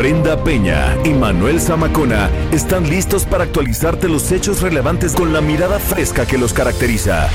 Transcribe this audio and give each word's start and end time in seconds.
Brenda 0.00 0.42
Peña 0.42 0.96
y 1.04 1.10
Manuel 1.10 1.60
Zamacona 1.60 2.30
están 2.52 2.88
listos 2.88 3.26
para 3.26 3.44
actualizarte 3.44 4.08
los 4.08 4.32
hechos 4.32 4.62
relevantes 4.62 5.12
con 5.12 5.34
la 5.34 5.42
mirada 5.42 5.78
fresca 5.78 6.24
que 6.24 6.38
los 6.38 6.54
caracteriza. 6.54 7.28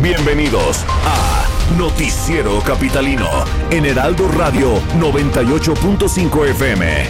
Bienvenidos 0.00 0.84
a 1.04 1.44
Noticiero 1.76 2.60
Capitalino 2.60 3.28
en 3.72 3.86
Heraldo 3.86 4.28
Radio 4.28 4.80
98.5 5.00 6.46
FM. 6.50 7.06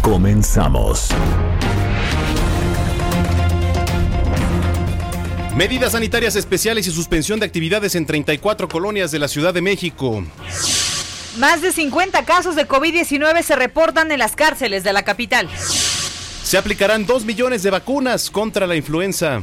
Comenzamos. 0.00 1.10
Medidas 5.54 5.92
sanitarias 5.92 6.36
especiales 6.36 6.86
y 6.86 6.90
suspensión 6.90 7.38
de 7.38 7.44
actividades 7.44 7.94
en 7.96 8.06
34 8.06 8.66
colonias 8.66 9.10
de 9.10 9.18
la 9.18 9.28
Ciudad 9.28 9.52
de 9.52 9.60
México. 9.60 10.24
Más 11.36 11.62
de 11.62 11.72
50 11.72 12.24
casos 12.24 12.56
de 12.56 12.66
COVID-19 12.66 13.42
se 13.42 13.54
reportan 13.54 14.10
en 14.10 14.18
las 14.18 14.34
cárceles 14.34 14.82
de 14.82 14.92
la 14.92 15.02
capital. 15.02 15.48
Se 16.42 16.56
aplicarán 16.56 17.06
2 17.06 17.24
millones 17.24 17.62
de 17.62 17.70
vacunas 17.70 18.30
contra 18.30 18.66
la 18.66 18.74
influenza. 18.74 19.42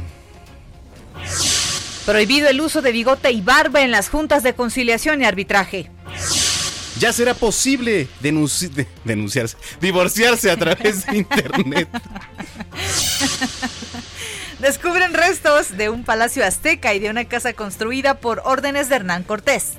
Prohibido 2.04 2.48
el 2.48 2.60
uso 2.60 2.82
de 2.82 2.92
bigote 2.92 3.30
y 3.30 3.40
barba 3.40 3.82
en 3.82 3.90
las 3.90 4.08
juntas 4.08 4.42
de 4.42 4.54
conciliación 4.54 5.22
y 5.22 5.24
arbitraje. 5.24 5.90
Ya 6.98 7.12
será 7.12 7.34
posible 7.34 8.08
denunci 8.20 8.68
de 8.68 8.86
denunciarse, 9.04 9.56
divorciarse 9.80 10.50
a 10.50 10.56
través 10.56 11.06
de 11.06 11.18
internet. 11.18 11.88
Descubren 14.58 15.12
restos 15.12 15.76
de 15.76 15.90
un 15.90 16.04
palacio 16.04 16.44
azteca 16.44 16.94
y 16.94 16.98
de 16.98 17.10
una 17.10 17.26
casa 17.26 17.52
construida 17.52 18.14
por 18.14 18.40
órdenes 18.44 18.88
de 18.88 18.96
Hernán 18.96 19.24
Cortés. 19.24 19.74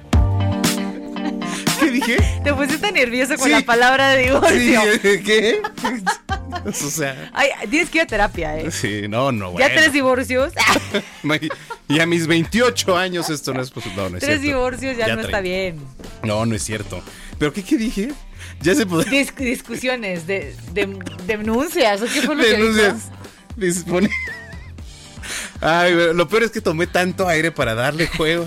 ¿Qué 1.80 1.92
dije? 1.92 2.18
Te 2.44 2.54
pusiste 2.54 2.92
nervioso 2.92 3.36
con 3.38 3.52
la 3.52 3.62
palabra 3.62 4.10
de 4.10 4.24
divorcio. 4.26 4.82
Sí, 5.02 5.24
¿Qué? 5.24 5.62
o 6.66 6.72
sea. 6.72 7.30
Ay, 7.34 7.50
tienes 7.70 7.90
que 7.90 8.00
ir 8.00 8.04
a 8.04 8.08
terapia, 8.08 8.58
¿eh? 8.58 8.72
Sí, 8.72 9.04
no, 9.08 9.32
no, 9.32 9.58
¿Ya 9.58 9.68
tres 9.68 9.94
divorcios? 9.94 10.54
y 11.88 12.00
a 12.00 12.06
mis 12.06 12.28
28 12.28 12.98
años 12.98 13.30
esto 13.30 13.54
no 13.54 13.62
es 13.62 13.70
posible. 13.72 13.98
No, 13.98 14.10
no 14.10 14.18
es 14.18 14.24
tres 14.24 14.40
cierto. 14.42 14.58
divorcios 14.58 14.98
ya, 14.98 15.08
Ya 15.08 15.16
no 15.16 15.22
está 15.22 15.40
bien. 15.42 15.80
No, 16.24 16.46
no 16.46 16.56
es 16.56 16.64
cierto. 16.64 17.02
¿Pero 17.38 17.54
qué, 17.54 17.64
qué 17.64 17.78
dije? 17.78 18.10
Ya 18.62 18.74
se 18.76 18.86
puede. 18.86 19.06
Dis- 19.10 19.36
discusiones, 19.36 20.26
de, 20.26 20.56
de- 20.74 20.98
denuncias, 21.26 22.02
¿o 22.02 22.06
qué 22.06 22.22
fue 22.22 22.36
lo 22.36 22.44
que 22.44 22.50
Denuncias. 22.52 22.96
dijo? 23.10 23.18
Dispone- 23.58 24.10
Ay, 25.62 25.94
lo 26.14 26.28
peor 26.28 26.44
es 26.44 26.52
que 26.52 26.62
tomé 26.62 26.86
tanto 26.88 27.28
aire 27.28 27.52
para 27.52 27.74
darle 27.76 28.08
juego. 28.08 28.46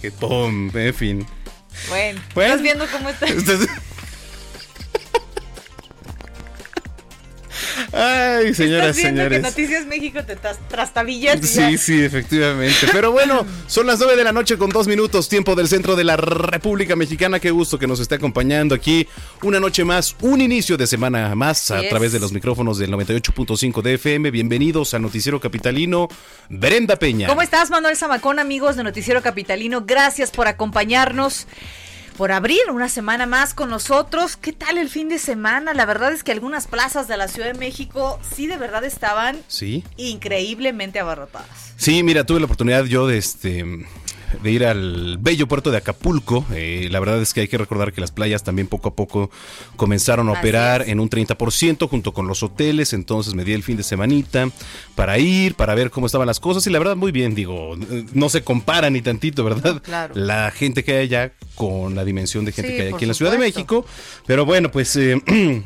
Que 0.00 0.10
pum, 0.10 0.70
en 0.74 0.94
fin. 0.94 1.26
Bueno, 1.88 2.20
Bueno. 2.34 2.50
¿estás 2.50 2.62
viendo 2.62 2.86
cómo 2.88 3.08
está? 3.08 3.26
Ay, 7.92 8.54
señoras, 8.54 8.96
¿Estás 8.96 8.96
viendo 8.96 9.20
señores. 9.22 9.38
que 9.38 9.42
Noticias 9.50 9.86
México 9.86 10.20
te 10.24 10.36
tras- 10.36 10.58
trastabillas? 10.68 11.40
Sí, 11.42 11.76
sí, 11.76 12.02
efectivamente. 12.04 12.86
Pero 12.92 13.10
bueno, 13.10 13.44
son 13.66 13.86
las 13.86 13.98
9 13.98 14.16
de 14.16 14.22
la 14.24 14.32
noche 14.32 14.56
con 14.58 14.70
dos 14.70 14.86
minutos, 14.86 15.28
tiempo 15.28 15.56
del 15.56 15.66
centro 15.66 15.96
de 15.96 16.04
la 16.04 16.16
República 16.16 16.94
Mexicana. 16.94 17.40
Qué 17.40 17.50
gusto 17.50 17.78
que 17.78 17.86
nos 17.88 17.98
esté 17.98 18.14
acompañando 18.14 18.74
aquí 18.74 19.08
una 19.42 19.58
noche 19.58 19.84
más, 19.84 20.14
un 20.20 20.40
inicio 20.40 20.76
de 20.76 20.86
semana 20.86 21.34
más 21.34 21.70
a 21.72 21.80
través 21.88 22.12
de 22.12 22.20
los 22.20 22.32
micrófonos 22.32 22.78
del 22.78 22.90
98.5 22.92 23.82
de 23.82 23.94
FM. 23.94 24.30
Bienvenidos 24.30 24.94
al 24.94 25.02
Noticiero 25.02 25.40
Capitalino. 25.40 26.08
Brenda 26.48 26.96
Peña. 26.96 27.26
¿Cómo 27.26 27.42
estás, 27.42 27.70
Manuel 27.70 27.96
Zamacón, 27.96 28.38
amigos 28.38 28.76
de 28.76 28.84
Noticiero 28.84 29.20
Capitalino? 29.22 29.82
Gracias 29.84 30.30
por 30.30 30.46
acompañarnos, 30.48 31.48
por 32.20 32.32
abrir 32.32 32.60
una 32.70 32.90
semana 32.90 33.24
más 33.24 33.54
con 33.54 33.70
nosotros. 33.70 34.36
¿Qué 34.36 34.52
tal 34.52 34.76
el 34.76 34.90
fin 34.90 35.08
de 35.08 35.18
semana? 35.18 35.72
La 35.72 35.86
verdad 35.86 36.12
es 36.12 36.22
que 36.22 36.32
algunas 36.32 36.66
plazas 36.66 37.08
de 37.08 37.16
la 37.16 37.28
Ciudad 37.28 37.50
de 37.50 37.58
México 37.58 38.20
sí 38.36 38.46
de 38.46 38.58
verdad 38.58 38.84
estaban 38.84 39.40
Sí. 39.48 39.84
increíblemente 39.96 41.00
abarrotadas. 41.00 41.48
Sí, 41.78 42.02
mira, 42.02 42.24
tuve 42.24 42.40
la 42.40 42.44
oportunidad 42.44 42.84
yo 42.84 43.06
de 43.06 43.16
este 43.16 43.64
de 44.42 44.50
ir 44.50 44.64
al 44.64 45.18
bello 45.18 45.46
puerto 45.48 45.70
de 45.70 45.78
Acapulco. 45.78 46.44
Eh, 46.52 46.88
la 46.90 47.00
verdad 47.00 47.20
es 47.20 47.34
que 47.34 47.40
hay 47.42 47.48
que 47.48 47.58
recordar 47.58 47.92
que 47.92 48.00
las 48.00 48.10
playas 48.10 48.42
también 48.44 48.66
poco 48.68 48.90
a 48.90 48.94
poco 48.94 49.30
comenzaron 49.76 50.28
a 50.28 50.32
Así 50.32 50.40
operar 50.40 50.82
es. 50.82 50.88
en 50.88 51.00
un 51.00 51.08
30% 51.10 51.88
junto 51.88 52.12
con 52.12 52.26
los 52.26 52.42
hoteles. 52.42 52.92
Entonces 52.92 53.34
me 53.34 53.44
di 53.44 53.52
el 53.52 53.62
fin 53.62 53.76
de 53.76 53.82
semanita 53.82 54.48
para 54.94 55.18
ir, 55.18 55.54
para 55.54 55.74
ver 55.74 55.90
cómo 55.90 56.06
estaban 56.06 56.26
las 56.26 56.40
cosas. 56.40 56.66
Y 56.66 56.70
la 56.70 56.78
verdad, 56.78 56.96
muy 56.96 57.12
bien, 57.12 57.34
digo, 57.34 57.76
no 58.12 58.28
se 58.28 58.42
compara 58.42 58.90
ni 58.90 59.02
tantito, 59.02 59.44
¿verdad? 59.44 59.82
Claro. 59.90 60.14
La 60.14 60.50
gente 60.52 60.84
que 60.84 60.92
hay 60.92 61.04
allá 61.04 61.32
con 61.56 61.94
la 61.94 62.04
dimensión 62.04 62.44
de 62.44 62.52
gente 62.52 62.70
Sí, 62.70 62.76
que 62.76 62.82
hay 62.84 62.92
aquí 62.92 63.04
en 63.04 63.08
la 63.08 63.14
Ciudad 63.14 63.32
de. 63.32 63.38
México. 63.38 63.84
Pero 64.26 64.44
bueno, 64.44 64.70
pues 64.70 64.94
eh, 64.96 65.20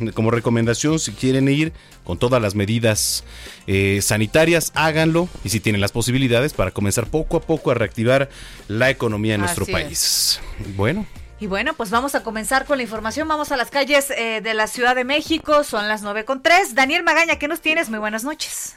como 0.14 0.30
recomendación, 0.30 0.98
si 0.98 1.12
quieren 1.12 1.48
ir 1.48 1.72
con 2.04 2.18
todas 2.18 2.40
las 2.40 2.54
medidas 2.54 3.24
eh, 3.66 4.00
sanitarias, 4.02 4.72
háganlo. 4.74 5.28
Y 5.42 5.48
si 5.48 5.60
tienen 5.60 5.80
las 5.80 5.92
posibilidades 5.92 6.52
para 6.52 6.70
comenzar 6.70 7.06
poco 7.06 7.38
a 7.38 7.40
poco 7.40 7.70
a 7.70 7.74
reactivar 7.74 8.28
la 8.68 8.90
economía 8.90 9.34
en 9.34 9.40
nuestro 9.40 9.64
Así 9.64 9.72
país. 9.72 10.40
Bueno, 10.76 11.06
Y 11.40 11.46
bueno, 11.46 11.74
pues 11.74 11.90
vamos 11.90 12.14
a 12.14 12.22
comenzar 12.22 12.64
con 12.64 12.76
la 12.76 12.82
información. 12.82 13.26
Vamos 13.26 13.50
a 13.52 13.56
las 13.56 13.70
calles 13.70 14.10
eh, 14.10 14.40
de 14.42 14.54
la 14.54 14.66
Ciudad 14.66 14.94
de 14.94 15.04
México. 15.04 15.64
Son 15.64 15.88
las 15.88 16.02
9 16.02 16.24
con 16.24 16.42
3. 16.42 16.74
Daniel 16.74 17.02
Magaña, 17.02 17.36
¿qué 17.36 17.48
nos 17.48 17.60
tienes? 17.60 17.90
Muy 17.90 17.98
buenas 17.98 18.24
noches. 18.24 18.76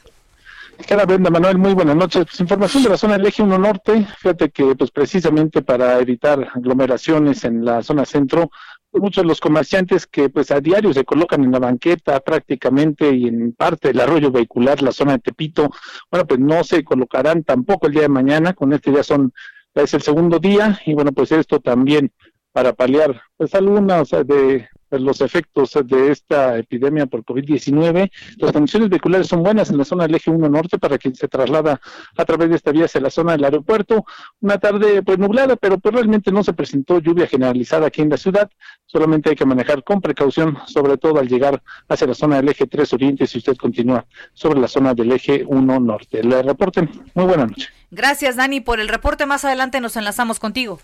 ¿Qué 0.85 0.95
tal, 0.95 1.07
Brenda 1.07 1.31
Manuel? 1.31 1.57
Muy 1.57 1.73
buenas 1.73 1.95
noches. 1.95 2.25
Pues, 2.25 2.39
información 2.39 2.83
de 2.83 2.89
la 2.89 2.97
zona 2.97 3.17
del 3.17 3.25
Eje 3.25 3.41
1 3.41 3.57
Norte. 3.57 4.07
Fíjate 4.19 4.49
que, 4.51 4.75
pues 4.75 4.91
precisamente 4.91 5.61
para 5.63 5.99
evitar 5.99 6.47
aglomeraciones 6.53 7.44
en 7.45 7.65
la 7.65 7.81
zona 7.81 8.05
centro, 8.05 8.51
muchos 9.00 9.24
de 9.24 9.28
los 9.28 9.40
comerciantes 9.40 10.08
que 10.08 10.30
pues 10.30 10.52
a 10.52 10.59
diario 10.59 10.94
se 10.94 11.06
colocan 11.06 11.44
en 11.44 11.52
la 11.52 11.59
banqueta 11.59 12.19
prácticamente 12.19 13.13
y 13.13 13.28
en 13.28 13.53
parte 13.53 13.90
del 13.90 14.00
arroyo 14.00 14.31
vehicular, 14.31 14.81
la 14.81 14.91
zona 14.91 15.13
de 15.13 15.19
Tepito, 15.19 15.69
bueno, 16.12 16.28
pues 16.28 16.40
no 16.40 16.63
se 16.63 16.84
colocarán 16.84 17.44
tampoco 17.44 17.88
el 17.88 17.94
día 17.94 18.03
de 18.03 18.09
mañana. 18.09 18.53
Con 18.53 18.74
este 18.74 18.91
ya 18.91 19.03
son, 19.03 19.34
es 19.74 19.94
el 19.94 20.02
segundo 20.02 20.40
día 20.40 20.80
y 20.86 20.94
bueno, 20.94 21.12
pues 21.12 21.31
esto 21.31 21.59
también 21.59 22.12
para 22.52 22.74
paliar 22.74 23.22
pues 23.38 23.53
algunas 23.53 24.09
de 24.09 24.25
pues, 24.25 24.68
los 24.92 25.22
efectos 25.22 25.78
de 25.84 26.12
esta 26.12 26.58
epidemia 26.58 27.06
por 27.06 27.24
COVID-19. 27.24 28.12
Las 28.38 28.52
condiciones 28.52 28.90
vehiculares 28.90 29.28
son 29.28 29.44
buenas 29.44 29.70
en 29.70 29.78
la 29.78 29.86
zona 29.86 30.06
del 30.06 30.16
eje 30.16 30.31
1 30.31 30.50
norte 30.50 30.78
para 30.78 30.98
quien 30.98 31.16
se 31.16 31.28
traslada 31.28 31.80
a 32.16 32.25
través 32.25 32.50
de 32.50 32.56
esta 32.56 32.72
vía 32.72 32.86
hacia 32.86 33.02
la 33.02 33.09
zona 33.09 33.34
del 33.34 33.44
aeropuerto. 33.44 34.06
Una 34.40 34.58
tarde 34.58 35.02
pues 35.03 35.18
nublada, 35.18 35.56
pero 35.56 35.78
pues 35.78 35.94
realmente 35.94 36.31
no 36.31 36.44
se 36.44 36.53
presentó 36.53 37.00
lluvia 37.00 37.28
generalizada 37.28 37.88
aquí 37.88 38.02
en 38.02 38.09
la 38.09 38.18
ciudad. 38.18 38.50
Solamente 38.86 39.30
hay 39.30 39.36
que 39.36 39.46
manejar 39.46 39.84
con 39.84 40.02
precaución, 40.02 40.58
sobre 40.68 40.98
todo 40.98 41.19
al 41.19 41.28
llegar 41.28 41.62
hacia 41.90 42.08
la 42.08 42.14
zona 42.14 42.38
del 42.38 42.50
eje 42.50 42.68
3 42.68 42.94
oriente 42.94 43.28
si 43.28 43.40
usted 43.40 43.58
continúa 43.58 44.06
sobre 44.34 44.59
la 44.59 44.68
zona 44.68 44.94
del 44.94 45.12
eje 45.12 45.44
1 45.46 45.80
norte. 45.80 46.24
Le 46.24 46.42
reporten. 46.42 46.90
Muy 47.14 47.25
buena 47.25 47.46
noche. 47.46 47.68
Gracias, 47.92 48.36
Dani, 48.36 48.62
por 48.62 48.80
el 48.80 48.88
reporte. 48.88 49.25
Más 49.25 49.46
adelante 49.46 49.81
nos 49.81 49.96
enlazamos 49.96 50.40
contigo. 50.40 50.80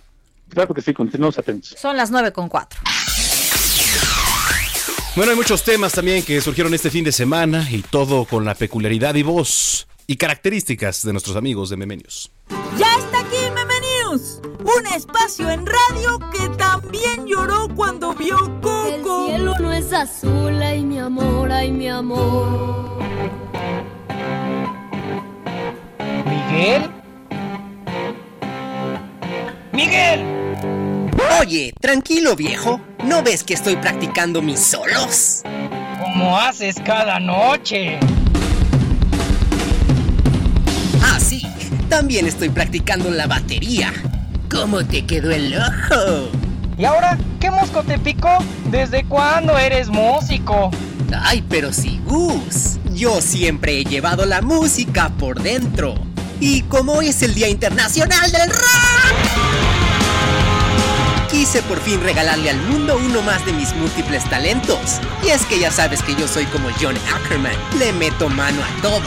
Claro 0.50 0.74
que 0.74 0.82
sí, 0.82 0.94
continuamos 0.94 1.38
atentos. 1.40 1.76
Son 1.78 1.98
las 1.98 2.12
9 2.12 2.32
con 2.32 2.48
4. 2.48 2.80
Bueno, 5.16 5.32
hay 5.32 5.38
muchos 5.38 5.64
temas 5.64 5.94
también 5.94 6.24
que 6.24 6.42
surgieron 6.42 6.74
este 6.74 6.90
fin 6.90 7.04
de 7.04 7.12
semana 7.12 7.68
y 7.70 7.82
todo 7.82 8.26
con 8.26 8.46
la 8.46 8.56
peculiaridad 8.56 9.16
y 9.16 9.24
voz 9.24 9.88
y 10.08 10.18
características 10.18 11.04
de 11.04 11.12
nuestros 11.12 11.36
amigos 11.36 11.70
de 11.70 11.78
Memenios. 11.78 12.32
Ya 12.78 12.96
está 12.98 13.20
aquí 13.20 13.38
Memenius, 13.54 14.42
un 14.60 14.88
espacio 14.88 15.50
en 15.50 15.66
radio 15.66 16.20
que 16.32 16.50
también 16.58 17.26
lloró 17.28 17.68
cuando 17.76 18.14
vio 18.14 18.38
Coco. 18.62 19.28
El 19.28 19.36
cielo 19.36 19.54
no 19.60 19.72
es 19.72 19.94
azul, 19.94 20.62
ay 20.62 20.84
mi 20.84 21.00
amor, 21.00 21.52
ay 21.52 21.72
mi 21.72 21.88
amor. 21.88 23.04
¿Miguel? 26.26 26.90
¡Miguel! 29.72 30.83
Oye, 31.40 31.74
tranquilo 31.80 32.36
viejo, 32.36 32.82
¿no 33.04 33.24
ves 33.24 33.44
que 33.44 33.54
estoy 33.54 33.76
practicando 33.76 34.42
mis 34.42 34.60
solos? 34.60 35.42
Como 36.00 36.38
haces 36.38 36.76
cada 36.86 37.20
noche. 37.20 38.00
Ah, 41.04 41.20
sí, 41.20 41.46
también 41.90 42.26
estoy 42.28 42.50
practicando 42.50 43.12
la 43.12 43.28
batería. 43.28 43.94
¿Cómo 44.50 44.86
te 44.86 45.06
quedó 45.06 45.32
el 45.32 45.56
ojo? 45.56 46.30
¿Y 46.78 46.86
ahora 46.86 47.18
qué 47.40 47.52
mosco 47.52 47.84
te 47.84 48.00
picó? 48.00 48.38
¿Desde 48.72 49.04
cuándo 49.06 49.58
eres 49.58 49.90
músico? 49.90 50.72
Ay, 51.22 51.44
pero 51.50 51.72
sí, 51.72 52.02
Gus. 52.06 52.78
Yo 52.94 53.22
siempre 53.22 53.80
he 53.80 53.84
llevado 53.84 54.26
la 54.26 54.42
música 54.42 55.10
por 55.18 55.42
dentro. 55.42 55.96
Y 56.40 56.62
como 56.64 56.94
hoy 56.94 57.10
es 57.10 57.22
el 57.22 57.34
Día 57.34 57.48
Internacional 57.48 58.32
del 58.32 58.50
Rock, 58.50 58.93
quise 61.34 61.64
por 61.64 61.80
fin 61.80 62.00
regalarle 62.00 62.52
al 62.52 62.62
mundo 62.62 62.96
uno 63.04 63.24
más 63.24 63.44
de 63.44 63.54
mis 63.54 63.76
múltiples 63.76 64.24
talentos. 64.30 65.00
Y 65.24 65.30
es 65.30 65.44
que 65.48 65.60
ya 65.60 65.72
sabes 65.72 66.04
que 66.04 66.14
yo 66.14 66.28
soy 66.28 66.46
como 66.46 66.70
John 66.80 66.96
Ackerman, 67.12 67.56
le 67.80 67.92
meto 67.92 68.30
mano 68.30 68.62
a 68.62 68.82
todo. 68.84 69.02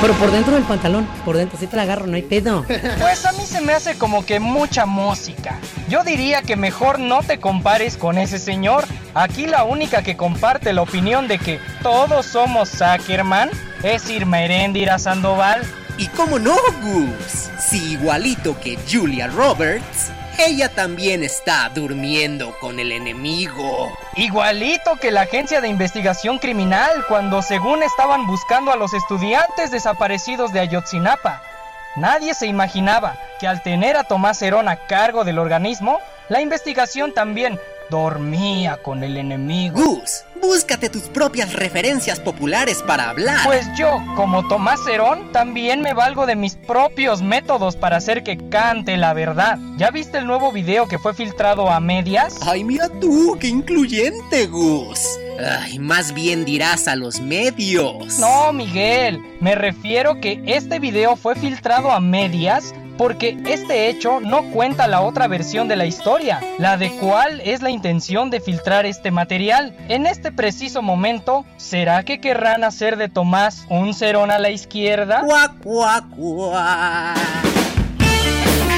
Pero 0.00 0.14
por 0.14 0.32
dentro 0.32 0.54
del 0.54 0.64
pantalón, 0.64 1.06
por 1.24 1.36
dentro, 1.36 1.56
sí 1.56 1.68
te 1.68 1.76
la 1.76 1.82
agarro, 1.82 2.08
no 2.08 2.16
hay 2.16 2.22
pedo. 2.22 2.66
Pues 2.98 3.24
a 3.24 3.30
mí 3.32 3.46
se 3.46 3.60
me 3.60 3.72
hace 3.72 3.96
como 3.96 4.26
que 4.26 4.40
mucha 4.40 4.84
música. 4.84 5.60
Yo 5.88 6.02
diría 6.02 6.42
que 6.42 6.56
mejor 6.56 6.98
no 6.98 7.22
te 7.22 7.38
compares 7.38 7.96
con 7.96 8.18
ese 8.18 8.40
señor. 8.40 8.84
Aquí 9.14 9.46
la 9.46 9.62
única 9.62 10.02
que 10.02 10.16
comparte 10.16 10.72
la 10.72 10.82
opinión 10.82 11.28
de 11.28 11.38
que 11.38 11.60
todos 11.84 12.26
somos 12.26 12.82
Ackerman 12.82 13.48
es 13.84 14.10
Irma 14.10 14.42
Heréndira 14.42 14.98
Sandoval. 14.98 15.62
¿Y 15.98 16.08
cómo 16.08 16.40
no, 16.40 16.56
Gus? 16.82 17.48
Si 17.60 17.92
igualito 17.92 18.58
que 18.58 18.76
Julia 18.90 19.28
Roberts, 19.28 20.10
ella 20.46 20.68
también 20.70 21.22
está 21.22 21.68
durmiendo 21.74 22.56
con 22.60 22.80
el 22.80 22.92
enemigo. 22.92 23.90
Igualito 24.16 24.96
que 24.96 25.10
la 25.10 25.22
agencia 25.22 25.60
de 25.60 25.68
investigación 25.68 26.38
criminal 26.38 27.04
cuando 27.08 27.42
según 27.42 27.82
estaban 27.82 28.26
buscando 28.26 28.72
a 28.72 28.76
los 28.76 28.94
estudiantes 28.94 29.70
desaparecidos 29.70 30.52
de 30.52 30.60
Ayotzinapa. 30.60 31.42
Nadie 31.96 32.34
se 32.34 32.46
imaginaba 32.46 33.18
que 33.38 33.46
al 33.46 33.62
tener 33.62 33.96
a 33.96 34.04
Tomás 34.04 34.40
Herón 34.40 34.68
a 34.68 34.76
cargo 34.76 35.24
del 35.24 35.38
organismo, 35.38 36.00
la 36.28 36.40
investigación 36.40 37.12
también 37.12 37.58
dormía 37.90 38.78
con 38.82 39.04
el 39.04 39.16
enemigo. 39.16 39.76
Gus, 39.76 40.24
búscate 40.40 40.88
tus 40.88 41.02
propias 41.02 41.52
referencias 41.52 42.20
populares 42.20 42.82
para 42.82 43.10
hablar. 43.10 43.40
Pues 43.44 43.66
yo, 43.76 44.02
como 44.16 44.46
Tomás 44.48 44.80
Herón, 44.86 45.32
también 45.32 45.82
me 45.82 45.92
valgo 45.92 46.26
de 46.26 46.36
mis 46.36 46.54
propios 46.54 47.22
métodos 47.22 47.76
para 47.76 47.96
hacer 47.96 48.22
que 48.22 48.38
cante 48.48 48.96
la 48.96 49.12
verdad. 49.12 49.58
¿Ya 49.76 49.90
viste 49.90 50.18
el 50.18 50.26
nuevo 50.26 50.52
video 50.52 50.88
que 50.88 50.98
fue 50.98 51.14
filtrado 51.14 51.68
a 51.68 51.80
medias? 51.80 52.38
Ay, 52.46 52.64
mira 52.64 52.88
tú, 53.00 53.36
qué 53.40 53.48
incluyente, 53.48 54.46
Gus. 54.46 55.18
Ay, 55.44 55.78
más 55.78 56.12
bien 56.12 56.44
dirás 56.44 56.86
a 56.86 56.96
los 56.96 57.20
medios. 57.20 58.18
No, 58.18 58.52
Miguel, 58.52 59.20
me 59.40 59.54
refiero 59.54 60.20
que 60.20 60.42
este 60.46 60.78
video 60.78 61.16
fue 61.16 61.34
filtrado 61.34 61.90
a 61.90 62.00
medias 62.00 62.74
porque 63.00 63.38
este 63.46 63.88
hecho 63.88 64.20
no 64.20 64.42
cuenta 64.50 64.86
la 64.86 65.00
otra 65.00 65.26
versión 65.26 65.68
de 65.68 65.76
la 65.76 65.86
historia, 65.86 66.38
la 66.58 66.76
de 66.76 66.90
cuál 66.98 67.40
es 67.40 67.62
la 67.62 67.70
intención 67.70 68.28
de 68.28 68.42
filtrar 68.42 68.84
este 68.84 69.10
material. 69.10 69.74
En 69.88 70.04
este 70.04 70.30
preciso 70.30 70.82
momento, 70.82 71.46
¿será 71.56 72.02
que 72.02 72.20
querrán 72.20 72.62
hacer 72.62 72.98
de 72.98 73.08
Tomás 73.08 73.64
un 73.70 73.94
cerón 73.94 74.30
a 74.30 74.38
la 74.38 74.50
izquierda? 74.50 75.22
Cuac, 75.24 75.62
cuac, 75.62 76.10
cuac. 76.10 77.16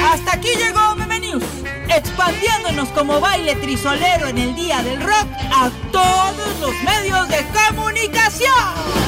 Hasta 0.09 0.35
aquí 0.35 0.51
llegó 0.57 0.95
Meme 0.95 1.19
News, 1.19 1.43
expandiéndonos 1.93 2.87
como 2.91 3.19
baile 3.19 3.55
trisolero 3.55 4.29
en 4.29 4.37
el 4.37 4.55
Día 4.55 4.81
del 4.83 5.01
Rock 5.01 5.27
a 5.53 5.69
todos 5.91 6.61
los 6.61 6.83
medios 6.83 7.27
de 7.27 7.45
comunicación. 7.67 9.02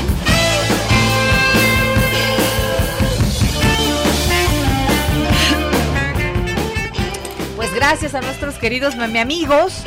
Pues 7.66 7.78
gracias 7.78 8.14
a 8.14 8.22
nuestros 8.22 8.60
queridos 8.60 8.96
meme 8.96 9.20
amigos. 9.20 9.82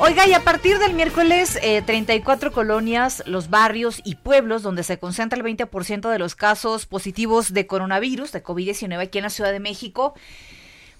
Oiga, 0.00 0.26
y 0.26 0.32
a 0.32 0.40
partir 0.40 0.80
del 0.80 0.92
miércoles, 0.92 1.56
eh, 1.62 1.80
34 1.80 2.50
colonias, 2.50 3.22
los 3.26 3.48
barrios 3.48 4.00
y 4.02 4.16
pueblos 4.16 4.64
donde 4.64 4.82
se 4.82 4.98
concentra 4.98 5.38
el 5.38 5.44
20% 5.44 6.10
de 6.10 6.18
los 6.18 6.34
casos 6.34 6.86
positivos 6.86 7.52
de 7.52 7.68
coronavirus, 7.68 8.32
de 8.32 8.42
COVID-19 8.42 9.00
aquí 9.00 9.18
en 9.18 9.22
la 9.22 9.30
Ciudad 9.30 9.52
de 9.52 9.60
México, 9.60 10.14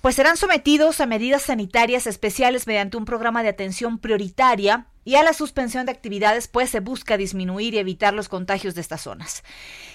pues 0.03 0.17
serán 0.17 0.37
sometidos 0.37 1.01
a 1.01 1.07
medidas 1.07 1.43
sanitarias 1.43 2.07
especiales 2.07 2.67
mediante 2.67 2.97
un 2.97 3.05
programa 3.05 3.43
de 3.43 3.49
atención 3.49 3.99
prioritaria 3.99 4.87
y 5.05 5.15
a 5.15 5.23
la 5.23 5.33
suspensión 5.33 5.87
de 5.87 5.93
actividades, 5.93 6.49
pues 6.49 6.71
se 6.71 6.81
busca 6.81 7.17
disminuir 7.17 7.75
y 7.75 7.79
evitar 7.79 8.13
los 8.13 8.29
contagios 8.29 8.75
de 8.75 8.81
estas 8.81 9.01
zonas. 9.01 9.43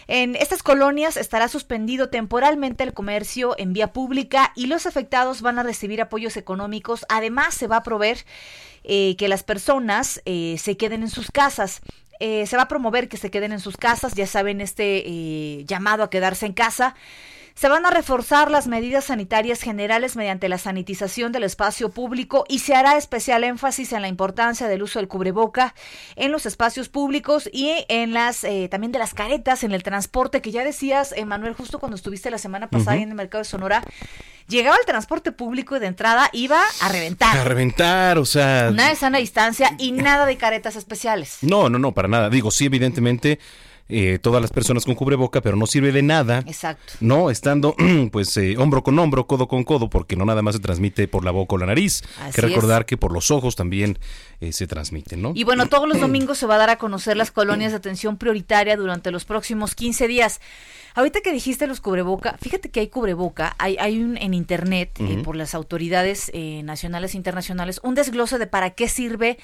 En 0.08 0.36
estas 0.36 0.64
colonias 0.64 1.18
estará 1.18 1.50
suspendido 1.50 2.10
temporalmente 2.10 2.84
el 2.84 2.94
comercio 2.94 3.56
en 3.58 3.74
vía 3.74 3.94
pública 3.94 4.54
y 4.56 4.68
los 4.68 4.86
afectados 4.86 5.42
van 5.42 5.60
a 5.60 5.64
recibir 5.64 6.02
apoyos 6.02 6.38
económicos. 6.38 7.06
Además, 7.10 7.54
se 7.54 7.68
va 7.68 7.78
a 7.78 7.84
proveer 7.84 8.26
eh, 8.84 9.16
que 9.18 9.28
las 9.28 9.44
personas 9.44 10.22
eh, 10.26 10.56
se 10.58 10.78
queden 10.78 11.04
en 11.04 11.10
sus 11.10 11.32
casas. 11.32 11.82
Eh, 12.20 12.48
se 12.48 12.58
va 12.58 12.64
a 12.64 12.68
promover 12.68 13.10
que 13.10 13.18
se 13.18 13.30
queden 13.30 13.52
en 13.52 13.60
sus 13.60 13.78
casas, 13.78 14.14
ya 14.16 14.26
saben, 14.26 14.62
este 14.62 15.04
eh, 15.06 15.66
llamado 15.66 16.04
a 16.04 16.10
quedarse 16.10 16.46
en 16.46 16.54
casa. 16.54 16.96
Se 17.58 17.70
van 17.70 17.88
a 17.88 17.90
reforzar 17.90 18.52
las 18.52 18.68
medidas 18.68 19.06
sanitarias 19.06 19.62
generales 19.62 20.16
mediante 20.16 20.48
la 20.48 20.60
sanitización 20.60 21.32
del 21.32 21.42
espacio 21.42 21.90
público 21.90 22.46
y 22.48 22.60
se 22.60 22.76
hará 22.76 22.98
especial 22.98 23.44
énfasis 23.44 23.94
en 23.94 24.04
la 24.04 24.08
importancia 24.08 24.68
del 24.68 24.84
uso 24.84 25.00
del 25.00 25.08
cubreboca 25.08 25.74
en 26.16 26.32
los 26.32 26.46
espacios 26.46 26.88
públicos 26.88 27.50
y 27.52 27.84
en 27.90 28.14
las 28.14 28.44
eh, 28.44 28.68
también 28.70 28.92
de 28.92 29.00
las 29.00 29.16
caretas 29.16 29.64
en 29.64 29.72
el 29.72 29.82
transporte 29.82 30.40
que 30.40 30.52
ya 30.52 30.64
decías, 30.64 31.16
Manuel, 31.26 31.56
justo 31.56 31.80
cuando 31.80 31.96
estuviste 31.96 32.30
la 32.30 32.38
semana 32.38 32.70
pasada 32.70 32.98
en 32.98 33.10
el 33.10 33.16
mercado 33.16 33.40
de 33.40 33.50
Sonora, 33.50 33.84
llegaba 34.48 34.78
el 34.80 34.86
transporte 34.86 35.32
público 35.32 35.76
y 35.76 35.80
de 35.80 35.88
entrada 35.88 36.30
iba 36.34 36.62
a 36.82 36.90
reventar. 36.90 37.36
A 37.36 37.44
reventar, 37.44 38.20
o 38.20 38.26
sea. 38.26 38.68
Una 38.70 38.90
de 38.90 38.96
sana 38.96 39.18
distancia 39.18 39.72
y 39.80 39.94
nada 39.94 40.28
de 40.28 40.38
caretas 40.38 40.76
especiales. 40.76 41.40
No, 41.42 41.70
no, 41.70 41.80
no, 41.80 41.92
para 41.94 42.08
nada. 42.08 42.30
Digo, 42.30 42.52
sí, 42.52 42.66
evidentemente, 42.66 43.40
eh, 43.90 44.20
todas 44.22 44.42
las 44.42 44.52
personas 44.52 44.86
con 44.86 44.96
cubreboca, 44.96 45.42
pero 45.42 45.56
no 45.56 45.66
sirve 45.68 45.92
de 45.92 46.02
nada. 46.02 46.40
Exacto. 46.46 46.94
No, 47.00 47.30
estando 47.30 47.76
pues 48.12 48.36
eh, 48.38 48.56
hombro 48.58 48.84
con 48.84 48.98
hombro, 49.00 49.28
codo 49.28 49.48
con 49.48 49.64
codo, 49.64 49.90
porque 49.90 50.16
no 50.16 50.26
nada 50.26 50.42
más 50.42 50.56
se 50.56 50.62
transmite 50.62 51.08
por 51.08 51.24
la 51.24 51.32
boca 51.32 51.56
o 51.56 51.58
la 51.58 51.66
nariz. 51.66 52.04
Hay 52.22 52.32
que 52.32 52.42
recordar 52.42 52.86
que 52.86 52.98
por 52.98 53.12
los 53.12 53.32
ojos 53.32 53.56
también 53.56 54.00
eh, 54.40 54.52
se 54.52 54.68
transmite, 54.68 55.18
¿no? 55.18 55.32
Y 55.36 55.44
bueno, 55.44 55.68
todos 55.68 55.88
los 55.88 56.00
domingos 56.02 56.38
se 56.38 56.46
va 56.46 56.56
a 56.56 56.60
dar 56.60 56.70
a 56.70 56.78
conocer 56.78 57.18
las 57.18 57.32
colonias 57.32 57.72
de 57.72 57.78
atención 57.78 58.18
prioritaria 58.18 58.76
durante 58.76 59.12
los 59.12 59.26
próximos 59.26 59.76
15 59.76 60.08
días. 60.08 60.42
Ahorita 60.98 61.22
que 61.22 61.32
dijiste 61.32 61.68
los 61.68 61.80
cubreboca, 61.80 62.38
fíjate 62.42 62.70
que 62.70 62.80
hay 62.80 62.88
cubreboca, 62.88 63.56
hay, 63.60 63.78
hay 63.78 64.02
un 64.02 64.18
en 64.18 64.34
internet 64.34 64.90
eh, 65.00 65.22
por 65.24 65.36
las 65.36 65.54
autoridades 65.54 66.32
eh, 66.34 66.64
nacionales 66.64 67.14
e 67.14 67.18
internacionales 67.18 67.80
un 67.84 67.94
desglose 67.94 68.40
de 68.40 68.48
para 68.48 68.72
qué 68.72 68.90
sirve 68.90 69.38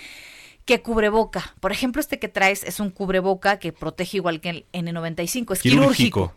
que 0.65 0.81
cubreboca. 0.81 1.53
Por 1.59 1.71
ejemplo, 1.71 1.99
este 1.99 2.19
que 2.19 2.29
traes 2.29 2.63
es 2.63 2.79
un 2.79 2.89
cubreboca 2.89 3.59
que 3.59 3.73
protege 3.73 4.17
igual 4.17 4.39
que 4.41 4.49
el 4.49 4.65
N95, 4.71 5.53
es 5.53 5.61
quirúrgico. 5.61 6.33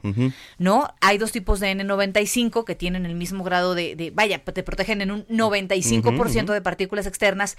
¿no? 0.59 0.89
Hay 1.01 1.19
dos 1.19 1.33
tipos 1.33 1.61
de 1.61 1.73
N95 1.77 2.65
que 2.65 2.75
tienen 2.75 3.07
el 3.07 3.15
mismo 3.15 3.45
grado 3.45 3.75
de, 3.75 3.95
de- 3.97 4.11
vaya, 4.11 4.43
te 4.45 4.63
protegen 4.63 5.01
en 5.01 5.11
un 5.13 5.27
95% 5.29 6.03
Ujú, 6.15 6.21
ujú. 6.43 6.53
de 6.53 6.61
partículas 6.61 7.07
externas. 7.07 7.57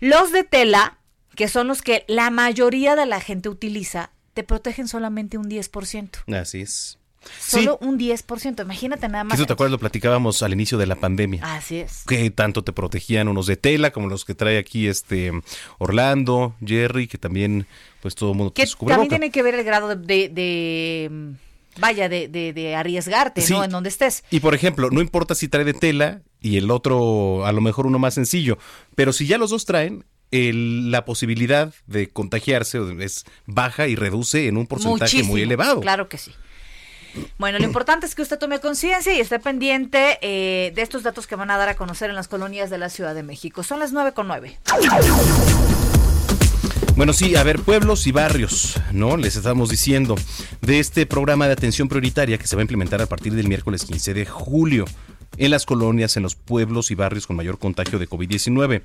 Los 0.00 0.32
de 0.32 0.44
tela, 0.44 0.98
que 1.36 1.48
son 1.48 1.68
los 1.68 1.82
que 1.82 2.04
la 2.08 2.30
mayoría 2.30 2.96
de 2.96 3.06
la 3.06 3.20
gente 3.20 3.48
utiliza, 3.48 4.10
te 4.34 4.42
protegen 4.44 4.88
solamente 4.88 5.38
un 5.38 5.48
10%. 5.50 6.38
Así 6.40 6.60
es. 6.62 6.98
Sí, 7.38 7.58
Solo 7.64 7.78
un 7.82 7.98
10%. 7.98 8.62
Imagínate 8.62 9.08
nada 9.08 9.24
más. 9.24 9.34
eso 9.38 9.46
te 9.46 9.52
acuerdas, 9.52 9.72
lo 9.72 9.78
platicábamos 9.78 10.42
al 10.42 10.52
inicio 10.52 10.78
de 10.78 10.86
la 10.86 10.96
pandemia. 10.96 11.42
Así 11.56 11.76
es. 11.76 12.04
que 12.06 12.30
tanto 12.30 12.64
te 12.64 12.72
protegían 12.72 13.28
unos 13.28 13.46
de 13.46 13.56
tela 13.56 13.90
como 13.92 14.08
los 14.08 14.24
que 14.24 14.34
trae 14.34 14.56
aquí 14.58 14.86
este 14.88 15.32
Orlando, 15.78 16.54
Jerry, 16.64 17.06
que 17.08 17.18
también 17.18 17.66
pues 18.02 18.14
todo 18.14 18.32
el 18.32 18.36
mundo 18.38 18.54
Que 18.54 18.66
también 18.66 19.08
tiene 19.08 19.30
que 19.30 19.42
ver 19.42 19.54
el 19.54 19.64
grado 19.64 19.88
de, 19.88 19.96
de- 19.96 20.28
de, 20.30 21.08
mm, 21.10 21.80
vaya, 21.80 22.08
de, 22.08 22.28
de- 22.28 22.52
de 22.52 22.74
arriesgarte, 22.74 23.42
Sí. 23.42 23.52
¿no? 23.52 23.64
En 23.64 23.70
donde 23.70 23.88
estés. 23.90 24.24
Y 24.30 24.40
por 24.40 24.54
ejemplo, 24.54 24.88
no 24.90 25.00
importa 25.00 25.34
si 25.34 25.48
trae 25.48 25.64
de 25.64 25.74
tela 25.74 26.22
y 26.40 26.56
el 26.56 26.70
otro 26.70 27.44
a 27.44 27.52
lo 27.52 27.60
mejor 27.60 27.86
uno 27.86 27.98
más 27.98 28.14
sencillo, 28.14 28.58
pero 28.94 29.12
si 29.12 29.26
ya 29.26 29.36
los 29.38 29.50
dos 29.50 29.66
traen, 29.66 30.04
el- 30.30 30.90
la 30.90 31.04
posibilidad 31.04 31.74
de 31.86 32.08
contagiarse 32.08 32.78
es 33.00 33.24
baja 33.46 33.88
y 33.88 33.96
reduce 33.96 34.46
en 34.48 34.56
un 34.56 34.66
porcentaje 34.66 35.02
Muchísimo, 35.16 35.32
muy 35.32 35.42
elevado. 35.42 35.80
Claro 35.80 36.08
que 36.08 36.18
sí. 36.18 36.30
Bueno, 37.38 37.58
lo 37.58 37.64
importante 37.64 38.06
es 38.06 38.14
que 38.14 38.22
usted 38.22 38.38
tome 38.38 38.60
conciencia 38.60 39.14
y 39.14 39.20
esté 39.20 39.38
pendiente 39.38 40.18
eh, 40.22 40.72
de 40.74 40.82
estos 40.82 41.02
datos 41.02 41.26
que 41.26 41.36
van 41.36 41.50
a 41.50 41.56
dar 41.56 41.68
a 41.68 41.76
conocer 41.76 42.10
en 42.10 42.16
las 42.16 42.28
colonias 42.28 42.70
de 42.70 42.78
la 42.78 42.88
Ciudad 42.88 43.14
de 43.14 43.22
México. 43.22 43.62
Son 43.62 43.78
las 43.78 43.92
9 43.92 44.12
con 44.12 44.28
9. 44.28 44.58
Bueno, 46.96 47.12
sí, 47.14 47.34
a 47.36 47.42
ver, 47.42 47.60
pueblos 47.60 48.06
y 48.06 48.12
barrios, 48.12 48.78
¿no? 48.92 49.16
Les 49.16 49.36
estamos 49.36 49.70
diciendo 49.70 50.16
de 50.60 50.80
este 50.80 51.06
programa 51.06 51.46
de 51.46 51.54
atención 51.54 51.88
prioritaria 51.88 52.36
que 52.36 52.46
se 52.46 52.56
va 52.56 52.60
a 52.60 52.64
implementar 52.64 53.00
a 53.00 53.06
partir 53.06 53.34
del 53.34 53.48
miércoles 53.48 53.84
15 53.84 54.12
de 54.12 54.26
julio 54.26 54.84
en 55.38 55.50
las 55.50 55.64
colonias, 55.64 56.16
en 56.16 56.22
los 56.22 56.34
pueblos 56.34 56.90
y 56.90 56.94
barrios 56.94 57.26
con 57.26 57.36
mayor 57.36 57.58
contagio 57.58 57.98
de 57.98 58.08
COVID-19. 58.08 58.82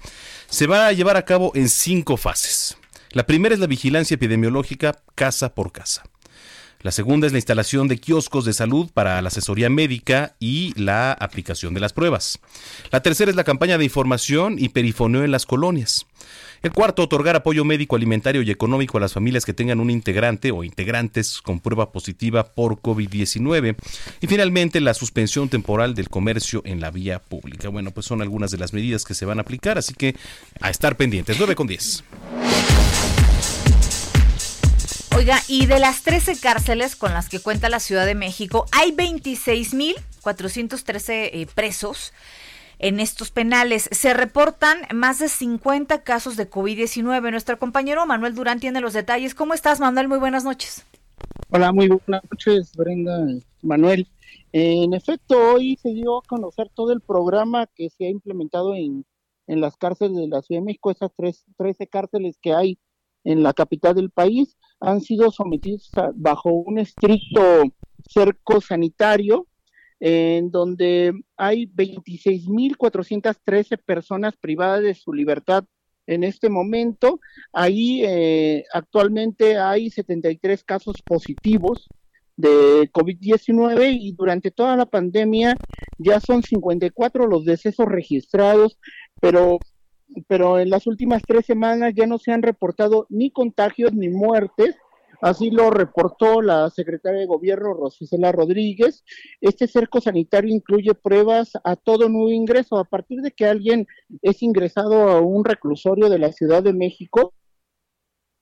Se 0.48 0.68
va 0.68 0.88
a 0.88 0.94
llevar 0.94 1.18
a 1.18 1.26
cabo 1.26 1.52
en 1.56 1.68
cinco 1.68 2.16
fases. 2.16 2.78
La 3.12 3.26
primera 3.26 3.54
es 3.54 3.60
la 3.60 3.68
vigilancia 3.68 4.16
epidemiológica 4.16 5.02
casa 5.16 5.54
por 5.54 5.72
casa. 5.72 6.04
La 6.86 6.92
segunda 6.92 7.26
es 7.26 7.34
la 7.34 7.40
instalación 7.40 7.88
de 7.88 7.98
kioscos 7.98 8.46
de 8.46 8.54
salud 8.54 8.92
para 8.94 9.20
la 9.20 9.30
asesoría 9.30 9.72
médica 9.72 10.36
y 10.40 10.72
la 10.80 11.14
aplicación 11.14 11.74
de 11.74 11.80
las 11.80 11.94
pruebas. 11.94 12.38
La 12.92 13.02
tercera 13.02 13.32
es 13.32 13.36
la 13.36 13.44
campaña 13.44 13.80
de 13.80 13.86
información 13.86 14.58
y 14.60 14.70
perifoneo 14.70 15.24
en 15.24 15.32
las 15.32 15.48
colonias. 15.48 16.06
El 16.62 16.74
cuarto, 16.74 17.02
otorgar 17.02 17.36
apoyo 17.36 17.66
médico, 17.66 17.96
alimentario 17.96 18.44
y 18.44 18.52
económico 18.52 19.00
a 19.00 19.02
las 19.02 19.14
familias 19.14 19.46
que 19.46 19.54
tengan 19.56 19.80
un 19.80 19.90
integrante 19.90 20.52
o 20.52 20.64
integrantes 20.64 21.42
con 21.42 21.60
prueba 21.60 21.92
positiva 21.92 22.54
por 22.54 22.80
COVID-19. 22.82 23.78
Y 24.22 24.28
finalmente, 24.28 24.80
la 24.80 24.94
suspensión 24.94 25.50
temporal 25.50 25.96
del 25.96 26.10
comercio 26.10 26.62
en 26.66 26.82
la 26.82 26.92
vía 26.92 27.18
pública. 27.18 27.70
Bueno, 27.70 27.90
pues 27.90 28.06
son 28.06 28.22
algunas 28.22 28.52
de 28.52 28.60
las 28.60 28.74
medidas 28.74 29.06
que 29.06 29.16
se 29.16 29.26
van 29.26 29.40
a 29.40 29.42
aplicar, 29.42 29.80
así 29.80 29.96
que 29.96 30.16
a 30.62 30.70
estar 30.70 30.98
pendientes. 30.98 31.38
9 31.40 31.56
con 31.56 31.66
10. 31.66 32.04
Oiga, 35.16 35.38
y 35.48 35.66
de 35.66 35.80
las 35.80 36.04
13 36.04 36.38
cárceles 36.42 36.98
con 36.98 37.14
las 37.14 37.30
que 37.30 37.40
cuenta 37.40 37.70
la 37.70 37.80
Ciudad 37.80 38.06
de 38.06 38.16
México, 38.16 38.66
hay 38.74 38.92
26.413 38.92 41.10
eh, 41.10 41.48
presos 41.56 42.12
en 42.80 43.00
estos 43.00 43.32
penales. 43.32 43.88
Se 43.94 44.14
reportan 44.14 44.80
más 44.94 45.20
de 45.20 45.30
50 45.30 46.04
casos 46.04 46.36
de 46.36 46.50
COVID-19. 46.50 47.32
Nuestro 47.32 47.58
compañero 47.58 48.06
Manuel 48.06 48.36
Durán 48.36 48.60
tiene 48.60 48.82
los 48.82 48.92
detalles. 48.92 49.36
¿Cómo 49.36 49.54
estás, 49.54 49.80
Manuel? 49.80 50.10
Muy 50.10 50.20
buenas 50.20 50.44
noches. 50.44 50.86
Hola, 51.50 51.72
muy 51.72 51.88
buenas 51.88 52.22
noches, 52.30 52.74
Brenda, 52.76 53.26
Manuel. 53.62 54.10
En 54.52 54.94
efecto, 54.94 55.54
hoy 55.54 55.78
se 55.82 55.94
dio 55.94 56.18
a 56.18 56.24
conocer 56.24 56.70
todo 56.76 56.92
el 56.92 57.00
programa 57.00 57.68
que 57.68 57.90
se 57.90 58.08
ha 58.08 58.10
implementado 58.10 58.76
en, 58.76 59.06
en 59.48 59.62
las 59.62 59.78
cárceles 59.78 60.18
de 60.18 60.28
la 60.28 60.42
Ciudad 60.42 60.60
de 60.60 60.66
México, 60.66 60.92
esas 60.92 61.12
tres, 61.16 61.46
13 61.58 61.88
cárceles 61.88 62.38
que 62.42 62.54
hay 62.54 62.78
en 63.24 63.44
la 63.44 63.54
capital 63.54 63.96
del 63.96 64.12
país, 64.12 64.58
han 64.86 65.02
sido 65.02 65.32
sometidos 65.32 65.90
bajo 66.14 66.52
un 66.52 66.78
estricto 66.78 67.64
cerco 68.08 68.62
sanitario 68.62 69.48
en 70.00 70.52
donde 70.52 71.12
hay 71.38 71.66
26.413 71.68 73.80
personas 73.84 74.38
privadas 74.38 74.84
de 74.84 74.94
su 74.94 75.12
libertad 75.12 75.66
en 76.06 76.24
este 76.24 76.50
momento. 76.50 77.20
Ahí 77.52 78.04
eh, 78.06 78.64
actualmente 78.74 79.58
hay 79.58 79.90
73 79.90 80.64
casos 80.64 81.02
positivos 81.04 81.88
de 82.38 82.92
COVID-19 82.92 83.98
y 84.00 84.12
durante 84.12 84.52
toda 84.52 84.76
la 84.76 84.86
pandemia 84.86 85.56
ya 85.98 86.20
son 86.20 86.44
54 86.44 87.26
los 87.26 87.44
decesos 87.46 87.88
registrados, 87.88 88.78
pero 89.20 89.58
pero 90.28 90.60
en 90.60 90.70
las 90.70 90.88
últimas 90.88 91.22
tres 91.26 91.46
semanas 91.46 91.94
ya 91.96 92.06
no 92.06 92.18
se 92.18 92.32
han 92.32 92.42
reportado 92.42 93.06
ni 93.10 93.32
contagios 93.32 93.94
ni 93.94 94.10
muertes, 94.10 94.76
Así 95.22 95.50
lo 95.50 95.72
reportó 95.72 96.42
la 96.42 96.70
secretaria 96.70 97.22
de 97.22 97.26
Gobierno, 97.26 97.74
Rosicela 97.74 98.32
Rodríguez. 98.32 99.04
Este 99.42 99.68
cerco 99.68 100.00
sanitario 100.02 100.54
incluye 100.54 100.94
pruebas 100.94 101.54
a 101.64 101.76
todo 101.76 102.10
nuevo 102.10 102.32
ingreso. 102.32 102.78
A 102.78 102.84
partir 102.84 103.22
de 103.22 103.32
que 103.32 103.46
alguien 103.46 103.88
es 104.22 104.44
ingresado 104.44 105.10
a 105.10 105.22
un 105.22 105.46
reclusorio 105.46 106.10
de 106.10 106.20
la 106.20 106.32
Ciudad 106.32 106.62
de 106.64 106.74
México, 106.74 107.34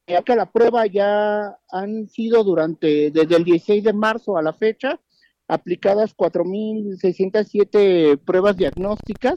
ya 0.07 0.21
que 0.23 0.35
la 0.35 0.51
prueba 0.51 0.85
ya 0.85 1.57
han 1.69 2.09
sido 2.09 2.43
durante, 2.43 3.11
desde 3.11 3.37
el 3.37 3.45
16 3.45 3.83
de 3.83 3.93
marzo 3.93 4.37
a 4.37 4.41
la 4.41 4.53
fecha, 4.53 4.99
aplicadas 5.47 6.15
4.607 6.15 8.19
pruebas 8.19 8.57
diagnósticas 8.57 9.35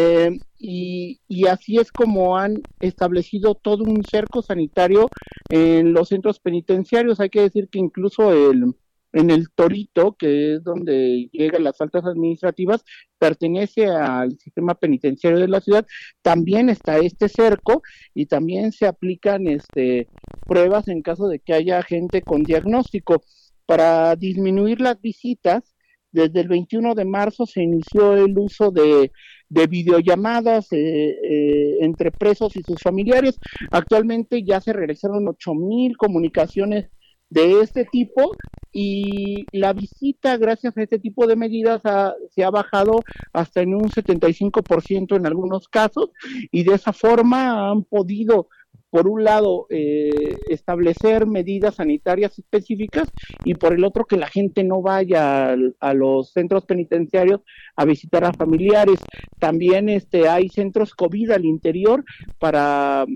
eh, 0.00 0.38
y, 0.58 1.18
así 1.48 1.78
es 1.78 1.90
como 1.90 2.38
han 2.38 2.62
establecido 2.78 3.56
todo 3.56 3.82
un 3.82 4.04
cerco 4.04 4.42
sanitario 4.42 5.08
en 5.48 5.92
los 5.92 6.10
centros 6.10 6.38
penitenciarios. 6.38 7.18
Hay 7.18 7.30
que 7.30 7.40
decir 7.40 7.68
que 7.68 7.80
incluso 7.80 8.32
el, 8.32 8.76
en 9.12 9.30
el 9.30 9.50
Torito, 9.50 10.12
que 10.16 10.54
es 10.54 10.62
donde 10.62 11.28
llegan 11.32 11.64
las 11.64 11.76
faltas 11.76 12.04
administrativas, 12.04 12.84
pertenece 13.18 13.86
al 13.88 14.38
sistema 14.38 14.76
penitenciario 14.76 15.40
de 15.40 15.48
la 15.48 15.60
ciudad, 15.60 15.84
también 16.22 16.68
está 16.68 16.98
este 16.98 17.28
cerco 17.28 17.82
y 18.14 18.26
también 18.26 18.70
se 18.70 18.86
aplican 18.86 19.48
este 19.48 20.06
pruebas 20.46 20.86
en 20.86 21.02
caso 21.02 21.26
de 21.26 21.40
que 21.40 21.54
haya 21.54 21.82
gente 21.82 22.22
con 22.22 22.44
diagnóstico 22.44 23.20
para 23.66 24.14
disminuir 24.14 24.80
las 24.80 25.00
visitas, 25.00 25.74
desde 26.12 26.40
el 26.40 26.48
21 26.48 26.94
de 26.94 27.04
marzo 27.04 27.46
se 27.46 27.62
inició 27.62 28.14
el 28.14 28.36
uso 28.38 28.70
de, 28.70 29.10
videollamadas 29.48 30.72
eh, 30.72 30.78
eh, 30.78 31.78
entre 31.80 32.10
presos 32.10 32.56
y 32.56 32.62
sus 32.62 32.80
familiares. 32.80 33.38
Actualmente 33.70 34.42
ya 34.42 34.60
se 34.60 34.72
realizaron 34.72 35.24
8.000 35.26 35.96
comunicaciones 35.96 36.90
de 37.30 37.60
este 37.60 37.84
tipo 37.84 38.36
y 38.72 39.44
la 39.52 39.72
visita 39.72 40.36
gracias 40.36 40.76
a 40.76 40.82
este 40.82 40.98
tipo 40.98 41.26
de 41.26 41.36
medidas 41.36 41.82
se 42.30 42.44
ha 42.44 42.50
bajado 42.50 43.02
hasta 43.32 43.60
en 43.60 43.74
un 43.74 43.90
75% 43.90 45.16
en 45.16 45.26
algunos 45.26 45.68
casos 45.68 46.10
y 46.50 46.64
de 46.64 46.74
esa 46.74 46.92
forma 46.92 47.70
han 47.70 47.84
podido 47.84 48.48
por 48.90 49.08
un 49.08 49.24
lado, 49.24 49.66
eh, 49.70 50.36
establecer 50.48 51.26
medidas 51.26 51.76
sanitarias 51.76 52.38
específicas 52.38 53.10
y 53.44 53.54
por 53.54 53.72
el 53.74 53.84
otro, 53.84 54.04
que 54.04 54.16
la 54.16 54.28
gente 54.28 54.64
no 54.64 54.80
vaya 54.80 55.54
a, 55.80 55.94
los 55.94 56.32
centros 56.32 56.64
penitenciarios 56.64 57.42
a 57.76 57.84
visitar 57.84 58.24
a 58.24 58.32
familiares. 58.32 58.98
También 59.38 59.88
este, 59.88 60.28
hay 60.28 60.48
centros 60.48 60.94
COVID 60.94 61.30
al 61.32 61.44
interior 61.44 62.04
para 62.38 63.06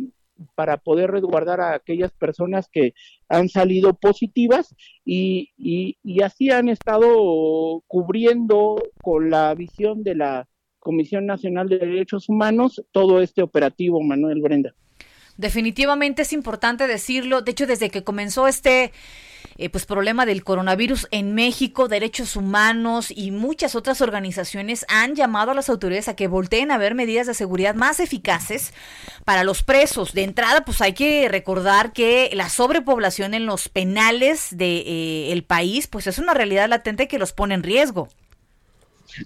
para 0.56 0.76
poder 0.76 1.10
resguardar 1.10 1.60
a 1.60 1.74
aquellas 1.74 2.10
personas 2.12 2.68
que 2.68 2.94
han 3.28 3.48
salido 3.48 3.94
positivas 3.94 4.74
y, 5.04 5.50
y, 5.56 5.98
y 6.02 6.22
así 6.22 6.50
han 6.50 6.68
estado 6.68 7.84
cubriendo 7.86 8.82
con 9.02 9.30
la 9.30 9.54
visión 9.54 10.02
de 10.02 10.16
la 10.16 10.48
Comisión 10.80 11.26
Nacional 11.26 11.68
de 11.68 11.78
Derechos 11.78 12.28
Humanos 12.28 12.84
todo 12.90 13.20
este 13.20 13.40
operativo, 13.40 14.02
Manuel 14.02 14.40
Brenda. 14.40 14.74
Definitivamente 15.42 16.22
es 16.22 16.32
importante 16.32 16.86
decirlo. 16.86 17.42
De 17.42 17.50
hecho, 17.50 17.66
desde 17.66 17.90
que 17.90 18.04
comenzó 18.04 18.46
este 18.46 18.92
eh, 19.58 19.68
pues 19.70 19.86
problema 19.86 20.24
del 20.24 20.44
coronavirus 20.44 21.08
en 21.10 21.34
México, 21.34 21.88
derechos 21.88 22.36
humanos 22.36 23.12
y 23.14 23.32
muchas 23.32 23.74
otras 23.74 24.00
organizaciones 24.00 24.86
han 24.88 25.16
llamado 25.16 25.50
a 25.50 25.54
las 25.54 25.68
autoridades 25.68 26.06
a 26.06 26.14
que 26.14 26.28
volteen 26.28 26.70
a 26.70 26.78
ver 26.78 26.94
medidas 26.94 27.26
de 27.26 27.34
seguridad 27.34 27.74
más 27.74 27.98
eficaces 27.98 28.72
para 29.24 29.42
los 29.42 29.64
presos. 29.64 30.12
De 30.12 30.22
entrada, 30.22 30.64
pues 30.64 30.80
hay 30.80 30.92
que 30.92 31.28
recordar 31.28 31.92
que 31.92 32.30
la 32.34 32.48
sobrepoblación 32.48 33.34
en 33.34 33.44
los 33.44 33.68
penales 33.68 34.50
del 34.50 34.58
de, 34.58 35.32
eh, 35.32 35.44
país, 35.44 35.88
pues 35.88 36.06
es 36.06 36.18
una 36.20 36.34
realidad 36.34 36.68
latente 36.68 37.08
que 37.08 37.18
los 37.18 37.32
pone 37.32 37.56
en 37.56 37.64
riesgo. 37.64 38.08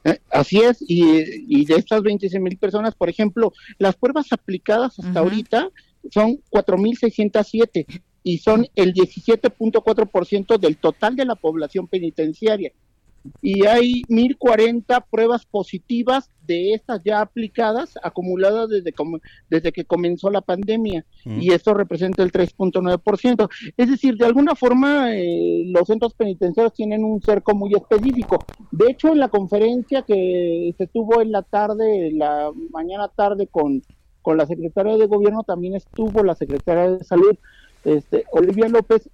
Eh, 0.05 0.19
así 0.31 0.63
es, 0.63 0.79
y, 0.81 1.65
de 1.67 1.75
estas 1.75 2.03
26 2.03 2.43
mil 2.43 2.57
personas, 2.57 2.95
por 2.95 3.11
ejemplo, 3.11 3.53
las 3.79 3.97
pruebas 3.97 4.33
aplicadas 4.33 4.99
hasta 4.99 5.21
ahorita 5.21 5.71
son 6.11 6.39
4.607 6.51 8.03
y 8.23 8.39
son 8.39 8.67
el 8.75 8.93
17.4% 8.93 10.59
del 10.59 10.77
total 10.79 11.15
de 11.15 11.25
la 11.25 11.37
población 11.37 11.87
penitenciaria. 11.87 12.73
Y 13.43 13.67
hay 13.67 14.03
1.040 14.09 15.05
pruebas 15.11 15.47
positivas 15.47 16.31
de 16.47 16.75
estas 16.75 17.03
ya 17.05 17.21
aplicadas, 17.21 17.95
acumuladas 18.03 18.69
desde, 18.69 18.93
desde 19.51 19.73
que 19.73 19.85
comenzó 19.85 20.31
la 20.31 20.41
pandemia, 20.41 21.05
y 21.25 21.53
esto 21.53 21.75
representa 21.75 22.23
el 22.23 22.33
3.9%. 22.33 23.49
Es 23.77 23.91
decir, 23.91 24.17
de 24.17 24.27
alguna 24.27 24.55
forma 24.55 25.15
eh, 25.15 25.65
los 25.67 25.87
centros 25.87 26.15
penitenciarios 26.15 26.73
tienen 26.75 27.05
un 27.05 27.21
cerco 27.21 27.55
muy 27.55 27.75
específico. 27.75 28.45
De 28.71 28.91
hecho, 28.91 29.09
en 29.09 29.19
la 29.19 29.29
conferencia 29.29 30.03
que 30.03 30.75
se 30.77 30.87
tuvo 30.87 31.21
en 31.21 31.33
la 31.33 31.43
tarde, 31.43 32.13
la 32.13 32.51
mañana 32.71 33.09
tarde 33.09 33.49
con 33.49 33.83
con 34.27 34.39
la 34.39 34.47
secretaria 34.47 34.97
de 34.97 35.07
gobierno 35.07 35.45
también 35.45 35.77
estuvo 35.77 36.25
la 36.25 36.35
secretaria 36.35 36.91
de 36.91 37.05
salud, 37.05 37.37
este, 37.85 38.25
Olivia 38.33 38.69
López 38.69 39.09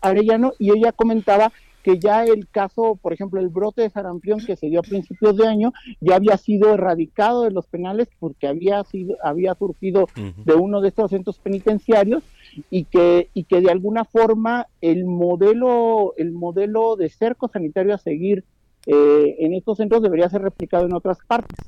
Arellano, 0.00 0.52
y 0.60 0.70
ella 0.70 0.92
comentaba 0.92 1.50
que 1.82 1.98
ya 1.98 2.22
el 2.22 2.46
caso, 2.46 2.96
por 3.02 3.12
ejemplo, 3.12 3.40
el 3.40 3.48
brote 3.48 3.82
de 3.82 3.90
sarampión 3.90 4.38
que 4.38 4.54
se 4.54 4.68
dio 4.68 4.78
a 4.78 4.84
principios 4.84 5.36
de 5.36 5.48
año, 5.48 5.72
ya 6.00 6.14
había 6.14 6.36
sido 6.36 6.72
erradicado 6.72 7.42
de 7.42 7.50
los 7.50 7.66
penales 7.66 8.06
porque 8.20 8.46
había 8.46 8.84
sido, 8.84 9.16
había 9.24 9.56
surgido 9.56 10.06
de 10.14 10.54
uno 10.54 10.80
de 10.80 10.90
estos 10.90 11.10
centros 11.10 11.40
penitenciarios 11.40 12.22
y 12.70 12.84
que, 12.84 13.30
y 13.34 13.42
que 13.42 13.62
de 13.62 13.72
alguna 13.72 14.04
forma 14.04 14.68
el 14.80 15.06
modelo, 15.06 16.14
el 16.18 16.30
modelo 16.30 16.94
de 16.94 17.08
cerco 17.08 17.48
sanitario 17.48 17.96
a 17.96 17.98
seguir 17.98 18.44
eh, 18.86 19.34
en 19.40 19.54
estos 19.54 19.78
centros 19.78 20.02
debería 20.02 20.28
ser 20.28 20.42
replicado 20.42 20.86
en 20.86 20.94
otras 20.94 21.18
partes. 21.26 21.58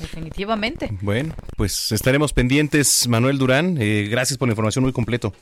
Definitivamente. 0.00 0.88
Bueno, 1.00 1.34
pues 1.56 1.92
estaremos 1.92 2.32
pendientes, 2.32 3.06
Manuel 3.08 3.38
Durán. 3.38 3.76
Eh, 3.80 4.08
gracias 4.10 4.38
por 4.38 4.48
la 4.48 4.52
información 4.52 4.82
muy 4.84 4.92
completo. 4.92 5.32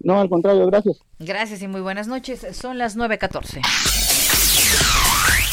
No, 0.00 0.20
al 0.20 0.28
contrario, 0.28 0.66
gracias. 0.66 0.98
Gracias 1.18 1.62
y 1.62 1.68
muy 1.68 1.80
buenas 1.80 2.08
noches. 2.08 2.46
Son 2.52 2.76
las 2.78 2.96
9.14. 2.96 4.11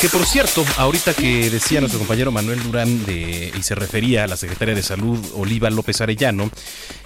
Que 0.01 0.07
por 0.07 0.25
cierto, 0.25 0.63
ahorita 0.77 1.13
que 1.13 1.49
decía 1.49 1.81
nuestro 1.81 1.99
compañero 1.99 2.31
Manuel 2.31 2.63
Durán 2.63 3.05
de, 3.05 3.51
y 3.53 3.63
se 3.63 3.75
refería 3.75 4.23
a 4.23 4.27
la 4.27 4.37
secretaria 4.37 4.73
de 4.73 4.81
Salud, 4.81 5.19
Oliva 5.35 5.69
López 5.69 5.99
Arellano, 5.99 6.49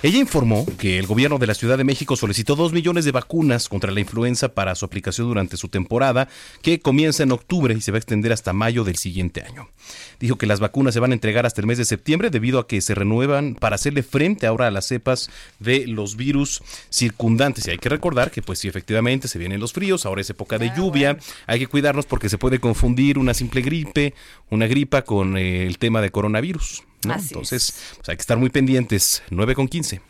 ella 0.04 0.20
informó 0.20 0.68
que 0.78 1.00
el 1.00 1.08
gobierno 1.08 1.40
de 1.40 1.48
la 1.48 1.56
Ciudad 1.56 1.80
de 1.80 1.86
México 1.86 2.16
solicitó 2.16 2.56
dos 2.56 2.72
millones 2.72 3.04
de 3.04 3.12
vacunas 3.12 3.68
contra 3.68 3.92
la 3.92 4.00
influenza 4.00 4.54
para 4.54 4.76
su 4.76 4.86
aplicación 4.86 5.28
durante 5.28 5.58
su 5.58 5.70
temporada, 5.70 6.28
que 6.62 6.82
comienza 6.82 7.24
en 7.24 7.32
octubre 7.32 7.74
y 7.74 7.82
se 7.82 7.92
va 7.92 7.96
a 7.96 7.98
extender 7.98 8.32
hasta 8.32 8.54
mayo 8.54 8.84
del 8.84 8.98
siguiente 8.98 9.42
año. 9.42 9.70
Dijo 10.20 10.38
que 10.38 10.46
las 10.46 10.60
vacunas 10.60 10.94
se 10.94 11.00
van 11.00 11.12
a 11.12 11.16
entregar 11.16 11.48
hasta 11.48 11.62
el 11.62 11.68
mes 11.68 11.80
de 11.80 11.86
septiembre 11.86 12.30
debido 12.30 12.60
a 12.60 12.68
que 12.68 12.80
se 12.80 12.94
renuevan 12.94 13.56
para 13.56 13.74
hacerle 13.74 14.04
frente 14.04 14.46
ahora 14.46 14.68
a 14.68 14.72
las 14.72 14.86
cepas 14.86 15.32
de 15.58 15.88
los 15.88 16.16
virus 16.16 16.62
circundantes. 16.92 17.66
Y 17.66 17.72
hay 17.72 17.80
que 17.80 17.90
recordar 17.90 18.30
que 18.30 18.44
pues 18.44 18.60
si 18.60 18.68
efectivamente 18.68 19.28
se 19.28 19.40
vienen 19.40 19.60
los 19.60 19.74
fríos, 19.74 20.06
ahora 20.06 20.22
es 20.22 20.30
época 20.30 20.60
de 20.60 20.72
lluvia, 20.78 21.18
hay 21.48 21.58
que 21.58 21.68
cuidarnos 21.68 22.06
porque 22.06 22.30
se 22.30 22.38
puede 22.38 22.60
confundir 22.60 22.83
confundir 22.84 23.18
una 23.18 23.34
simple 23.34 23.62
gripe, 23.62 24.14
una 24.50 24.68
gripa 24.68 25.04
con 25.04 25.38
eh, 25.38 25.66
el 25.66 25.78
tema 25.78 26.02
de 26.02 26.12
coronavirus. 26.12 26.84
Entonces, 27.06 27.74
pues 27.96 28.10
hay 28.10 28.18
que 28.18 28.22
estar 28.22 28.38
muy 28.38 28.50
pendientes. 28.50 29.24
9 29.30 29.56
con 29.56 29.70
15. 29.70 30.02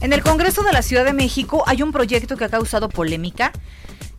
En 0.00 0.12
el 0.14 0.22
Congreso 0.22 0.62
de 0.62 0.72
la 0.72 0.80
Ciudad 0.80 1.04
de 1.04 1.12
México 1.12 1.62
hay 1.66 1.82
un 1.82 1.92
proyecto 1.92 2.38
que 2.38 2.44
ha 2.44 2.48
causado 2.48 2.88
polémica 2.88 3.52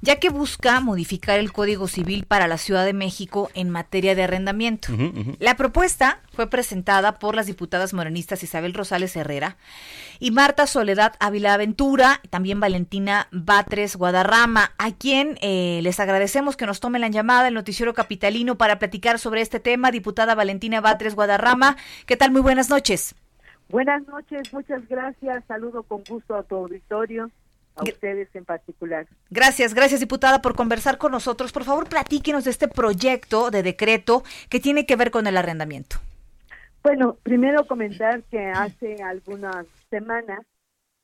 ya 0.05 0.19
que 0.19 0.29
busca 0.29 0.79
modificar 0.81 1.39
el 1.39 1.51
Código 1.51 1.87
Civil 1.87 2.25
para 2.27 2.47
la 2.47 2.59
Ciudad 2.59 2.85
de 2.85 2.93
México 2.93 3.49
en 3.55 3.71
materia 3.71 4.13
de 4.13 4.23
arrendamiento. 4.23 4.89
La 5.39 5.55
propuesta 5.55 6.19
fue 6.31 6.47
presentada 6.47 7.17
por 7.17 7.35
las 7.35 7.47
diputadas 7.47 7.91
morenistas 7.91 8.43
Isabel 8.43 8.75
Rosales 8.75 9.15
Herrera 9.15 9.57
y 10.19 10.29
Marta 10.29 10.67
Soledad 10.67 11.15
Ávila 11.19 11.55
Aventura, 11.55 12.21
también 12.29 12.59
Valentina 12.59 13.27
Batres 13.31 13.95
Guadarrama, 13.95 14.73
a 14.77 14.91
quien 14.91 15.39
eh, 15.41 15.79
les 15.81 15.99
agradecemos 15.99 16.55
que 16.55 16.67
nos 16.67 16.79
tomen 16.79 17.01
la 17.01 17.09
llamada 17.09 17.47
el 17.47 17.55
noticiero 17.55 17.95
capitalino 17.95 18.59
para 18.59 18.77
platicar 18.77 19.17
sobre 19.17 19.41
este 19.41 19.59
tema. 19.59 19.89
Diputada 19.89 20.35
Valentina 20.35 20.81
Batres 20.81 21.15
Guadarrama, 21.15 21.77
¿qué 22.05 22.15
tal? 22.15 22.29
Muy 22.29 22.41
buenas 22.41 22.69
noches. 22.69 23.15
Buenas 23.69 24.07
noches, 24.07 24.53
muchas 24.53 24.87
gracias. 24.87 25.43
Saludo 25.47 25.81
con 25.81 26.03
gusto 26.03 26.35
a 26.35 26.43
tu 26.43 26.57
auditorio 26.57 27.31
a 27.75 27.83
ustedes 27.83 28.33
en 28.35 28.45
particular. 28.45 29.07
Gracias, 29.29 29.73
gracias 29.73 29.99
diputada 29.99 30.41
por 30.41 30.55
conversar 30.55 30.97
con 30.97 31.11
nosotros. 31.11 31.51
Por 31.51 31.63
favor, 31.63 31.89
platíquenos 31.89 32.45
de 32.45 32.51
este 32.51 32.67
proyecto 32.67 33.51
de 33.51 33.63
decreto 33.63 34.23
que 34.49 34.59
tiene 34.59 34.85
que 34.85 34.95
ver 34.95 35.11
con 35.11 35.27
el 35.27 35.37
arrendamiento. 35.37 35.97
Bueno, 36.83 37.17
primero 37.23 37.65
comentar 37.65 38.23
que 38.23 38.39
hace 38.47 39.01
algunas 39.03 39.65
semanas 39.89 40.39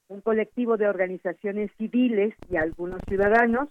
un 0.07 0.21
colectivo 0.21 0.77
de 0.77 0.87
organizaciones 0.87 1.71
civiles 1.77 2.35
y 2.49 2.57
algunos 2.57 3.01
ciudadanos 3.07 3.69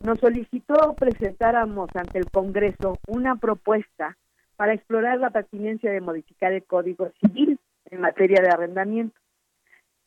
nos 0.00 0.20
solicitó 0.20 0.94
presentáramos 0.94 1.88
ante 1.94 2.18
el 2.18 2.30
Congreso 2.30 2.98
una 3.08 3.36
propuesta 3.36 4.16
para 4.56 4.74
explorar 4.74 5.18
la 5.18 5.30
pertinencia 5.30 5.90
de 5.90 6.00
modificar 6.00 6.52
el 6.52 6.64
Código 6.64 7.10
Civil 7.20 7.58
en 7.90 8.00
materia 8.00 8.40
de 8.42 8.50
arrendamiento. 8.50 9.17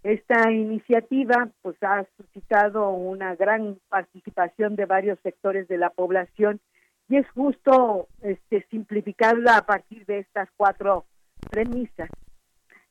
Esta 0.03 0.51
iniciativa 0.51 1.49
pues 1.61 1.75
ha 1.81 2.05
suscitado 2.17 2.89
una 2.89 3.35
gran 3.35 3.77
participación 3.87 4.75
de 4.75 4.85
varios 4.85 5.19
sectores 5.21 5.67
de 5.67 5.77
la 5.77 5.91
población 5.91 6.59
y 7.07 7.17
es 7.17 7.29
justo 7.31 8.07
este 8.21 8.65
simplificarla 8.71 9.57
a 9.57 9.65
partir 9.65 10.05
de 10.05 10.19
estas 10.19 10.49
cuatro 10.57 11.05
premisas. 11.51 12.09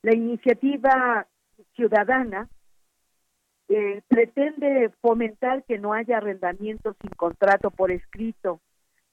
La 0.03 0.15
iniciativa 0.15 1.27
ciudadana 1.75 2.49
eh, 3.69 4.03
pretende 4.07 4.91
fomentar 5.01 5.65
que 5.65 5.79
no 5.79 5.93
haya 5.93 6.19
arrendamiento 6.19 6.95
sin 7.01 7.11
contrato 7.11 7.71
por 7.71 7.91
escrito, 7.91 8.61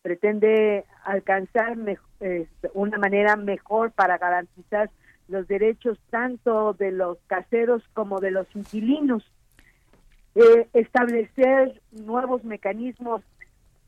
pretende 0.01 0.86
alcanzar 1.04 1.77
eh, 2.20 2.48
una 2.74 2.98
manera 2.98 3.36
mejor 3.36 3.92
para 3.92 4.18
garantizar 4.18 4.89
los 5.27 5.48
derechos 5.48 6.00
tanto 6.10 6.74
de 6.74 6.91
los 6.91 7.17
caseros 7.27 7.84
como 7.93 8.19
de 8.19 8.31
los 8.31 8.48
inquilinos, 8.55 9.24
eh, 10.36 10.67
establecer 10.74 11.81
nuevos 11.91 12.43
mecanismos 12.43 13.22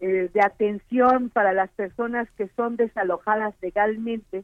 eh, 0.01 0.29
de 0.34 0.41
atención 0.41 1.29
para 1.29 1.53
las 1.53 1.69
personas 1.72 2.29
que 2.31 2.48
son 2.55 2.75
desalojadas 2.75 3.53
legalmente 3.62 4.43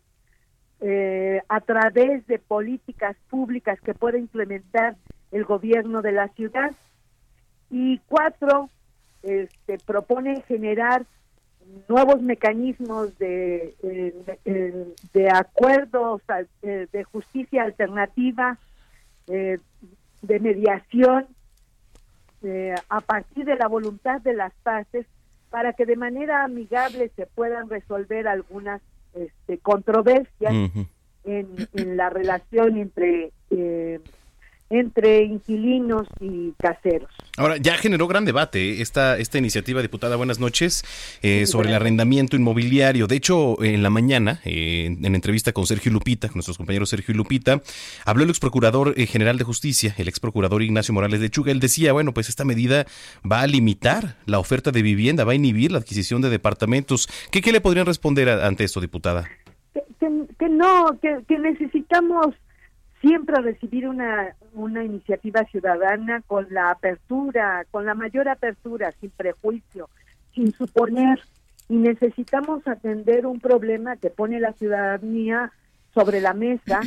eh, 0.81 1.41
a 1.47 1.61
través 1.61 2.27
de 2.27 2.39
políticas 2.39 3.15
públicas 3.29 3.79
que 3.81 3.93
pueda 3.93 4.17
implementar 4.17 4.97
el 5.31 5.45
gobierno 5.45 6.01
de 6.01 6.11
la 6.11 6.27
ciudad. 6.29 6.75
Y 7.71 7.99
cuatro, 8.07 8.69
este, 9.23 9.77
propone 9.85 10.41
generar 10.41 11.05
nuevos 11.87 12.21
mecanismos 12.21 13.17
de, 13.17 13.75
eh, 13.83 14.93
de, 15.13 15.29
acuerdos 15.29 16.21
eh, 16.61 16.87
de 16.91 17.03
justicia 17.03 17.63
alternativa, 17.63 18.57
eh, 19.27 19.59
de 20.21 20.39
mediación, 20.39 21.27
a 22.89 23.01
partir 23.01 23.43
de 23.43 23.55
la 23.55 23.67
voluntad 23.67 24.21
de 24.21 24.35
las 24.35 24.53
partes, 24.61 25.07
para 25.49 25.73
que 25.73 25.87
de 25.87 25.95
manera 25.95 26.43
amigable 26.43 27.11
se 27.15 27.25
puedan 27.25 27.67
resolver 27.69 28.27
algunas 28.27 28.83
este, 29.15 29.57
controversias 29.57 30.53
en, 31.23 31.49
en, 31.73 31.97
la 31.97 32.11
relación 32.11 32.77
entre 32.77 33.31
entre 34.79 35.23
inquilinos 35.23 36.07
y 36.19 36.51
caseros. 36.59 37.09
Ahora, 37.37 37.57
ya 37.57 37.77
generó 37.77 38.07
gran 38.07 38.25
debate 38.25 38.71
¿eh? 38.71 38.81
esta, 38.81 39.17
esta 39.17 39.37
iniciativa, 39.37 39.81
diputada, 39.81 40.15
buenas 40.15 40.39
noches, 40.39 40.83
eh, 41.21 41.45
sobre 41.45 41.69
el 41.69 41.75
arrendamiento 41.75 42.35
inmobiliario. 42.35 43.07
De 43.07 43.15
hecho, 43.15 43.61
en 43.63 43.83
la 43.83 43.89
mañana, 43.89 44.41
eh, 44.45 44.85
en 44.85 45.15
entrevista 45.15 45.51
con 45.51 45.65
Sergio 45.65 45.91
Lupita, 45.91 46.27
con 46.27 46.35
nuestros 46.35 46.57
compañeros 46.57 46.89
Sergio 46.89 47.13
y 47.13 47.17
Lupita, 47.17 47.61
habló 48.05 48.23
el 48.23 48.29
ex 48.29 48.39
procurador 48.39 48.95
general 48.95 49.37
de 49.37 49.43
justicia, 49.43 49.95
el 49.97 50.07
ex 50.07 50.19
procurador 50.19 50.61
Ignacio 50.61 50.93
Morales 50.93 51.19
de 51.19 51.29
Chuga. 51.29 51.51
Él 51.51 51.59
decía, 51.59 51.93
bueno, 51.93 52.13
pues 52.13 52.29
esta 52.29 52.45
medida 52.45 52.85
va 53.29 53.41
a 53.41 53.47
limitar 53.47 54.17
la 54.25 54.39
oferta 54.39 54.71
de 54.71 54.81
vivienda, 54.81 55.23
va 55.23 55.33
a 55.33 55.35
inhibir 55.35 55.71
la 55.71 55.79
adquisición 55.79 56.21
de 56.21 56.29
departamentos. 56.29 57.09
¿Qué, 57.31 57.41
qué 57.41 57.51
le 57.51 57.61
podrían 57.61 57.85
responder 57.85 58.29
ante 58.29 58.63
esto, 58.63 58.81
diputada? 58.81 59.29
Que, 60.37 60.49
no, 60.49 60.99
que 61.01 61.39
necesitamos 61.39 62.35
siempre 63.05 63.39
recibir 63.39 63.87
una, 63.87 64.35
una 64.53 64.83
iniciativa 64.83 65.43
ciudadana 65.51 66.23
con 66.25 66.47
la 66.49 66.71
apertura, 66.71 67.63
con 67.69 67.85
la 67.85 67.93
mayor 67.93 68.27
apertura, 68.27 68.91
sin 68.99 69.11
prejuicio, 69.11 69.89
sin 70.33 70.51
suponer, 70.53 71.19
y 71.69 71.75
necesitamos 71.75 72.67
atender 72.67 73.27
un 73.27 73.39
problema 73.39 73.95
que 73.97 74.09
pone 74.09 74.39
la 74.39 74.53
ciudadanía 74.53 75.51
sobre 75.93 76.19
la 76.19 76.33
mesa 76.33 76.79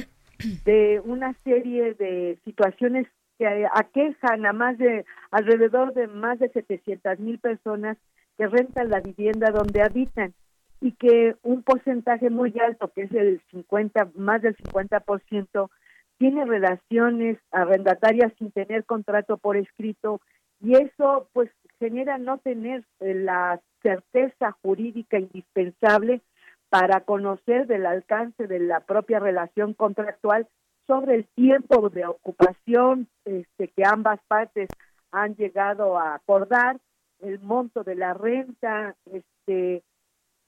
de 0.64 1.00
una 1.04 1.34
serie 1.44 1.94
de 1.94 2.36
situaciones 2.44 3.06
que 3.38 3.66
aquejan 3.72 4.44
a 4.44 4.52
más 4.52 4.76
de 4.76 5.04
alrededor 5.30 5.94
de 5.94 6.08
más 6.08 6.40
de 6.40 6.48
700 6.48 7.20
mil 7.20 7.38
personas 7.38 7.96
que 8.36 8.48
rentan 8.48 8.90
la 8.90 9.00
vivienda 9.00 9.52
donde 9.52 9.82
habitan 9.82 10.34
y 10.80 10.92
que 10.92 11.36
un 11.44 11.62
porcentaje 11.62 12.28
muy 12.28 12.52
alto, 12.58 12.90
que 12.92 13.02
es 13.02 13.12
el 13.12 13.40
50, 13.52 14.10
más 14.16 14.42
del 14.42 14.56
50%, 14.56 15.70
tiene 16.18 16.44
relaciones 16.44 17.38
arrendatarias 17.50 18.32
sin 18.38 18.50
tener 18.50 18.84
contrato 18.84 19.38
por 19.38 19.56
escrito 19.56 20.20
y 20.60 20.74
eso 20.74 21.28
pues 21.32 21.50
genera 21.78 22.18
no 22.18 22.38
tener 22.38 22.84
eh, 23.00 23.14
la 23.14 23.60
certeza 23.82 24.52
jurídica 24.62 25.18
indispensable 25.18 26.20
para 26.68 27.00
conocer 27.00 27.66
del 27.66 27.86
alcance 27.86 28.46
de 28.46 28.58
la 28.58 28.80
propia 28.80 29.20
relación 29.20 29.74
contractual 29.74 30.48
sobre 30.86 31.14
el 31.14 31.26
tiempo 31.28 31.88
de 31.90 32.06
ocupación 32.06 33.08
este, 33.24 33.68
que 33.68 33.82
ambas 33.86 34.20
partes 34.26 34.68
han 35.12 35.36
llegado 35.36 35.98
a 35.98 36.14
acordar, 36.14 36.78
el 37.20 37.40
monto 37.40 37.84
de 37.84 37.94
la 37.94 38.14
renta, 38.14 38.94
este 39.12 39.82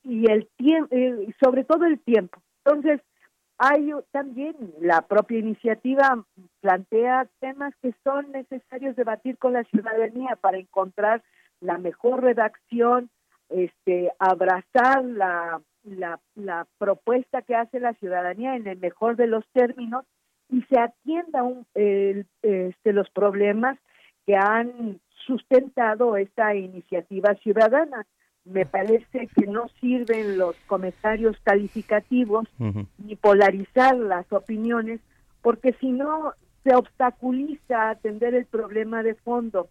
y 0.03 0.31
el 0.31 0.49
tiempo, 0.57 0.89
eh, 0.95 1.35
sobre 1.43 1.65
todo 1.65 1.85
el 1.85 2.01
tiempo. 2.01 2.41
Entonces, 2.65 3.01
hay 3.63 3.93
también 4.11 4.57
la 4.81 5.03
propia 5.03 5.39
iniciativa 5.39 6.25
plantea 6.63 7.29
temas 7.41 7.75
que 7.83 7.93
son 8.03 8.33
necesarios 8.33 8.97
debatir 8.97 9.37
con 9.37 9.53
la 9.53 9.65
ciudadanía 9.65 10.37
para 10.37 10.57
encontrar 10.57 11.23
la 11.61 11.77
mejor 11.77 12.23
redacción, 12.23 13.11
este, 13.51 14.13
abrazar 14.19 15.05
la, 15.05 15.61
la, 15.85 16.67
propuesta 16.79 17.43
que 17.43 17.55
hace 17.55 17.81
la 17.81 17.93
ciudadanía 17.95 18.57
en 18.57 18.67
el 18.67 18.79
mejor 18.79 19.17
de 19.17 19.27
los 19.27 19.45
términos 19.53 20.07
y 20.49 20.63
se 20.63 20.81
atienda 20.81 21.43
un, 21.43 21.67
este, 21.75 22.93
los 22.95 23.11
problemas 23.11 23.79
que 24.25 24.37
han 24.37 25.01
sustentado 25.27 26.17
esta 26.17 26.55
iniciativa 26.55 27.35
ciudadana 27.43 28.07
me 28.53 28.67
parece 28.67 29.29
que 29.29 29.47
no 29.47 29.69
sirven 29.81 30.39
los 30.39 30.57
comentarios 30.67 31.37
calificativos 31.43 32.49
ni 32.99 33.17
polarizar 33.17 33.97
las 33.97 34.31
opiniones, 34.33 35.01
porque 35.43 35.73
si 35.75 35.93
no 35.93 36.35
se 36.65 36.75
obstaculiza 36.75 37.91
atender 37.91 38.35
el 38.35 38.47
problema 38.47 39.03
de 39.03 39.15
fondo. 39.15 39.69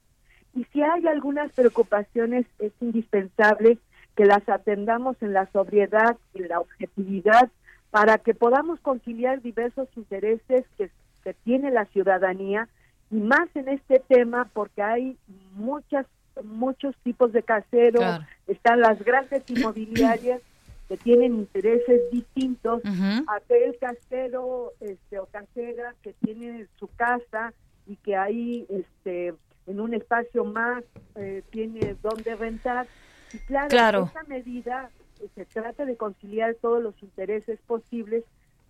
Y 0.55 0.63
si 0.65 0.81
hay 0.81 1.05
algunas 1.07 1.51
preocupaciones, 1.51 2.45
es 2.57 2.71
indispensable 2.81 3.77
que 4.15 4.25
las 4.25 4.47
atendamos 4.49 5.21
en 5.21 5.33
la 5.33 5.45
sobriedad 5.51 6.17
y 6.33 6.39
la 6.39 6.59
objetividad 6.59 7.49
para 7.91 8.17
que 8.17 8.33
podamos 8.33 8.79
conciliar 8.79 9.41
diversos 9.41 9.87
intereses 9.95 10.65
que, 10.77 10.89
que 11.23 11.33
tiene 11.33 11.71
la 11.71 11.85
ciudadanía 11.85 12.67
y 13.11 13.15
más 13.15 13.49
en 13.55 13.69
este 13.69 13.99
tema 14.07 14.49
porque 14.53 14.81
hay 14.81 15.17
muchas 15.55 16.05
muchos 16.43 16.95
tipos 17.03 17.31
de 17.33 17.43
caseros, 17.43 18.01
Claro. 18.03 18.25
están 18.47 18.79
las 18.81 19.03
grandes 19.03 19.43
inmobiliarias 19.49 20.41
que 20.87 20.97
tienen 20.97 21.35
intereses 21.35 22.01
distintos, 22.11 22.81
aquel 23.27 23.77
casero 23.79 24.73
este, 24.79 25.19
o 25.19 25.25
casera 25.27 25.93
que 26.01 26.13
tiene 26.13 26.65
su 26.77 26.87
casa 26.95 27.53
y 27.85 27.95
que 27.97 28.15
ahí 28.15 28.65
este, 28.69 29.35
en 29.67 29.79
un 29.79 29.93
espacio 29.93 30.45
más 30.45 30.83
eh, 31.15 31.43
tiene 31.51 31.95
donde 32.01 32.35
rentar. 32.35 32.87
Y 33.33 33.37
claro, 33.39 33.67
Claro. 33.69 34.03
esta 34.05 34.23
medida 34.23 34.89
eh, 35.21 35.27
se 35.35 35.45
trata 35.45 35.85
de 35.85 35.95
conciliar 35.95 36.55
todos 36.55 36.81
los 36.81 36.95
intereses 37.03 37.59
posibles 37.67 38.23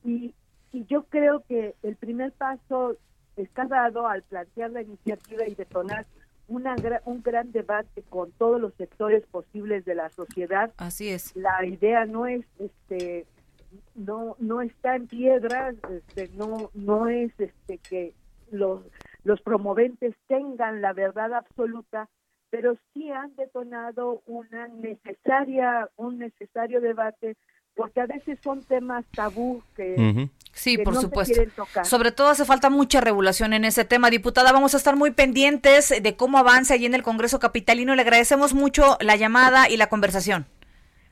y, 0.03 0.33
y 0.73 0.85
yo 0.87 1.03
creo 1.03 1.43
que 1.47 1.73
el 1.83 1.95
primer 1.95 2.33
paso 2.33 2.97
está 3.37 3.65
dado 3.65 4.07
al 4.07 4.23
plantear 4.23 4.71
la 4.71 4.81
iniciativa 4.81 5.47
y 5.47 5.55
detonar 5.55 6.05
una 6.49 6.75
un 7.05 7.21
gran 7.21 7.51
debate 7.51 8.03
con 8.09 8.31
todos 8.33 8.59
los 8.59 8.73
sectores 8.73 9.25
posibles 9.27 9.85
de 9.85 9.95
la 9.95 10.09
sociedad. 10.09 10.71
Así 10.77 11.09
es. 11.09 11.35
La 11.35 11.65
idea 11.65 12.05
no 12.05 12.25
es 12.25 12.45
este 12.59 13.25
no 13.95 14.35
no 14.39 14.61
está 14.61 14.95
en 14.95 15.07
piedra, 15.07 15.73
este, 15.89 16.29
no 16.35 16.71
no 16.73 17.07
es 17.07 17.31
este 17.39 17.77
que 17.77 18.13
los 18.51 18.81
los 19.23 19.41
promoventes 19.41 20.15
tengan 20.27 20.81
la 20.81 20.93
verdad 20.93 21.33
absoluta, 21.33 22.09
pero 22.49 22.75
sí 22.93 23.11
han 23.11 23.35
detonado 23.35 24.21
una 24.25 24.67
necesaria 24.67 25.89
un 25.97 26.17
necesario 26.17 26.81
debate 26.81 27.37
porque 27.79 28.01
a 28.01 28.05
veces 28.05 28.37
son 28.43 28.61
temas 28.63 29.05
tabú 29.15 29.63
que 29.75 30.27
Sí, 30.51 30.75
que 30.75 30.83
por 30.83 30.93
no 30.93 30.99
se 30.99 31.07
supuesto. 31.07 31.33
quieren 31.33 31.51
tocar. 31.55 31.85
Sobre 31.85 32.11
todo 32.11 32.27
hace 32.27 32.43
falta 32.43 32.69
mucha 32.69 32.99
regulación 32.99 33.53
en 33.53 33.63
ese 33.63 33.85
tema. 33.85 34.09
Diputada, 34.09 34.51
vamos 34.51 34.73
a 34.73 34.77
estar 34.77 34.97
muy 34.97 35.11
pendientes 35.11 35.89
de 35.89 36.15
cómo 36.17 36.37
avanza 36.37 36.73
allí 36.73 36.85
en 36.85 36.93
el 36.93 37.03
Congreso 37.03 37.39
Capitalino. 37.39 37.95
Le 37.95 38.01
agradecemos 38.01 38.53
mucho 38.53 38.97
la 38.99 39.15
llamada 39.15 39.69
y 39.69 39.77
la 39.77 39.87
conversación. 39.87 40.45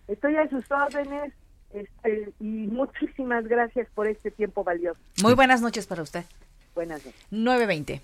Estoy 0.09 0.35
a 0.35 0.49
sus 0.49 0.69
órdenes 0.69 1.31
este, 1.73 2.33
y 2.41 2.67
muchísimas 2.67 3.47
gracias 3.47 3.87
por 3.95 4.07
este 4.07 4.31
tiempo 4.31 4.65
valioso. 4.65 4.99
Muy 5.23 5.35
buenas 5.35 5.61
noches 5.61 5.87
para 5.87 6.01
usted. 6.03 6.25
Buenas 6.75 7.05
noches. 7.05 7.21
920. 7.31 8.01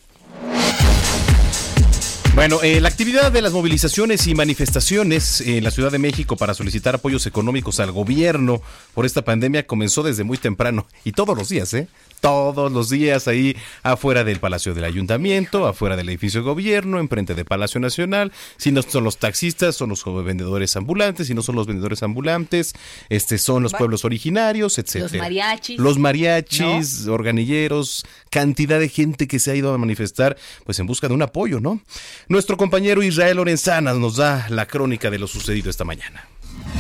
Bueno, 2.36 2.64
eh, 2.64 2.82
la 2.82 2.90
actividad 2.90 3.32
de 3.32 3.44
las 3.44 3.54
movilizaciones 3.54 4.26
y 4.26 4.34
manifestaciones 4.34 5.40
en 5.42 5.64
la 5.64 5.70
Ciudad 5.70 5.92
de 5.92 6.00
México 6.00 6.36
para 6.36 6.56
solicitar 6.56 6.96
apoyos 6.96 7.28
económicos 7.28 7.80
al 7.80 7.92
gobierno 7.92 8.60
por 8.96 9.06
esta 9.06 9.22
pandemia 9.22 9.68
comenzó 9.68 10.02
desde 10.02 10.24
muy 10.24 10.40
temprano 10.40 10.88
y 11.04 11.12
todos 11.12 11.38
los 11.38 11.50
días, 11.50 11.72
¿eh? 11.76 11.88
Todos 12.24 12.72
los 12.72 12.90
días 12.90 13.28
ahí 13.28 13.54
afuera 13.82 14.24
del 14.24 14.40
Palacio 14.40 14.74
del 14.74 14.86
Ayuntamiento, 14.86 15.68
afuera 15.68 15.98
del 15.98 16.08
edificio 16.08 16.40
de 16.40 16.46
gobierno, 16.46 17.02
enfrente 17.02 17.36
del 17.36 17.44
Palacio 17.44 17.82
Nacional. 17.82 18.32
Si 18.56 18.72
no 18.72 18.82
son 18.82 19.04
los 19.04 19.18
taxistas, 19.18 19.76
son 19.76 19.90
los 19.90 20.06
vendedores 20.24 20.78
ambulantes. 20.78 21.28
Si 21.28 21.34
no 21.34 21.42
son 21.42 21.58
los 21.58 21.68
vendedores 21.68 22.02
ambulantes, 22.02 22.76
este 23.10 23.38
son 23.38 23.62
los 23.62 23.74
pueblos 23.74 24.06
originarios, 24.06 24.78
etcétera. 24.80 25.12
Los 25.12 25.22
mariachis. 25.22 25.78
Los 25.78 25.98
mariachis, 25.98 27.08
organilleros, 27.08 28.06
cantidad 28.30 28.80
de 28.80 28.88
gente 28.88 29.28
que 29.28 29.38
se 29.40 29.52
ha 29.52 29.56
ido 29.56 29.74
a 29.74 29.78
manifestar 29.78 30.38
pues 30.64 30.80
en 30.80 30.86
busca 30.86 31.10
de 31.10 31.16
un 31.16 31.24
apoyo, 31.24 31.60
¿no? 31.60 31.82
Nuestro 32.30 32.56
compañero 32.56 33.04
Israel 33.04 33.36
Lorenzanas 33.36 33.98
nos 33.98 34.16
da 34.16 34.48
la 34.48 34.66
crónica 34.66 35.12
de 35.12 35.20
lo 35.20 35.28
sucedido 35.28 35.70
esta 35.70 35.84
mañana. 35.84 36.26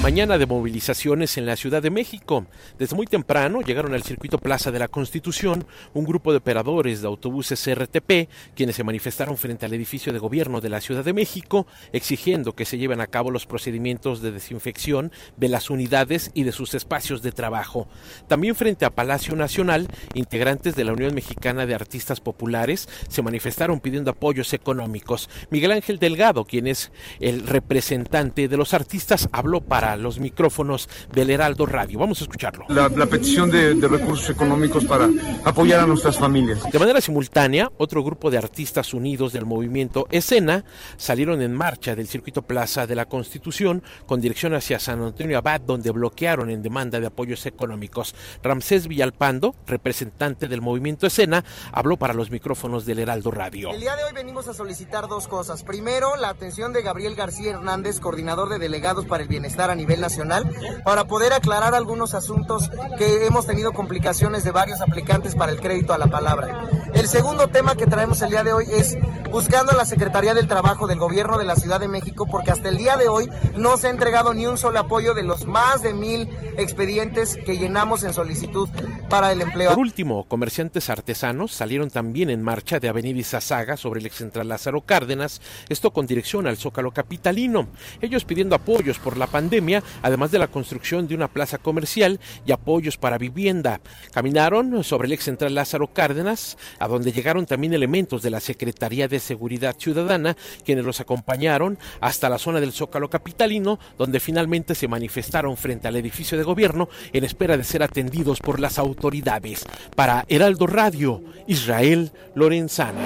Mañana 0.03 0.37
de 0.37 0.47
movilizaciones 0.47 1.37
en 1.37 1.45
la 1.45 1.55
Ciudad 1.55 1.81
de 1.81 1.89
México. 1.89 2.45
Desde 2.77 2.93
muy 2.93 3.07
temprano 3.07 3.61
llegaron 3.61 3.93
al 3.93 4.03
circuito 4.03 4.37
Plaza 4.37 4.69
de 4.69 4.77
la 4.77 4.89
Constitución 4.89 5.65
un 5.93 6.03
grupo 6.03 6.31
de 6.33 6.39
operadores 6.39 7.01
de 7.01 7.07
autobuses 7.07 7.73
RTP, 7.73 8.27
quienes 8.53 8.75
se 8.75 8.83
manifestaron 8.83 9.37
frente 9.37 9.65
al 9.65 9.73
edificio 9.73 10.11
de 10.11 10.19
gobierno 10.19 10.59
de 10.59 10.67
la 10.67 10.81
Ciudad 10.81 11.05
de 11.05 11.13
México, 11.13 11.67
exigiendo 11.93 12.53
que 12.53 12.65
se 12.65 12.77
lleven 12.77 12.99
a 12.99 13.07
cabo 13.07 13.31
los 13.31 13.45
procedimientos 13.45 14.21
de 14.21 14.33
desinfección 14.33 15.09
de 15.37 15.47
las 15.47 15.69
unidades 15.69 16.31
y 16.33 16.43
de 16.43 16.51
sus 16.51 16.73
espacios 16.73 17.21
de 17.21 17.31
trabajo. 17.31 17.87
También 18.27 18.55
frente 18.55 18.83
a 18.83 18.89
Palacio 18.89 19.37
Nacional, 19.37 19.87
integrantes 20.15 20.75
de 20.75 20.83
la 20.83 20.91
Unión 20.91 21.15
Mexicana 21.15 21.65
de 21.65 21.75
Artistas 21.75 22.19
Populares 22.19 22.89
se 23.07 23.21
manifestaron 23.21 23.79
pidiendo 23.79 24.11
apoyos 24.11 24.51
económicos. 24.51 25.29
Miguel 25.49 25.71
Ángel 25.71 25.97
Delgado, 25.97 26.43
quien 26.43 26.67
es 26.67 26.91
el 27.21 27.47
representante 27.47 28.49
de 28.49 28.57
los 28.57 28.73
artistas, 28.73 29.29
habló 29.31 29.61
para 29.61 29.92
los 29.95 30.19
micrófonos 30.19 30.89
del 31.13 31.29
Heraldo 31.29 31.65
Radio. 31.65 31.99
Vamos 31.99 32.21
a 32.21 32.23
escucharlo. 32.25 32.65
la, 32.69 32.89
la 32.89 33.06
petición 33.06 33.49
de, 33.49 33.73
de 33.75 33.88
recursos 33.88 34.29
económicos 34.29 34.86
para 34.86 35.10
apoyar 35.43 35.79
a 35.82 35.88
nuestras 35.88 36.17
familias. 36.17 36.60
De 36.71 36.79
manera 36.79 37.01
simultánea, 37.01 37.71
otro 37.77 38.03
grupo 38.03 38.29
de 38.32 38.38
artistas 38.38 38.93
unidos 38.93 39.34
del 39.34 39.45
movimiento 39.45 40.08
Escena 40.12 40.65
salieron 40.97 41.41
en 41.41 41.53
marcha 41.53 41.95
del 41.95 42.08
circuito 42.08 42.41
Plaza 42.41 42.88
de 42.88 42.95
la 42.95 43.06
Constitución 43.06 43.84
con 44.06 44.21
dirección 44.21 44.53
hacia 44.53 44.79
San 44.79 45.01
Antonio 45.01 45.38
Abad, 45.38 45.62
donde 45.62 45.91
bloquearon 45.91 46.49
en 46.49 46.62
demanda 46.62 46.99
de 46.99 47.08
apoyos 47.08 47.45
económicos. 47.45 48.15
Ramsés 48.41 48.88
Villalpando, 48.88 49.56
representante 49.67 50.47
del 50.47 50.62
movimiento 50.62 51.08
Escena, 51.08 51.43
habló 51.71 51.97
para 51.97 52.13
los 52.13 52.32
micrófonos 52.32 52.86
del 52.86 52.99
Heraldo 52.99 53.32
Radio. 53.32 53.71
El 53.71 53.79
día 53.82 53.95
de 53.95 54.03
hoy 54.03 54.13
venimos 54.13 54.47
a 54.47 54.53
solicitar 54.53 55.08
dos 55.08 55.27
cosas. 55.27 55.63
Primero, 55.63 56.15
la 56.15 56.29
atención 56.29 56.73
de 56.73 56.82
Gabriel 56.82 57.15
García 57.15 57.51
Hernández, 57.51 57.99
coordinador 57.99 58.49
de 58.49 58.60
delegados 58.60 59.06
para 59.06 59.23
el 59.23 59.29
bienestar 59.29 59.69
a 59.69 59.75
nivel 59.83 60.01
nacional, 60.01 60.49
para 60.83 61.05
poder 61.05 61.33
aclarar 61.33 61.75
algunos 61.75 62.13
asuntos 62.13 62.69
que 62.97 63.25
hemos 63.25 63.45
tenido 63.45 63.73
complicaciones 63.73 64.43
de 64.43 64.51
varios 64.51 64.81
aplicantes 64.81 65.35
para 65.35 65.51
el 65.51 65.59
crédito 65.59 65.93
a 65.93 65.97
la 65.97 66.07
palabra. 66.07 66.69
El 66.93 67.07
segundo 67.07 67.47
tema 67.47 67.75
que 67.75 67.87
traemos 67.87 68.21
el 68.21 68.29
día 68.29 68.43
de 68.43 68.53
hoy 68.53 68.65
es 68.71 68.97
buscando 69.31 69.71
a 69.71 69.75
la 69.75 69.85
Secretaría 69.85 70.33
del 70.33 70.47
Trabajo 70.47 70.85
del 70.87 70.99
Gobierno 70.99 71.37
de 71.37 71.45
la 71.45 71.55
Ciudad 71.55 71.79
de 71.79 71.87
México, 71.87 72.27
porque 72.29 72.51
hasta 72.51 72.69
el 72.69 72.77
día 72.77 72.97
de 72.97 73.07
hoy 73.07 73.29
no 73.57 73.77
se 73.77 73.87
ha 73.87 73.89
entregado 73.89 74.33
ni 74.33 74.45
un 74.45 74.57
solo 74.57 74.79
apoyo 74.79 75.13
de 75.13 75.23
los 75.23 75.45
más 75.47 75.81
de 75.81 75.93
mil 75.93 76.29
expedientes 76.57 77.37
que 77.43 77.57
llenamos 77.57 78.03
en 78.03 78.13
solicitud 78.13 78.69
para 79.09 79.31
el 79.31 79.41
empleo. 79.41 79.71
Por 79.71 79.79
último, 79.79 80.25
comerciantes 80.25 80.89
artesanos 80.89 81.51
salieron 81.51 81.89
también 81.89 82.29
en 82.29 82.43
marcha 82.43 82.79
de 82.79 82.89
Avenida 82.89 83.19
Izazaga 83.19 83.75
sobre 83.75 83.99
el 83.99 84.05
ex 84.05 84.17
central 84.17 84.47
Lázaro 84.47 84.81
Cárdenas, 84.81 85.41
esto 85.69 85.91
con 85.91 86.05
dirección 86.05 86.45
al 86.45 86.57
Zócalo 86.57 86.91
Capitalino. 86.91 87.67
Ellos 88.01 88.25
pidiendo 88.25 88.55
apoyos 88.55 88.99
por 88.99 89.17
la 89.17 89.25
pandemia, 89.25 89.62
además 90.02 90.32
de 90.32 90.39
la 90.39 90.47
construcción 90.47 91.08
de 91.08 91.15
una 91.15 91.28
plaza 91.28 91.58
comercial 91.58 92.19
y 92.45 92.52
apoyos 92.52 92.97
para 92.97 93.17
vivienda. 93.17 93.82
Caminaron 94.12 94.84
sobre 94.84 95.08
el 95.08 95.13
ex 95.13 95.23
central 95.26 95.56
Lázaro 95.56 95.88
Cárdenas, 95.88 96.58
a 96.80 96.88
donde 96.88 97.12
llegaron 97.12 97.45
también 97.45 97.73
elementos 97.73 98.21
de 98.21 98.30
la 98.30 98.39
Secretaría 98.39 99.08
de 99.08 99.19
Seguridad 99.19 99.76
Ciudadana, 99.78 100.36
quienes 100.65 100.86
los 100.86 100.99
acompañaron 100.99 101.78
hasta 102.02 102.30
la 102.30 102.38
zona 102.38 102.60
del 102.60 102.73
Zócalo 102.73 103.10
Capitalino, 103.10 103.80
donde 103.97 104.19
finalmente 104.19 104.76
se 104.76 104.88
manifestaron 104.88 105.58
frente 105.58 105.88
al 105.88 105.95
edificio 105.95 106.38
de 106.38 106.43
gobierno 106.43 106.89
en 107.12 107.23
espera 107.23 107.58
de 107.58 107.63
ser 107.63 107.84
atendidos 107.84 108.39
por 108.39 108.60
las 108.60 108.78
autoridades. 108.78 109.65
Para 109.95 110.26
Heraldo 110.28 110.67
Radio, 110.67 111.23
Israel 111.47 112.12
Lorenzana. 112.36 113.02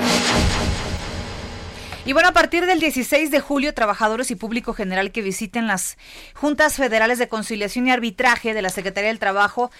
Y 2.07 2.13
bueno, 2.13 2.29
a 2.29 2.31
partir 2.31 2.65
del 2.65 2.79
16 2.79 3.31
de 3.31 3.41
julio, 3.41 3.73
trabajadores 3.73 4.31
y 4.31 4.35
público 4.35 4.73
general 4.73 5.11
que 5.11 5.21
visiten 5.21 5.67
las 5.67 5.97
juntas 6.33 6.77
federales 6.77 7.19
de 7.19 7.27
conciliación 7.27 7.85
y 7.85 7.91
arbitraje 7.91 8.53
de 8.53 8.61
la 8.61 8.69
Secretaría 8.69 9.09
del 9.09 9.19
Trabajo 9.19 9.71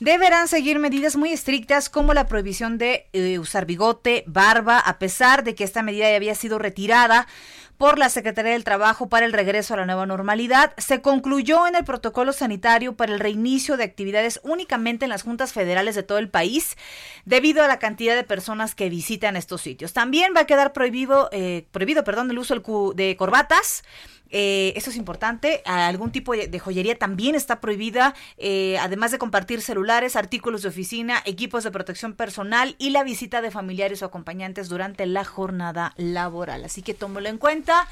deberán 0.00 0.48
seguir 0.48 0.80
medidas 0.80 1.14
muy 1.14 1.32
estrictas 1.32 1.88
como 1.88 2.12
la 2.12 2.26
prohibición 2.26 2.76
de 2.76 3.06
eh, 3.12 3.38
usar 3.38 3.66
bigote, 3.66 4.24
barba, 4.26 4.80
a 4.80 4.98
pesar 4.98 5.44
de 5.44 5.54
que 5.54 5.62
esta 5.62 5.84
medida 5.84 6.10
ya 6.10 6.16
había 6.16 6.34
sido 6.34 6.58
retirada 6.58 7.28
por 7.78 7.98
la 7.98 8.08
Secretaría 8.08 8.52
del 8.52 8.64
Trabajo 8.64 9.08
para 9.08 9.26
el 9.26 9.32
regreso 9.32 9.74
a 9.74 9.78
la 9.78 9.86
nueva 9.86 10.06
normalidad. 10.06 10.72
Se 10.78 11.02
concluyó 11.02 11.66
en 11.66 11.76
el 11.76 11.84
protocolo 11.84 12.32
sanitario 12.32 12.96
para 12.96 13.12
el 13.12 13.20
reinicio 13.20 13.76
de 13.76 13.84
actividades 13.84 14.40
únicamente 14.42 15.04
en 15.04 15.10
las 15.10 15.22
juntas 15.22 15.52
federales 15.52 15.94
de 15.94 16.02
todo 16.02 16.18
el 16.18 16.28
país, 16.28 16.76
debido 17.24 17.62
a 17.62 17.68
la 17.68 17.78
cantidad 17.78 18.14
de 18.14 18.24
personas 18.24 18.74
que 18.74 18.88
visitan 18.88 19.36
estos 19.36 19.60
sitios. 19.60 19.92
También 19.92 20.32
va 20.34 20.40
a 20.40 20.46
quedar 20.46 20.72
prohibido, 20.72 21.28
eh, 21.32 21.66
prohibido 21.70 22.04
perdón, 22.04 22.30
el 22.30 22.38
uso 22.38 22.54
de 22.94 23.16
corbatas. 23.16 23.84
Eh, 24.30 24.72
eso 24.76 24.90
es 24.90 24.96
importante. 24.96 25.62
Algún 25.64 26.12
tipo 26.12 26.32
de, 26.32 26.58
joyería 26.58 26.98
también 26.98 27.34
está 27.34 27.60
prohibida, 27.60 28.14
eh, 28.38 28.78
además 28.78 29.10
de 29.10 29.18
compartir 29.18 29.60
celulares, 29.62 30.16
artículos 30.16 30.62
de 30.62 30.68
oficina, 30.68 31.22
equipos 31.24 31.64
de 31.64 31.70
protección 31.70 32.14
personal 32.14 32.76
y 32.78 32.90
la 32.90 33.04
visita 33.04 33.40
de 33.40 33.50
familiares 33.50 34.02
o 34.02 34.06
acompañantes 34.06 34.68
durante 34.68 35.06
la 35.06 35.24
jornada 35.24 35.92
laboral. 35.96 36.64
Así 36.64 36.82
que 36.82 36.94
tómalo 36.94 37.28
en 37.28 37.38
cuenta. 37.38 37.88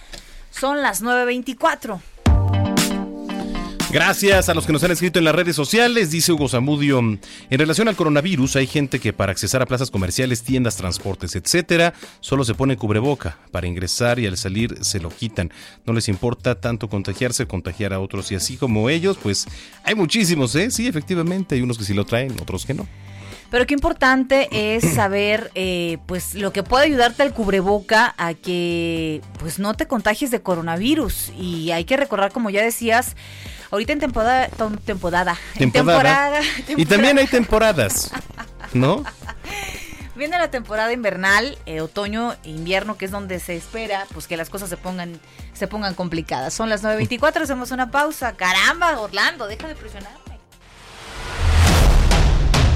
Son 0.50 0.82
las 0.82 1.02
9.24. 1.02 2.00
Gracias 3.94 4.48
a 4.48 4.54
los 4.54 4.66
que 4.66 4.72
nos 4.72 4.82
han 4.82 4.90
escrito 4.90 5.20
en 5.20 5.24
las 5.24 5.36
redes 5.36 5.54
sociales, 5.54 6.10
dice 6.10 6.32
Hugo 6.32 6.48
Zamudio. 6.48 6.98
En 6.98 7.20
relación 7.48 7.86
al 7.86 7.94
coronavirus, 7.94 8.56
hay 8.56 8.66
gente 8.66 8.98
que 8.98 9.12
para 9.12 9.30
accesar 9.30 9.62
a 9.62 9.66
plazas 9.66 9.92
comerciales, 9.92 10.42
tiendas, 10.42 10.76
transportes, 10.76 11.36
etcétera, 11.36 11.94
solo 12.18 12.42
se 12.42 12.54
pone 12.54 12.76
cubreboca. 12.76 13.38
Para 13.52 13.68
ingresar 13.68 14.18
y 14.18 14.26
al 14.26 14.36
salir 14.36 14.78
se 14.80 14.98
lo 14.98 15.10
quitan. 15.10 15.52
No 15.86 15.92
les 15.92 16.08
importa 16.08 16.60
tanto 16.60 16.88
contagiarse, 16.88 17.46
contagiar 17.46 17.92
a 17.92 18.00
otros. 18.00 18.32
Y 18.32 18.34
así 18.34 18.56
como 18.56 18.90
ellos, 18.90 19.16
pues 19.22 19.46
hay 19.84 19.94
muchísimos, 19.94 20.56
¿eh? 20.56 20.72
Sí, 20.72 20.88
efectivamente, 20.88 21.54
hay 21.54 21.62
unos 21.62 21.78
que 21.78 21.84
sí 21.84 21.94
lo 21.94 22.04
traen, 22.04 22.32
otros 22.42 22.66
que 22.66 22.74
no. 22.74 22.88
Pero 23.54 23.68
qué 23.68 23.74
importante 23.74 24.48
es 24.74 24.94
saber, 24.96 25.52
eh, 25.54 25.98
pues, 26.06 26.34
lo 26.34 26.52
que 26.52 26.64
puede 26.64 26.86
ayudarte 26.86 27.22
al 27.22 27.32
cubreboca 27.32 28.12
a 28.18 28.34
que, 28.34 29.20
pues, 29.38 29.60
no 29.60 29.74
te 29.74 29.86
contagies 29.86 30.32
de 30.32 30.42
coronavirus. 30.42 31.30
Y 31.38 31.70
hay 31.70 31.84
que 31.84 31.96
recordar, 31.96 32.32
como 32.32 32.50
ya 32.50 32.64
decías, 32.64 33.14
ahorita 33.70 33.92
en 33.92 34.00
temporada, 34.00 34.48
temporada, 34.84 35.38
Temporada. 35.56 36.40
temporada, 36.40 36.40
Y 36.76 36.84
también 36.84 37.16
hay 37.16 37.28
temporadas, 37.28 38.10
¿no? 38.72 39.04
Viene 40.16 40.36
la 40.36 40.50
temporada 40.50 40.92
invernal, 40.92 41.56
eh, 41.66 41.80
otoño, 41.80 42.32
e 42.42 42.50
invierno, 42.50 42.96
que 42.98 43.04
es 43.04 43.12
donde 43.12 43.38
se 43.38 43.54
espera 43.54 44.04
pues 44.12 44.26
que 44.26 44.36
las 44.36 44.50
cosas 44.50 44.68
se 44.68 44.76
pongan 44.76 45.20
se 45.52 45.68
pongan 45.68 45.94
complicadas. 45.94 46.54
Son 46.54 46.68
las 46.68 46.82
9.24, 46.82 47.42
hacemos 47.42 47.70
una 47.70 47.92
pausa. 47.92 48.32
Caramba, 48.32 48.98
Orlando, 48.98 49.46
deja 49.46 49.68
de 49.68 49.76
presionarme. 49.76 50.23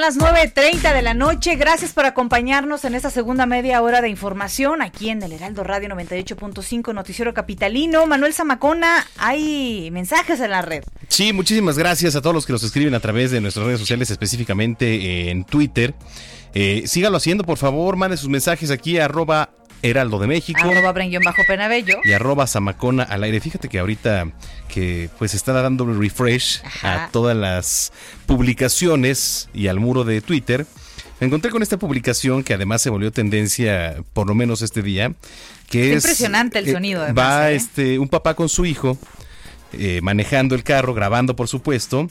Son 0.00 0.22
las 0.24 0.54
9.30 0.54 0.94
de 0.94 1.02
la 1.02 1.12
noche. 1.12 1.56
Gracias 1.56 1.92
por 1.92 2.06
acompañarnos 2.06 2.86
en 2.86 2.94
esta 2.94 3.10
segunda 3.10 3.44
media 3.44 3.82
hora 3.82 4.00
de 4.00 4.08
información 4.08 4.80
aquí 4.80 5.10
en 5.10 5.22
el 5.22 5.30
Heraldo 5.30 5.62
Radio 5.62 5.90
98.5 5.90 6.94
Noticiero 6.94 7.34
Capitalino. 7.34 8.06
Manuel 8.06 8.32
Zamacona, 8.32 9.06
hay 9.18 9.90
mensajes 9.90 10.40
en 10.40 10.52
la 10.52 10.62
red. 10.62 10.84
Sí, 11.08 11.34
muchísimas 11.34 11.76
gracias 11.76 12.16
a 12.16 12.22
todos 12.22 12.32
los 12.32 12.46
que 12.46 12.54
nos 12.54 12.62
escriben 12.62 12.94
a 12.94 13.00
través 13.00 13.30
de 13.30 13.42
nuestras 13.42 13.66
redes 13.66 13.78
sociales, 13.78 14.10
específicamente 14.10 14.86
eh, 14.86 15.30
en 15.32 15.44
Twitter. 15.44 15.92
Eh, 16.54 16.84
sígalo 16.86 17.18
haciendo, 17.18 17.44
por 17.44 17.58
favor, 17.58 17.96
mande 17.96 18.16
sus 18.16 18.30
mensajes 18.30 18.70
aquí 18.70 18.98
arroba 18.98 19.50
Heraldo 19.82 20.18
de 20.18 20.26
México 20.26 20.60
Arroba 20.62 20.92
bajo 21.24 21.42
Penabello. 21.46 21.98
y 22.04 22.12
arroba 22.12 22.46
Zamacona 22.46 23.02
al 23.02 23.22
aire. 23.22 23.40
Fíjate 23.40 23.68
que 23.68 23.78
ahorita 23.78 24.30
que 24.68 25.08
pues 25.18 25.34
está 25.34 25.52
dando 25.52 25.84
un 25.84 26.00
refresh 26.00 26.60
Ajá. 26.64 27.04
a 27.04 27.08
todas 27.10 27.36
las 27.36 27.92
publicaciones 28.26 29.48
y 29.54 29.68
al 29.68 29.80
muro 29.80 30.04
de 30.04 30.20
Twitter. 30.20 30.66
Me 31.20 31.26
encontré 31.26 31.50
con 31.50 31.62
esta 31.62 31.78
publicación 31.78 32.42
que 32.42 32.54
además 32.54 32.80
se 32.80 32.90
volvió 32.90 33.12
tendencia 33.12 34.02
por 34.14 34.26
lo 34.26 34.34
menos 34.34 34.62
este 34.62 34.82
día. 34.82 35.12
Que 35.68 35.92
es, 35.94 36.04
impresionante 36.04 36.58
el 36.58 36.68
eh, 36.68 36.72
sonido, 36.72 37.02
además, 37.02 37.24
Va 37.24 37.50
¿eh? 37.50 37.56
este, 37.56 37.98
un 37.98 38.08
papá 38.08 38.34
con 38.34 38.48
su 38.48 38.64
hijo 38.64 38.98
eh, 39.72 40.00
manejando 40.02 40.54
el 40.54 40.62
carro, 40.62 40.94
grabando 40.94 41.36
por 41.36 41.48
supuesto. 41.48 42.08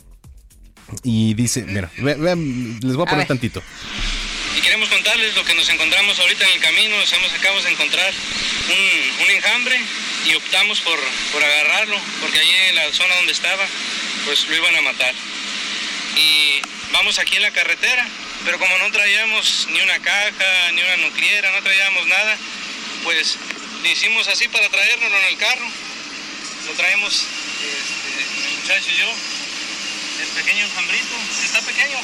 Y 1.03 1.33
dice, 1.35 1.65
mira, 1.67 1.91
les 1.97 2.17
voy 2.17 2.27
a 2.27 2.33
A 2.33 3.05
poner 3.05 3.27
ver. 3.27 3.61
Y 4.59 4.61
queremos 4.61 4.89
contarles 4.89 5.33
lo 5.35 5.45
que 5.45 5.55
nos 5.55 5.69
encontramos 5.69 6.19
ahorita 6.19 6.45
en 6.45 6.51
el 6.51 6.59
camino. 6.59 6.97
Nos 6.97 7.13
hemos, 7.13 7.31
acabamos 7.31 7.63
de 7.63 7.71
encontrar 7.71 8.13
un, 8.67 9.23
un 9.23 9.31
enjambre 9.31 9.79
y 10.25 10.35
optamos 10.35 10.81
por, 10.81 10.99
por 11.31 11.41
agarrarlo, 11.41 11.97
porque 12.19 12.39
allí 12.39 12.53
en 12.67 12.75
la 12.75 12.91
zona 12.91 13.15
donde 13.15 13.31
estaba, 13.31 13.65
pues 14.25 14.45
lo 14.49 14.57
iban 14.57 14.75
a 14.75 14.81
matar. 14.81 15.15
Y 16.17 16.59
vamos 16.91 17.19
aquí 17.19 17.37
en 17.37 17.43
la 17.43 17.51
carretera, 17.51 18.05
pero 18.43 18.59
como 18.59 18.77
no 18.79 18.91
traíamos 18.91 19.69
ni 19.69 19.79
una 19.79 19.97
caja, 19.99 20.71
ni 20.73 20.81
una 20.81 20.97
nucleara, 21.07 21.51
no 21.51 21.63
traíamos 21.63 22.05
nada, 22.07 22.37
pues 23.05 23.37
le 23.81 23.91
hicimos 23.91 24.27
así 24.27 24.49
para 24.49 24.67
traérnoslo 24.67 25.19
en 25.19 25.25
el 25.25 25.37
carro. 25.37 25.71
Lo 26.67 26.73
traemos 26.73 27.13
este, 27.13 28.49
el 28.49 28.59
muchacho 28.59 28.91
y 28.91 28.97
yo, 28.97 29.09
el 30.21 30.27
pequeño 30.43 30.65
enjambrito, 30.65 31.15
está 31.45 31.61
pequeño, 31.61 31.97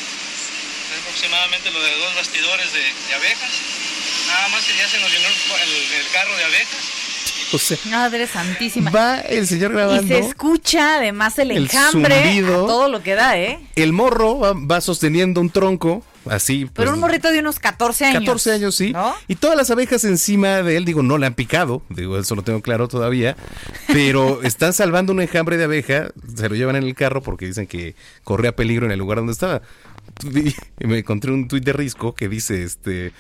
aproximadamente 1.05 1.69
lo 1.71 1.81
de 1.83 1.91
dos 1.99 2.15
bastidores 2.15 2.73
de, 2.73 2.79
de 2.79 3.13
abejas. 3.13 3.51
Nada 4.27 4.47
más 4.49 4.65
que 4.65 4.75
ya 4.75 4.87
se 4.87 4.99
nos 4.99 5.11
llenó 5.11 5.27
el, 5.27 6.11
carro 6.11 6.35
de 6.35 6.43
abejas. 6.43 6.91
O 7.53 7.59
sea, 7.59 7.77
Madre 7.85 8.25
santísima. 8.27 8.89
va 8.89 9.19
el 9.19 9.45
señor 9.47 9.71
Y 9.71 9.75
grabando. 9.75 10.07
se 10.07 10.17
escucha 10.19 10.95
además 10.95 11.37
el 11.37 11.51
El 11.51 11.63
enjambre 11.63 12.23
zumbido. 12.23 12.63
a 12.65 12.67
todo 12.67 12.89
lo 12.89 13.03
que 13.03 13.13
da, 13.13 13.37
¿eh? 13.37 13.59
El 13.75 13.93
morro 13.93 14.39
va, 14.39 14.53
va 14.53 14.81
sosteniendo 14.81 15.39
un 15.41 15.51
tronco, 15.51 16.03
así. 16.27 16.65
Pero 16.73 16.73
pues, 16.73 16.89
un 16.95 16.99
morrito 16.99 17.31
de 17.31 17.39
unos 17.39 17.59
14 17.59 18.05
años. 18.05 18.21
14 18.21 18.51
años, 18.53 18.75
sí. 18.75 18.93
Y 19.27 19.35
todas 19.35 19.55
las 19.55 19.69
abejas 19.69 20.03
encima 20.05 20.63
de 20.63 20.75
él, 20.75 20.85
digo, 20.85 21.03
no 21.03 21.19
le 21.19 21.27
han 21.27 21.35
picado, 21.35 21.83
digo, 21.89 22.17
eso 22.17 22.33
lo 22.33 22.41
tengo 22.41 22.61
claro 22.61 22.87
todavía, 22.87 23.37
pero 23.87 24.41
están 24.43 24.73
salvando 24.73 25.13
un 25.13 25.21
enjambre 25.21 25.57
de 25.57 25.65
abeja, 25.65 26.07
se 26.35 26.49
lo 26.49 26.55
llevan 26.55 26.77
en 26.77 26.83
el 26.83 26.95
carro 26.95 27.21
porque 27.21 27.45
dicen 27.45 27.67
que 27.67 27.95
corría 28.23 28.55
peligro 28.55 28.87
en 28.87 28.91
el 28.91 28.99
lugar 28.99 29.19
donde 29.19 29.33
estaba. 29.33 29.61
Y 30.79 30.87
me 30.87 30.99
encontré 30.99 31.31
un 31.31 31.47
tuit 31.47 31.63
de 31.63 31.73
Risco 31.73 32.13
que 32.15 32.27
dice, 32.29 32.63
este, 32.63 33.11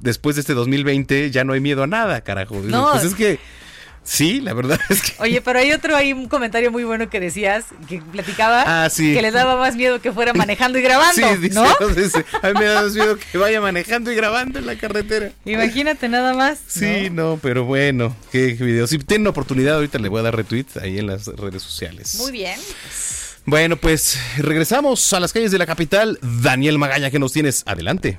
después 0.00 0.36
de 0.36 0.40
este 0.40 0.54
2020 0.54 1.30
ya 1.30 1.44
no 1.44 1.52
hay 1.52 1.60
miedo 1.60 1.82
a 1.82 1.86
nada, 1.86 2.20
carajo. 2.22 2.60
No. 2.64 2.90
Pues 2.92 3.04
es 3.04 3.14
que, 3.14 3.38
sí, 4.02 4.40
la 4.40 4.52
verdad 4.54 4.78
es 4.88 5.00
que... 5.02 5.12
Oye, 5.22 5.40
pero 5.40 5.58
hay 5.58 5.72
otro, 5.72 5.96
hay 5.96 6.12
un 6.12 6.28
comentario 6.28 6.70
muy 6.70 6.84
bueno 6.84 7.08
que 7.08 7.20
decías, 7.20 7.66
que 7.88 8.00
platicaba, 8.00 8.84
Ah, 8.84 8.90
sí. 8.90 9.14
que 9.14 9.22
les 9.22 9.32
daba 9.32 9.56
más 9.56 9.76
miedo 9.76 10.00
que 10.00 10.12
fuera 10.12 10.32
manejando 10.34 10.78
y 10.78 10.82
grabando, 10.82 11.14
Sí, 11.14 11.36
dice, 11.40 11.54
¿no? 11.54 11.88
dice, 11.94 12.24
a 12.42 12.48
mí 12.48 12.54
me 12.58 12.64
da 12.66 12.82
más 12.82 12.92
miedo 12.92 13.16
que 13.16 13.38
vaya 13.38 13.60
manejando 13.60 14.10
y 14.12 14.14
grabando 14.16 14.58
en 14.58 14.66
la 14.66 14.76
carretera. 14.76 15.30
Imagínate 15.44 16.08
nada 16.08 16.34
más. 16.34 16.58
Sí, 16.66 17.08
no, 17.10 17.38
pero 17.42 17.64
bueno, 17.64 18.14
qué 18.32 18.48
video. 18.54 18.86
Si 18.86 18.98
tienen 18.98 19.26
oportunidad, 19.26 19.76
ahorita 19.76 19.98
le 19.98 20.08
voy 20.08 20.20
a 20.20 20.24
dar 20.24 20.36
retweet 20.36 20.66
ahí 20.82 20.98
en 20.98 21.06
las 21.06 21.26
redes 21.26 21.62
sociales. 21.62 22.16
Muy 22.16 22.32
bien. 22.32 22.58
Bueno, 23.46 23.76
pues 23.76 24.18
regresamos 24.42 25.12
a 25.12 25.20
las 25.20 25.34
calles 25.34 25.52
de 25.52 25.58
la 25.58 25.66
capital. 25.66 26.18
Daniel 26.42 26.78
Magaña, 26.78 27.10
¿qué 27.10 27.18
nos 27.18 27.34
tienes? 27.34 27.62
Adelante. 27.66 28.16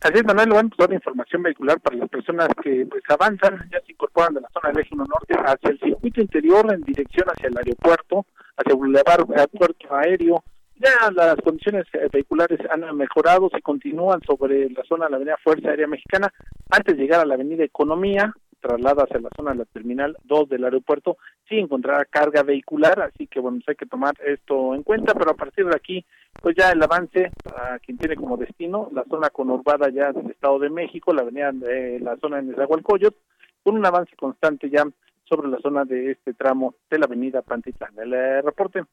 Así 0.00 0.14
es, 0.18 0.24
Manuel, 0.24 0.48
bueno, 0.48 0.70
toda 0.76 0.88
la 0.88 0.96
información 0.96 1.44
vehicular 1.44 1.80
para 1.80 1.96
las 1.96 2.08
personas 2.08 2.48
que 2.60 2.84
pues 2.90 3.04
avanzan, 3.08 3.68
ya 3.70 3.78
se 3.86 3.92
incorporan 3.92 4.34
de 4.34 4.40
la 4.40 4.48
zona 4.52 4.70
del 4.70 4.80
eje 4.80 4.94
1 4.96 5.04
norte 5.04 5.34
hacia 5.34 5.70
el 5.70 5.78
circuito 5.78 6.20
interior 6.20 6.74
en 6.74 6.80
dirección 6.80 7.28
hacia 7.28 7.48
el 7.48 7.56
aeropuerto, 7.56 8.26
hacia 8.56 8.74
Boulevard 8.74 9.30
Aeropuerto 9.30 9.94
Aéreo. 9.94 10.42
Ya 10.74 11.08
las 11.12 11.36
condiciones 11.36 11.86
eh, 11.92 12.08
vehiculares 12.12 12.58
han 12.68 12.96
mejorado, 12.96 13.48
se 13.48 13.62
continúan 13.62 14.20
sobre 14.26 14.68
la 14.70 14.82
zona 14.88 15.04
de 15.04 15.10
la 15.12 15.16
Avenida 15.18 15.36
Fuerza 15.44 15.68
Aérea 15.68 15.86
Mexicana. 15.86 16.32
Antes 16.68 16.96
de 16.96 17.02
llegar 17.04 17.20
a 17.20 17.24
la 17.24 17.34
Avenida 17.34 17.62
Economía, 17.62 18.34
traslada 18.62 19.02
hacia 19.02 19.20
la 19.20 19.28
zona 19.36 19.50
de 19.50 19.58
la 19.58 19.64
Terminal 19.66 20.16
2 20.24 20.48
del 20.48 20.64
aeropuerto, 20.64 21.18
sí 21.48 21.58
encontrará 21.58 22.04
carga 22.06 22.42
vehicular, 22.42 23.02
así 23.02 23.26
que 23.26 23.40
bueno, 23.40 23.58
pues 23.58 23.70
hay 23.70 23.76
que 23.76 23.86
tomar 23.86 24.14
esto 24.24 24.74
en 24.74 24.82
cuenta, 24.84 25.12
pero 25.14 25.32
a 25.32 25.36
partir 25.36 25.66
de 25.66 25.76
aquí, 25.76 26.06
pues 26.40 26.56
ya 26.56 26.70
el 26.70 26.82
avance 26.82 27.30
a 27.54 27.78
quien 27.80 27.98
tiene 27.98 28.16
como 28.16 28.36
destino 28.36 28.88
la 28.92 29.04
zona 29.04 29.28
conurbada 29.30 29.90
ya 29.90 30.12
del 30.12 30.30
Estado 30.30 30.58
de 30.60 30.70
México, 30.70 31.12
la 31.12 31.22
avenida 31.22 31.52
de 31.52 32.00
la 32.00 32.16
zona 32.16 32.36
de 32.36 32.44
Nezahualcóyotl, 32.44 33.18
con 33.62 33.76
un 33.76 33.84
avance 33.84 34.16
constante 34.16 34.70
ya 34.70 34.84
sobre 35.24 35.48
la 35.48 35.58
zona 35.58 35.84
de 35.84 36.12
este 36.12 36.34
tramo 36.34 36.74
de 36.90 36.98
la 36.98 37.06
avenida 37.06 37.42
Pantitlán. 37.42 37.98
El 37.98 38.12
eh, 38.12 38.42
reporte. 38.42 38.84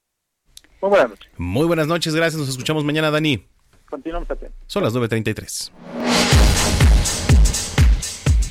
Muy 0.82 0.90
buenas 0.90 1.10
noches. 1.10 1.32
Muy 1.38 1.68
buenas 1.68 1.88
noches, 1.88 2.16
gracias. 2.16 2.40
Nos 2.40 2.50
escuchamos 2.50 2.84
mañana, 2.84 3.12
Dani. 3.12 3.46
Continuamos 3.90 4.30
atentos. 4.30 4.58
Son 4.68 4.84
las 4.84 4.96
9.33. 4.96 6.09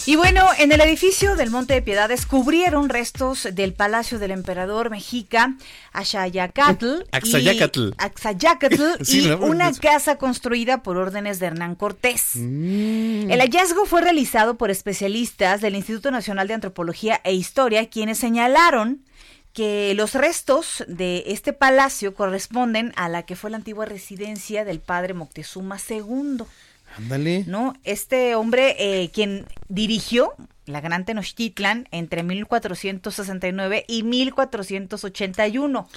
Y 0.09 0.17
bueno, 0.17 0.49
en 0.59 0.73
el 0.73 0.81
edificio 0.81 1.37
del 1.37 1.51
Monte 1.51 1.75
de 1.75 1.83
Piedad 1.83 2.09
descubrieron 2.09 2.89
restos 2.89 3.47
del 3.53 3.75
palacio 3.75 4.19
del 4.19 4.31
emperador 4.31 4.89
mexica 4.89 5.55
Axayacatl. 5.93 7.03
Axayacatl. 7.13 7.89
y- 7.89 7.93
Axayacatl 7.99 8.83
Sí, 9.05 9.27
y 9.27 9.29
¿no? 9.29 9.37
una 9.41 9.71
casa 9.75 10.17
construida 10.17 10.83
por 10.83 10.97
órdenes 10.97 11.41
de 11.41 11.49
Hernán 11.49 11.75
Cortés. 11.75 12.37
Mm. 12.37 13.31
El 13.31 13.39
hallazgo 13.39 13.85
fue 13.85 14.01
realizado 14.01 14.57
por 14.57 14.71
especialistas 14.71 15.61
del 15.61 15.75
Instituto 15.75 16.11
Nacional 16.11 16.49
de 16.49 16.55
Antropología 16.55 17.21
e 17.23 17.35
Historia, 17.35 17.91
quienes 17.91 18.17
señalaron 18.17 19.05
que 19.53 19.93
los 19.95 20.15
restos 20.15 20.85
de 20.89 21.25
este 21.27 21.53
palacio 21.53 22.15
corresponden 22.15 22.95
a 22.97 23.11
la 23.11 23.25
que 23.25 23.37
fue 23.37 23.51
la 23.51 23.59
antigua 23.59 23.85
residencia 23.85 24.65
del 24.65 24.81
padre 24.81 25.13
Moctezuma 25.13 25.77
II. 25.87 26.45
Ándale. 26.99 27.45
¿no? 27.47 27.75
Este 27.85 28.35
hombre, 28.35 28.77
eh, 28.79 29.11
quien 29.11 29.47
dirigió 29.69 30.35
la 30.67 30.81
Gran 30.81 31.05
Tenochtitlan 31.05 31.89
entre 31.91 32.23
1469 32.23 33.85
y 33.89 34.03
1481. 34.03 35.89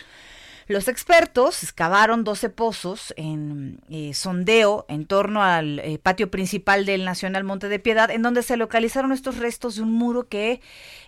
Los 0.67 0.87
expertos 0.87 1.63
excavaron 1.63 2.23
12 2.23 2.49
pozos 2.49 3.13
en 3.17 3.81
eh, 3.89 4.13
sondeo 4.13 4.85
en 4.87 5.05
torno 5.05 5.43
al 5.43 5.79
eh, 5.79 5.99
patio 6.01 6.31
principal 6.31 6.85
del 6.85 7.03
Nacional 7.03 7.43
Monte 7.43 7.67
de 7.67 7.79
Piedad, 7.79 8.09
en 8.09 8.21
donde 8.21 8.43
se 8.43 8.57
localizaron 8.57 9.11
estos 9.11 9.37
restos 9.37 9.75
de 9.75 9.81
un 9.81 9.91
muro 9.91 10.29
que 10.29 10.61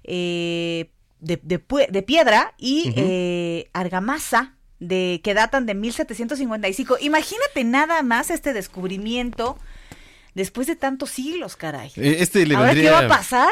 eh, 0.04 0.90
de, 1.20 1.40
de 1.42 1.64
de 1.90 2.02
piedra 2.04 2.54
y 2.58 3.66
argamasa 3.72 4.56
de 4.80 5.22
que 5.24 5.34
datan 5.34 5.66
de 5.66 5.76
1755. 5.76 6.98
Imagínate 7.00 7.64
nada 7.64 8.04
más 8.04 8.32
este 8.32 8.52
descubrimiento 8.52 9.58
después 10.36 10.68
de 10.68 10.76
tantos 10.76 11.10
siglos, 11.12 11.56
caray. 11.56 11.92
Eh, 11.96 12.18
Este 12.20 12.46
le 12.46 12.56
Ahora, 12.56 12.74
¿qué 12.74 12.90
va 12.90 13.00
a 13.00 13.08
pasar? 13.08 13.52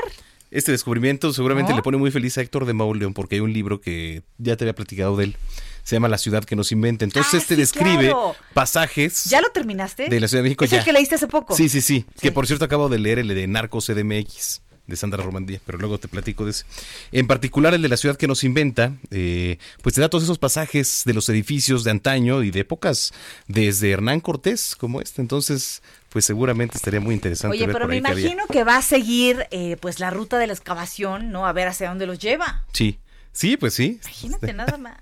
Este 0.49 0.71
descubrimiento 0.73 1.31
seguramente 1.31 1.71
¿No? 1.71 1.77
le 1.77 1.81
pone 1.83 1.97
muy 1.97 2.11
feliz 2.11 2.37
a 2.37 2.41
Héctor 2.41 2.65
de 2.65 2.73
Mauleón 2.73 3.13
porque 3.13 3.35
hay 3.35 3.41
un 3.41 3.53
libro 3.53 3.79
que 3.79 4.21
ya 4.37 4.57
te 4.57 4.65
había 4.65 4.75
platicado 4.75 5.15
de 5.15 5.23
él. 5.25 5.37
Se 5.83 5.95
llama 5.95 6.09
La 6.09 6.17
ciudad 6.17 6.43
que 6.43 6.55
nos 6.57 6.71
inventa. 6.73 7.05
Entonces 7.05 7.33
Ah, 7.33 7.37
este 7.37 7.55
sí, 7.55 7.61
describe 7.61 7.99
claro. 8.09 8.35
pasajes 8.53 9.23
¿Ya 9.25 9.39
lo 9.41 9.49
terminaste? 9.51 10.09
de 10.09 10.19
la 10.19 10.27
Ciudad 10.27 10.43
de 10.43 10.49
México. 10.49 10.65
Es 10.65 10.71
ya. 10.71 10.79
el 10.79 10.83
que 10.85 10.91
leíste 10.93 11.15
hace 11.15 11.27
poco. 11.27 11.55
Sí, 11.55 11.69
sí, 11.69 11.79
sí, 11.81 12.05
Que 12.19 12.31
por 12.33 12.45
cierto 12.47 12.65
acabo 12.65 12.89
de 12.89 12.99
leer 12.99 13.17
el 13.19 13.29
de 13.29 13.47
Narcos 13.47 13.87
CDMX 13.87 14.61
de 14.87 14.95
Sandra 14.97 15.23
Romandía, 15.23 15.61
pero 15.65 15.77
luego 15.77 15.99
te 15.99 16.09
platico 16.09 16.43
de 16.43 16.51
ese. 16.51 16.65
En 17.13 17.25
particular 17.27 17.73
el 17.73 17.81
de 17.81 17.87
la 17.87 17.95
ciudad 17.95 18.17
que 18.17 18.27
nos 18.27 18.43
inventa, 18.43 18.91
eh, 19.09 19.57
pues 19.81 19.95
te 19.95 20.01
da 20.01 20.09
todos 20.09 20.25
esos 20.25 20.37
pasajes 20.37 21.03
de 21.05 21.13
los 21.13 21.29
edificios 21.29 21.85
de 21.85 21.91
antaño 21.91 22.43
y 22.43 22.51
de 22.51 22.59
épocas 22.59 23.13
desde 23.47 23.89
Hernán 23.91 24.19
Cortés 24.19 24.75
como 24.75 24.99
este. 24.99 25.21
Entonces, 25.21 25.81
pues 26.11 26.25
seguramente 26.25 26.75
estaría 26.77 26.99
muy 26.99 27.15
interesante. 27.15 27.55
Oye, 27.55 27.65
ver 27.65 27.73
pero 27.73 27.85
por 27.85 27.89
me 27.89 27.95
ahí 27.95 28.01
qué 28.03 28.11
imagino 28.21 28.43
que 28.51 28.63
va 28.63 28.77
a 28.77 28.81
seguir 28.81 29.47
eh, 29.51 29.77
pues 29.79 29.99
la 29.99 30.09
ruta 30.09 30.37
de 30.37 30.47
la 30.47 30.53
excavación, 30.53 31.31
¿no? 31.31 31.47
A 31.47 31.53
ver 31.53 31.67
hacia 31.69 31.87
dónde 31.89 32.05
los 32.05 32.19
lleva. 32.19 32.65
Sí, 32.73 32.99
sí, 33.31 33.55
pues 33.55 33.73
sí. 33.73 33.99
Imagínate 34.03 34.53
nada 34.53 34.77
más. 34.77 34.97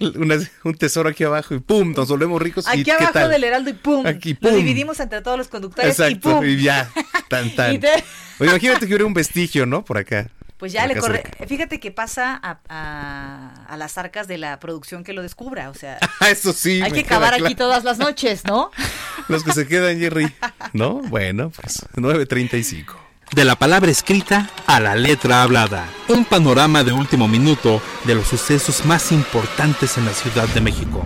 Una- 0.16 0.38
un 0.64 0.74
tesoro 0.74 1.08
aquí 1.10 1.24
abajo 1.24 1.54
y 1.54 1.58
pum, 1.58 1.92
nos 1.94 2.08
volvemos 2.08 2.40
ricos. 2.40 2.64
¿y 2.66 2.70
Aquí 2.70 2.84
qué 2.84 2.92
abajo 2.92 3.12
tal? 3.12 3.30
del 3.30 3.44
Heraldo 3.44 3.70
y 3.70 3.74
pum. 3.74 4.06
Aquí, 4.06 4.36
Lo 4.40 4.48
pum. 4.50 4.58
dividimos 4.58 4.98
entre 5.00 5.20
todos 5.20 5.36
los 5.36 5.48
conductores 5.48 5.98
y 5.98 6.02
Exacto, 6.02 6.36
pum. 6.38 6.44
y 6.46 6.62
ya, 6.62 6.90
tan 7.28 7.50
tan. 7.54 7.74
Y 7.74 7.78
te- 7.78 8.02
Oye, 8.38 8.48
imagínate 8.50 8.80
que 8.80 8.86
hubiera 8.86 9.04
un 9.04 9.12
vestigio, 9.14 9.66
¿no? 9.66 9.84
Por 9.84 9.98
acá. 9.98 10.30
Pues 10.60 10.72
ya 10.72 10.86
le 10.86 10.94
corre. 10.96 11.24
Fíjate 11.48 11.80
que 11.80 11.90
pasa 11.90 12.38
a, 12.42 12.58
a- 12.68 13.64
a 13.66 13.76
las 13.76 13.96
arcas 13.98 14.28
de 14.28 14.36
la 14.38 14.60
producción 14.60 15.02
que 15.04 15.12
lo 15.14 15.22
descubra. 15.22 15.70
O 15.70 15.74
sea, 15.74 15.98
Ah, 16.20 16.28
Eso 16.30 16.52
sí. 16.52 16.80
hay 16.82 16.92
que 16.92 17.02
claro. 17.04 17.44
aquí 17.44 17.54
todas 17.54 17.82
las 17.82 17.98
noches, 17.98 18.44
¿no? 18.44 18.70
Los 19.28 19.42
que 19.42 19.52
se 19.52 19.66
quedan, 19.66 19.98
Jerry. 19.98 20.32
¿No? 20.72 20.94
Bueno, 21.00 21.50
pues 21.50 21.82
9.35. 21.96 22.94
De 23.32 23.44
la 23.44 23.54
palabra 23.56 23.90
escrita 23.90 24.50
a 24.66 24.80
la 24.80 24.96
letra 24.96 25.42
hablada. 25.42 25.86
Un 26.08 26.24
panorama 26.24 26.82
de 26.84 26.92
último 26.92 27.26
minuto 27.28 27.80
de 28.04 28.16
los 28.16 28.26
sucesos 28.26 28.84
más 28.84 29.12
importantes 29.12 29.96
en 29.98 30.04
la 30.04 30.12
Ciudad 30.12 30.48
de 30.48 30.60
México. 30.60 31.04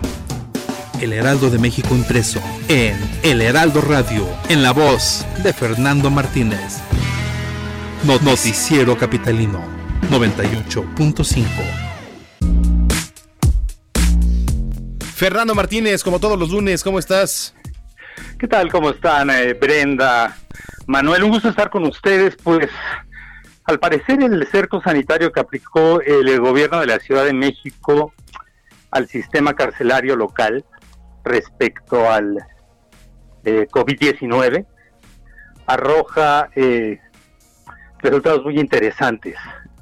El 0.99 1.13
Heraldo 1.13 1.49
de 1.49 1.59
México 1.59 1.93
impreso 1.93 2.41
en 2.67 2.97
El 3.21 3.41
Heraldo 3.41 3.81
Radio, 3.81 4.27
en 4.49 4.63
la 4.63 4.71
voz 4.71 5.23
de 5.43 5.53
Fernando 5.53 6.09
Martínez. 6.09 6.79
No- 8.05 8.19
Noticiero 8.19 8.95
Capitalino 8.97 9.61
98.5. 10.11 11.45
Fernando 15.15 15.55
Martínez, 15.55 16.03
como 16.03 16.19
todos 16.19 16.37
los 16.37 16.51
lunes, 16.51 16.83
¿cómo 16.83 16.99
estás? 16.99 17.55
¿Qué 18.37 18.47
tal? 18.47 18.71
¿Cómo 18.71 18.91
están? 18.91 19.29
eh, 19.31 19.53
Brenda, 19.53 20.37
Manuel, 20.85 21.23
un 21.23 21.31
gusto 21.31 21.49
estar 21.49 21.69
con 21.71 21.83
ustedes. 21.85 22.35
Pues, 22.43 22.69
al 23.63 23.79
parecer, 23.79 24.21
el 24.21 24.45
cerco 24.51 24.81
sanitario 24.81 25.31
que 25.31 25.39
aplicó 25.39 25.99
el, 26.01 26.39
gobierno 26.39 26.79
de 26.81 26.85
la 26.87 26.99
Ciudad 26.99 27.25
de 27.25 27.33
México 27.33 28.13
al 28.91 29.07
sistema 29.07 29.55
carcelario 29.55 30.15
local 30.15 30.63
respecto 31.23 32.11
al 32.11 32.37
eh, 33.45 33.67
COVID-19 33.71 34.65
arroja 35.67 36.49
eh, 36.55 36.99
resultados 38.09 38.43
muy 38.43 38.59
interesantes. 38.59 39.37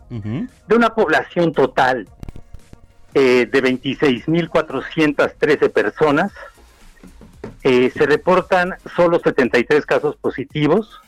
De 0.09 0.75
una 0.75 0.93
población 0.93 1.53
total 1.53 2.07
eh, 3.15 3.47
de 3.51 3.63
26.413 3.63 5.71
personas, 5.71 6.31
eh, 7.63 7.89
se 7.89 8.05
reportan 8.05 8.75
solo 8.95 9.19
73 9.19 9.85
casos 9.85 10.15
positivos 10.17 11.01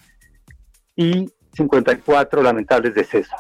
y 0.96 1.30
54 1.54 2.42
lamentables 2.42 2.96
decesos. 2.96 3.40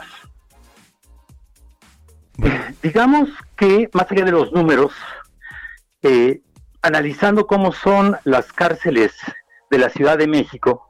Digamos 2.83 3.29
que, 3.55 3.89
más 3.93 4.11
allá 4.11 4.25
de 4.25 4.31
los 4.31 4.51
números, 4.51 4.91
eh, 6.01 6.41
analizando 6.81 7.47
cómo 7.47 7.71
son 7.71 8.17
las 8.25 8.51
cárceles 8.51 9.13
de 9.71 9.77
la 9.77 9.89
Ciudad 9.89 10.17
de 10.17 10.27
México, 10.27 10.89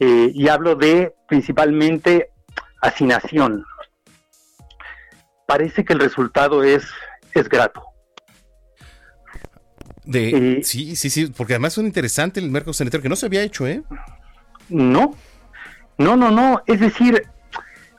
eh, 0.00 0.30
y 0.32 0.48
hablo 0.48 0.74
de 0.74 1.14
principalmente 1.28 2.30
hacinación, 2.80 3.64
parece 5.46 5.84
que 5.84 5.92
el 5.92 6.00
resultado 6.00 6.62
es, 6.62 6.84
es 7.32 7.48
grato. 7.48 7.82
De, 10.04 10.60
sí, 10.64 10.96
sí, 10.96 11.08
sí, 11.08 11.26
porque 11.34 11.54
además 11.54 11.78
es 11.78 11.84
interesante 11.84 12.38
el 12.38 12.50
mercado 12.50 12.74
sanitario 12.74 13.02
que 13.02 13.08
no 13.08 13.16
se 13.16 13.26
había 13.26 13.42
hecho, 13.42 13.66
¿eh? 13.66 13.82
No, 14.68 15.16
no, 15.96 16.16
no, 16.16 16.30
no. 16.30 16.62
Es 16.66 16.80
decir, 16.80 17.26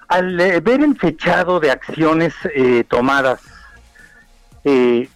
al 0.08 0.40
eh, 0.40 0.60
ver 0.60 0.82
el 0.82 0.98
fechado 1.00 1.60
de 1.60 1.72
acciones 1.72 2.34
eh, 2.54 2.84
tomadas, 2.88 3.42
eh, 4.64 5.10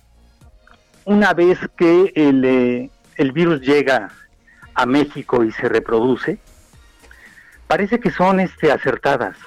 una 1.05 1.33
vez 1.33 1.59
que 1.77 2.11
el, 2.15 2.45
eh, 2.45 2.89
el 3.17 3.31
virus 3.31 3.61
llega 3.61 4.11
a 4.73 4.85
México 4.85 5.43
y 5.43 5.51
se 5.51 5.69
reproduce, 5.69 6.39
parece 7.69 7.99
que 7.99 8.09
son 8.09 8.39
este, 8.39 8.71
acertadas, 8.71 9.37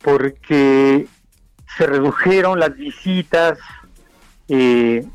porque 0.00 1.06
se 1.76 1.86
redujeron 1.86 2.58
las 2.58 2.74
visitas, 2.74 3.58
eh, 4.48 5.06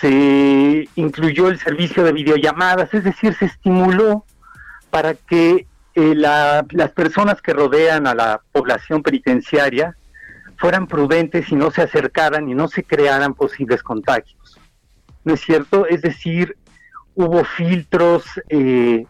se 0.00 0.88
incluyó 0.96 1.48
el 1.48 1.60
servicio 1.60 2.02
de 2.02 2.12
videollamadas, 2.12 2.92
es 2.94 3.04
decir, 3.04 3.32
se 3.34 3.44
estimuló 3.44 4.24
para 4.90 5.14
que 5.14 5.66
eh, 5.94 6.14
la- 6.16 6.64
las 6.70 6.90
personas 6.90 7.40
que 7.40 7.52
rodean 7.52 8.06
a 8.08 8.14
la 8.14 8.40
población 8.52 9.02
penitenciaria 9.02 9.96
fueran 10.56 10.86
prudentes 10.88 11.50
y 11.52 11.54
no 11.56 11.70
se 11.70 11.82
acercaran 11.82 12.48
y 12.48 12.54
no 12.54 12.66
se 12.66 12.82
crearan 12.82 13.34
posibles 13.34 13.82
contagios. 13.84 14.58
¿No 15.24 15.34
es 15.34 15.40
cierto? 15.40 15.86
Es 15.86 16.02
decir, 16.02 16.56
hubo 17.14 17.44
filtros, 17.44 18.24
eh, 18.48 19.04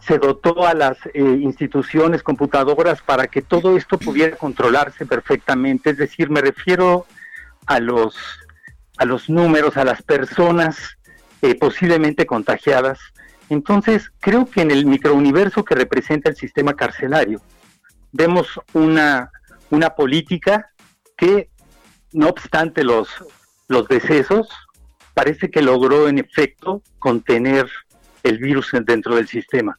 se 0.00 0.18
dotó 0.18 0.66
a 0.66 0.74
las 0.74 0.96
eh, 1.12 1.20
instituciones 1.20 2.22
computadoras 2.22 3.02
para 3.02 3.26
que 3.26 3.42
todo 3.42 3.76
esto 3.76 3.98
pudiera 3.98 4.36
controlarse 4.36 5.06
perfectamente. 5.06 5.90
Es 5.90 5.98
decir, 5.98 6.30
me 6.30 6.40
refiero 6.40 7.06
a 7.66 7.80
los 7.80 8.16
a 8.98 9.04
los 9.04 9.30
números, 9.30 9.76
a 9.76 9.84
las 9.84 10.02
personas 10.02 10.76
eh, 11.40 11.54
posiblemente 11.54 12.26
contagiadas. 12.26 12.98
Entonces, 13.48 14.10
creo 14.20 14.44
que 14.44 14.60
en 14.60 14.70
el 14.70 14.84
microuniverso 14.84 15.64
que 15.64 15.76
representa 15.76 16.28
el 16.28 16.36
sistema 16.36 16.74
carcelario, 16.74 17.40
vemos 18.12 18.60
una, 18.74 19.30
una 19.70 19.90
política 19.90 20.70
que, 21.16 21.48
no 22.12 22.28
obstante 22.28 22.82
los, 22.82 23.08
los 23.68 23.86
decesos, 23.88 24.48
parece 25.14 25.50
que 25.50 25.62
logró 25.62 26.08
en 26.08 26.18
efecto 26.18 26.82
contener 26.98 27.70
el 28.24 28.38
virus 28.38 28.72
dentro 28.84 29.14
del 29.14 29.28
sistema. 29.28 29.78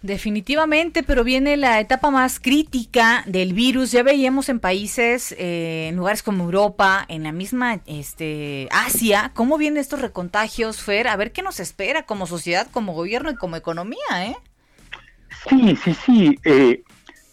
Definitivamente, 0.00 1.02
pero 1.02 1.24
viene 1.24 1.56
la 1.56 1.80
etapa 1.80 2.10
más 2.10 2.38
crítica 2.38 3.24
del 3.26 3.52
virus. 3.52 3.90
Ya 3.90 4.04
veíamos 4.04 4.48
en 4.48 4.60
países, 4.60 5.32
eh, 5.38 5.88
en 5.88 5.96
lugares 5.96 6.22
como 6.22 6.44
Europa, 6.44 7.04
en 7.08 7.24
la 7.24 7.32
misma 7.32 7.80
este, 7.86 8.68
Asia, 8.70 9.32
cómo 9.34 9.58
vienen 9.58 9.80
estos 9.80 10.00
recontagios, 10.00 10.82
Fer. 10.82 11.08
A 11.08 11.16
ver 11.16 11.32
qué 11.32 11.42
nos 11.42 11.58
espera 11.58 12.04
como 12.04 12.26
sociedad, 12.26 12.68
como 12.70 12.92
gobierno 12.92 13.30
y 13.30 13.34
como 13.34 13.56
economía, 13.56 13.98
¿eh? 14.20 14.36
Sí, 15.48 15.76
sí, 15.82 15.94
sí, 15.94 16.38
eh, 16.44 16.82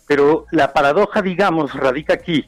pero 0.07 0.45
la 0.51 0.73
paradoja, 0.73 1.21
digamos, 1.21 1.73
radica 1.73 2.13
aquí, 2.13 2.45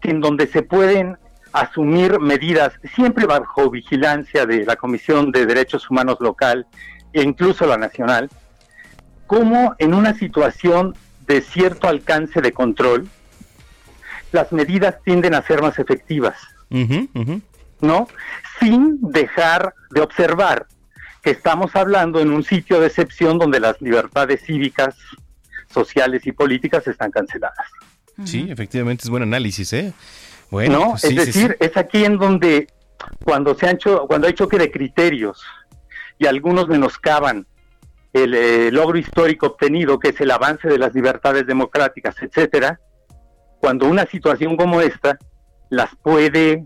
que 0.00 0.10
en 0.10 0.20
donde 0.20 0.46
se 0.46 0.62
pueden 0.62 1.18
asumir 1.52 2.18
medidas 2.18 2.72
siempre 2.94 3.26
bajo 3.26 3.70
vigilancia 3.70 4.46
de 4.46 4.64
la 4.64 4.76
Comisión 4.76 5.32
de 5.32 5.46
Derechos 5.46 5.90
Humanos 5.90 6.18
local 6.20 6.66
e 7.12 7.22
incluso 7.22 7.66
la 7.66 7.76
nacional, 7.76 8.28
como 9.28 9.76
en 9.78 9.94
una 9.94 10.14
situación 10.14 10.96
de 11.26 11.42
cierto 11.42 11.86
alcance 11.86 12.40
de 12.40 12.52
control, 12.52 13.08
las 14.32 14.50
medidas 14.52 14.96
tienden 15.04 15.34
a 15.34 15.42
ser 15.42 15.62
más 15.62 15.78
efectivas. 15.78 16.36
¿no? 17.80 18.08
Sin 18.58 18.98
dejar 19.00 19.74
de 19.90 20.00
observar 20.00 20.66
que 21.22 21.30
estamos 21.30 21.76
hablando 21.76 22.20
en 22.20 22.32
un 22.32 22.42
sitio 22.42 22.80
de 22.80 22.86
excepción 22.86 23.38
donde 23.38 23.60
las 23.60 23.80
libertades 23.82 24.42
cívicas, 24.44 24.96
sociales 25.70 26.26
y 26.26 26.32
políticas 26.32 26.86
están 26.86 27.10
canceladas. 27.10 27.66
Sí, 28.24 28.48
efectivamente 28.50 29.02
es 29.04 29.10
buen 29.10 29.22
análisis, 29.22 29.72
¿eh? 29.74 29.92
Bueno, 30.50 30.78
¿no? 30.78 30.90
pues 30.92 31.02
sí, 31.02 31.08
es 31.08 31.12
sí, 31.12 31.26
decir, 31.26 31.56
sí. 31.60 31.66
es 31.66 31.76
aquí 31.76 32.04
en 32.04 32.16
donde 32.16 32.68
cuando 33.22 33.54
se 33.54 33.68
han 33.68 33.76
hecho, 33.76 34.06
cuando 34.08 34.26
hay 34.26 34.32
choque 34.32 34.58
de 34.58 34.70
criterios 34.70 35.44
y 36.18 36.26
algunos 36.26 36.66
menoscaban 36.66 37.46
el 38.12 38.34
eh, 38.34 38.70
logro 38.72 38.98
histórico 38.98 39.46
obtenido, 39.46 39.98
que 39.98 40.08
es 40.10 40.20
el 40.20 40.30
avance 40.30 40.68
de 40.68 40.78
las 40.78 40.94
libertades 40.94 41.46
democráticas, 41.46 42.16
etcétera, 42.22 42.80
cuando 43.60 43.86
una 43.86 44.06
situación 44.06 44.56
como 44.56 44.80
esta 44.80 45.18
las 45.68 45.90
puede 46.02 46.64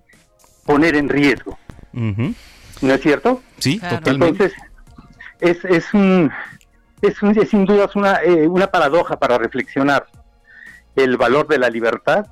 poner 0.65 0.95
en 0.97 1.09
riesgo. 1.09 1.59
¿no 2.81 2.95
es 2.95 3.01
cierto? 3.01 3.43
Sí, 3.59 3.79
totalmente. 3.81 4.45
Entonces, 4.45 4.53
es, 5.41 5.65
es, 5.65 5.93
un, 5.95 6.31
es, 7.01 7.21
un- 7.23 7.39
es 7.39 7.49
sin 7.51 7.65
duda 7.65 7.89
una, 7.95 8.23
eh, 8.23 8.47
una 8.47 8.69
paradoja 8.69 9.19
para 9.19 9.39
reflexionar 9.39 10.07
el 10.97 11.17
valor 11.17 11.49
de 11.49 11.59
la 11.59 11.69
libertad 11.71 12.27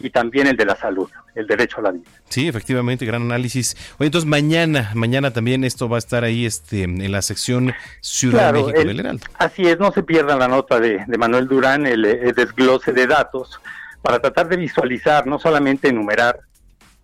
y 0.00 0.10
también 0.10 0.46
el 0.46 0.56
de 0.56 0.64
la 0.66 0.76
salud, 0.76 1.08
el 1.40 1.46
derecho 1.46 1.78
a 1.78 1.82
la 1.82 1.90
vida. 1.92 2.04
Sí, 2.28 2.46
efectivamente, 2.48 3.04
gran 3.04 3.22
análisis. 3.22 3.76
Oye, 3.98 4.06
entonces 4.06 4.28
mañana, 4.28 4.92
mañana 4.94 5.32
también 5.32 5.64
esto 5.64 5.88
va 5.88 5.96
a 5.96 5.98
estar 5.98 6.22
ahí 6.24 6.46
este, 6.46 6.84
en 6.84 7.10
la 7.10 7.22
sección 7.22 7.72
Ciudad 8.00 8.52
de 8.52 8.60
México 8.60 8.80
el- 8.80 8.86
del 8.86 9.00
Heraldo. 9.00 9.26
Así 9.38 9.62
es, 9.62 9.78
no 9.78 9.90
se 9.92 10.02
pierdan 10.02 10.38
la 10.38 10.48
nota 10.48 10.78
de, 10.78 11.04
de 11.06 11.18
Manuel 11.18 11.48
Durán, 11.48 11.86
el, 11.86 12.04
eh, 12.04 12.32
desglose 12.34 12.92
de 12.92 13.06
datos, 13.06 13.60
para 14.02 14.18
tratar 14.20 14.48
de 14.48 14.56
visualizar, 14.56 15.26
no 15.26 15.38
solamente 15.38 15.88
enumerar 15.88 16.38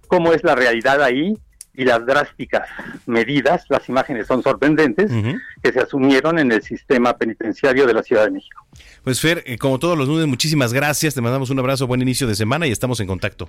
cómo 0.07 0.33
es 0.33 0.45
la 0.45 0.55
realidad 0.55 1.03
ahí 1.03 1.37
y 1.79 1.85
las 1.85 2.07
drásticas 2.07 2.67
medidas, 3.05 3.65
las 3.69 3.87
imágenes 3.91 4.27
son 4.27 4.43
sorprendentes, 4.43 5.11
que 5.63 5.73
se 5.73 5.81
asumieron 5.81 6.39
en 6.39 6.51
el 6.51 6.63
sistema 6.63 7.15
penitenciario 7.19 7.87
de 7.87 7.93
la 7.93 8.03
Ciudad 8.03 8.25
de 8.25 8.31
México. 8.31 8.65
Pues 9.05 9.21
Fer, 9.21 9.43
eh, 9.45 9.59
como 9.59 9.79
todos 9.79 9.97
los 9.99 10.09
lunes, 10.09 10.27
muchísimas 10.27 10.73
gracias. 10.73 11.15
Te 11.15 11.21
mandamos 11.21 11.51
un 11.51 11.59
abrazo, 11.59 11.87
buen 11.87 12.01
inicio 12.01 12.27
de 12.27 12.35
semana 12.35 12.67
y 12.67 12.73
estamos 12.73 12.99
en 13.01 13.07
contacto. 13.07 13.49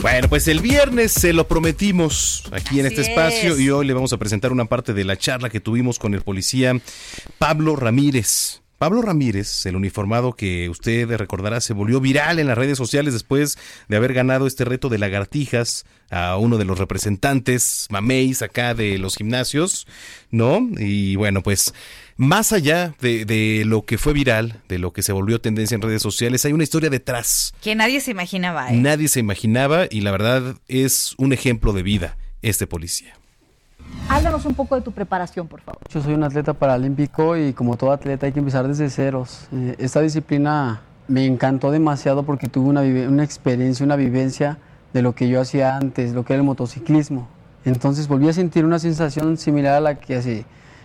Bueno, 0.00 0.28
pues 0.28 0.46
el 0.46 0.60
viernes 0.60 1.12
se 1.12 1.32
lo 1.32 1.48
prometimos 1.48 2.44
aquí 2.52 2.78
en 2.78 2.86
este 2.86 3.00
espacio 3.00 3.54
es. 3.54 3.60
y 3.60 3.70
hoy 3.70 3.84
le 3.84 3.94
vamos 3.94 4.12
a 4.12 4.16
presentar 4.16 4.52
una 4.52 4.66
parte 4.66 4.94
de 4.94 5.04
la 5.04 5.16
charla 5.16 5.50
que 5.50 5.58
tuvimos 5.58 5.98
con 5.98 6.14
el 6.14 6.22
policía 6.22 6.80
Pablo 7.38 7.74
Ramírez. 7.74 8.62
Pablo 8.78 9.02
Ramírez, 9.02 9.66
el 9.66 9.74
uniformado 9.74 10.34
que 10.34 10.68
usted 10.68 11.10
recordará 11.16 11.60
se 11.60 11.72
volvió 11.72 12.00
viral 12.00 12.38
en 12.38 12.46
las 12.46 12.56
redes 12.56 12.78
sociales 12.78 13.12
después 13.12 13.58
de 13.88 13.96
haber 13.96 14.14
ganado 14.14 14.46
este 14.46 14.64
reto 14.64 14.88
de 14.88 14.98
lagartijas 14.98 15.84
a 16.10 16.36
uno 16.36 16.58
de 16.58 16.64
los 16.64 16.78
representantes 16.78 17.88
mameis 17.90 18.40
acá 18.40 18.74
de 18.74 18.98
los 18.98 19.16
gimnasios, 19.16 19.88
¿no? 20.30 20.64
Y 20.78 21.16
bueno, 21.16 21.42
pues 21.42 21.74
más 22.16 22.52
allá 22.52 22.94
de, 23.00 23.24
de 23.24 23.64
lo 23.64 23.84
que 23.84 23.98
fue 23.98 24.12
viral, 24.12 24.62
de 24.68 24.78
lo 24.78 24.92
que 24.92 25.02
se 25.02 25.12
volvió 25.12 25.40
tendencia 25.40 25.74
en 25.74 25.82
redes 25.82 26.00
sociales, 26.00 26.44
hay 26.44 26.52
una 26.52 26.62
historia 26.62 26.88
detrás 26.88 27.52
Que 27.60 27.74
nadie 27.74 28.00
se 28.00 28.12
imaginaba. 28.12 28.70
¿eh? 28.70 28.76
Nadie 28.76 29.08
se 29.08 29.18
imaginaba 29.18 29.86
y 29.90 30.02
la 30.02 30.12
verdad 30.12 30.56
es 30.68 31.16
un 31.18 31.32
ejemplo 31.32 31.72
de 31.72 31.82
vida 31.82 32.16
este 32.42 32.68
policía. 32.68 33.18
Háblanos 34.08 34.46
un 34.46 34.54
poco 34.54 34.74
de 34.74 34.80
tu 34.80 34.92
preparación, 34.92 35.46
por 35.46 35.60
favor. 35.60 35.80
Yo 35.88 36.00
soy 36.00 36.14
un 36.14 36.24
atleta 36.24 36.54
paralímpico 36.54 37.36
y 37.36 37.52
como 37.52 37.76
todo 37.76 37.92
atleta 37.92 38.26
hay 38.26 38.32
que 38.32 38.38
empezar 38.38 38.66
desde 38.66 38.88
ceros. 38.88 39.48
Eh, 39.52 39.76
esta 39.78 40.00
disciplina 40.00 40.80
me 41.08 41.26
encantó 41.26 41.70
demasiado 41.70 42.22
porque 42.22 42.48
tuve 42.48 42.68
una, 42.68 42.80
una 42.80 43.22
experiencia, 43.22 43.84
una 43.84 43.96
vivencia 43.96 44.58
de 44.92 45.02
lo 45.02 45.14
que 45.14 45.28
yo 45.28 45.40
hacía 45.40 45.76
antes, 45.76 46.12
lo 46.12 46.24
que 46.24 46.32
era 46.32 46.40
el 46.40 46.46
motociclismo. 46.46 47.28
Entonces 47.64 48.08
volví 48.08 48.28
a 48.28 48.32
sentir 48.32 48.64
una 48.64 48.78
sensación 48.78 49.36
similar 49.36 49.74
a 49.74 49.80
la 49.80 49.94
que 49.96 50.16
así, 50.16 50.44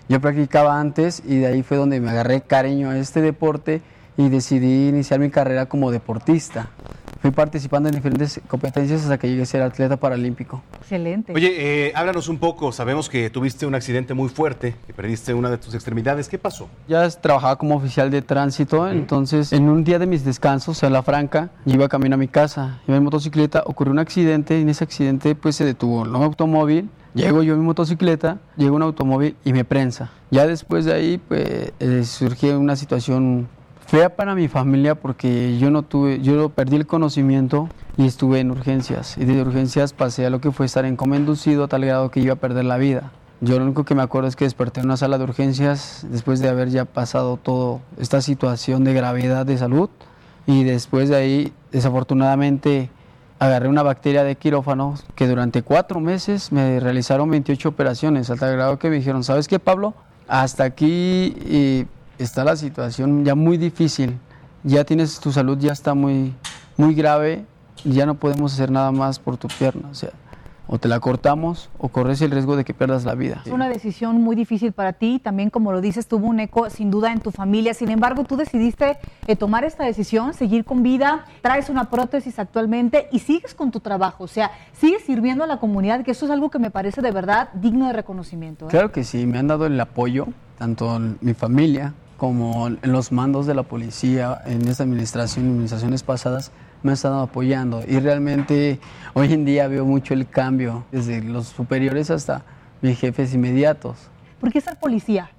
yo 0.09 0.19
practicaba 0.19 0.79
antes 0.79 1.23
y 1.25 1.37
de 1.37 1.47
ahí 1.47 1.63
fue 1.63 1.77
donde 1.77 2.01
me 2.01 2.09
agarré 2.09 2.41
cariño 2.41 2.89
a 2.89 2.97
este 2.97 3.21
deporte 3.21 3.81
y 4.17 4.29
decidí 4.29 4.89
iniciar 4.89 5.19
mi 5.19 5.29
carrera 5.29 5.67
como 5.67 5.91
deportista. 5.91 6.69
Fui 7.23 7.31
participando 7.31 7.87
en 7.87 7.95
diferentes 7.95 8.41
competencias 8.49 9.03
hasta 9.03 9.17
que 9.17 9.29
llegué 9.29 9.43
a 9.43 9.45
ser 9.45 9.61
atleta 9.61 9.95
paralímpico. 9.95 10.61
Excelente. 10.81 11.31
Oye, 11.31 11.87
eh, 11.87 11.93
háblanos 11.95 12.27
un 12.27 12.37
poco. 12.37 12.73
Sabemos 12.73 13.07
que 13.07 13.29
tuviste 13.29 13.65
un 13.65 13.75
accidente 13.75 14.13
muy 14.13 14.27
fuerte, 14.27 14.75
que 14.85 14.93
perdiste 14.93 15.33
una 15.33 15.49
de 15.49 15.57
tus 15.57 15.73
extremidades. 15.73 16.27
¿Qué 16.27 16.37
pasó? 16.37 16.67
Ya 16.85 17.09
trabajaba 17.09 17.55
como 17.55 17.77
oficial 17.77 18.11
de 18.11 18.23
tránsito, 18.23 18.89
entonces 18.89 19.53
en 19.53 19.69
un 19.69 19.85
día 19.85 19.99
de 19.99 20.05
mis 20.05 20.25
descansos 20.25 20.83
en 20.83 20.91
La 20.91 21.01
Franca, 21.01 21.49
yo 21.63 21.75
iba 21.75 21.87
camino 21.87 22.15
a 22.15 22.17
mi 22.17 22.27
casa, 22.27 22.81
iba 22.89 22.97
en 22.97 23.03
motocicleta, 23.05 23.63
ocurrió 23.67 23.93
un 23.93 23.99
accidente 23.99 24.59
y 24.59 24.63
en 24.63 24.67
ese 24.67 24.83
accidente 24.83 25.33
pues 25.33 25.55
se 25.55 25.63
detuvo 25.63 26.01
un 26.01 26.13
automóvil, 26.17 26.89
llego 27.13 27.41
yo 27.41 27.53
en 27.53 27.61
mi 27.61 27.65
motocicleta, 27.65 28.39
llega 28.57 28.73
un 28.73 28.81
automóvil 28.81 29.37
y 29.45 29.53
me 29.53 29.63
prensa. 29.63 30.11
Ya 30.29 30.45
después 30.45 30.83
de 30.83 30.93
ahí 30.93 31.21
pues 31.25 31.71
eh, 31.79 32.03
surgió 32.03 32.59
una 32.59 32.75
situación 32.75 33.47
fea 33.93 34.09
para 34.09 34.33
mi 34.33 34.47
familia 34.47 34.95
porque 34.95 35.59
yo 35.59 35.69
no 35.69 35.83
tuve, 35.83 36.19
yo 36.19 36.49
perdí 36.49 36.77
el 36.77 36.87
conocimiento 36.87 37.69
y 37.95 38.07
estuve 38.07 38.39
en 38.39 38.49
urgencias 38.49 39.19
y 39.19 39.25
de 39.25 39.39
urgencias 39.39 39.93
pasé 39.93 40.25
a 40.25 40.31
lo 40.31 40.41
que 40.41 40.49
fue 40.49 40.65
estar 40.65 40.83
en 40.85 40.95
coma 40.95 41.15
inducido 41.15 41.65
a 41.65 41.67
tal 41.67 41.85
grado 41.85 42.09
que 42.09 42.19
iba 42.19 42.33
a 42.33 42.37
perder 42.37 42.65
la 42.65 42.77
vida. 42.77 43.11
Yo 43.39 43.59
lo 43.59 43.65
único 43.65 43.83
que 43.83 43.93
me 43.93 44.01
acuerdo 44.01 44.27
es 44.27 44.35
que 44.35 44.45
desperté 44.45 44.79
en 44.79 44.87
una 44.87 44.97
sala 44.97 45.19
de 45.19 45.25
urgencias 45.25 46.07
después 46.09 46.39
de 46.39 46.49
haber 46.49 46.69
ya 46.71 46.85
pasado 46.85 47.37
toda 47.37 47.81
esta 47.99 48.19
situación 48.21 48.83
de 48.83 48.95
gravedad 48.95 49.45
de 49.45 49.59
salud 49.59 49.91
y 50.47 50.63
después 50.63 51.09
de 51.09 51.15
ahí 51.15 51.53
desafortunadamente 51.71 52.89
agarré 53.37 53.67
una 53.67 53.83
bacteria 53.83 54.23
de 54.23 54.35
quirófano 54.37 54.95
que 55.13 55.27
durante 55.27 55.61
cuatro 55.61 55.99
meses 55.99 56.51
me 56.51 56.79
realizaron 56.79 57.29
28 57.29 57.69
operaciones 57.69 58.31
a 58.31 58.37
tal 58.37 58.53
grado 58.53 58.79
que 58.79 58.89
me 58.89 58.95
dijeron, 58.95 59.23
¿sabes 59.23 59.47
qué 59.47 59.59
Pablo? 59.59 59.93
Hasta 60.27 60.63
aquí 60.63 61.35
eh, 61.45 61.85
está 62.17 62.43
la 62.43 62.55
situación 62.55 63.25
ya 63.25 63.35
muy 63.35 63.57
difícil, 63.57 64.17
ya 64.63 64.83
tienes 64.83 65.19
tu 65.19 65.31
salud 65.31 65.57
ya 65.59 65.71
está 65.71 65.93
muy, 65.93 66.33
muy 66.77 66.93
grave, 66.93 67.45
ya 67.83 68.05
no 68.05 68.15
podemos 68.15 68.53
hacer 68.53 68.71
nada 68.71 68.91
más 68.91 69.19
por 69.19 69.37
tu 69.37 69.47
pierna, 69.47 69.89
o 69.89 69.95
sea, 69.95 70.11
o 70.67 70.79
te 70.79 70.87
la 70.87 70.99
cortamos 70.99 71.69
o 71.77 71.89
corres 71.89 72.21
el 72.21 72.31
riesgo 72.31 72.55
de 72.55 72.63
que 72.63 72.73
pierdas 72.73 73.03
la 73.03 73.15
vida. 73.15 73.41
Es 73.45 73.51
una 73.51 73.67
decisión 73.67 74.21
muy 74.21 74.35
difícil 74.35 74.71
para 74.71 74.93
ti, 74.93 75.19
también 75.19 75.49
como 75.49 75.71
lo 75.71 75.81
dices, 75.81 76.07
tuvo 76.07 76.27
un 76.27 76.39
eco 76.39 76.69
sin 76.69 76.89
duda 76.89 77.11
en 77.11 77.19
tu 77.19 77.31
familia, 77.31 77.73
sin 77.73 77.89
embargo 77.89 78.23
tú 78.23 78.37
decidiste 78.37 78.97
eh, 79.27 79.35
tomar 79.35 79.65
esta 79.65 79.83
decisión, 79.83 80.33
seguir 80.33 80.63
con 80.63 80.81
vida, 80.81 81.25
traes 81.41 81.69
una 81.69 81.89
prótesis 81.89 82.39
actualmente 82.39 83.07
y 83.11 83.19
sigues 83.19 83.53
con 83.53 83.71
tu 83.71 83.81
trabajo, 83.81 84.23
o 84.23 84.27
sea, 84.27 84.51
sigues 84.71 85.03
sirviendo 85.03 85.43
a 85.43 85.47
la 85.47 85.57
comunidad, 85.57 86.03
que 86.03 86.11
eso 86.11 86.25
es 86.25 86.31
algo 86.31 86.49
que 86.49 86.59
me 86.59 86.71
parece 86.71 87.01
de 87.01 87.11
verdad 87.11 87.49
digno 87.53 87.87
de 87.87 87.93
reconocimiento. 87.93 88.65
¿eh? 88.65 88.69
Claro 88.69 88.91
que 88.91 89.03
sí, 89.03 89.25
me 89.25 89.39
han 89.39 89.47
dado 89.47 89.65
el 89.65 89.79
apoyo, 89.79 90.27
tanto 90.63 90.97
mi 91.19 91.33
familia 91.33 91.93
como 92.15 92.69
los 92.83 93.11
mandos 93.11 93.45
de 93.45 93.53
la 93.53 93.63
policía, 93.63 94.41
en 94.45 94.65
esta 94.69 94.83
administración 94.83 95.45
administraciones 95.47 96.03
pasadas, 96.03 96.51
me 96.83 96.91
han 96.91 96.93
estado 96.93 97.19
apoyando. 97.21 97.81
Y 97.85 97.99
realmente 97.99 98.79
hoy 99.13 99.33
en 99.33 99.43
día 99.43 99.67
veo 99.67 99.83
mucho 99.83 100.13
el 100.13 100.25
cambio, 100.29 100.85
desde 100.89 101.21
los 101.21 101.47
superiores 101.47 102.09
hasta 102.11 102.43
mis 102.81 102.97
jefes 102.97 103.33
inmediatos. 103.33 103.97
¿Por 104.39 104.53
qué 104.53 104.61
ser 104.61 104.77
policía? 104.77 105.31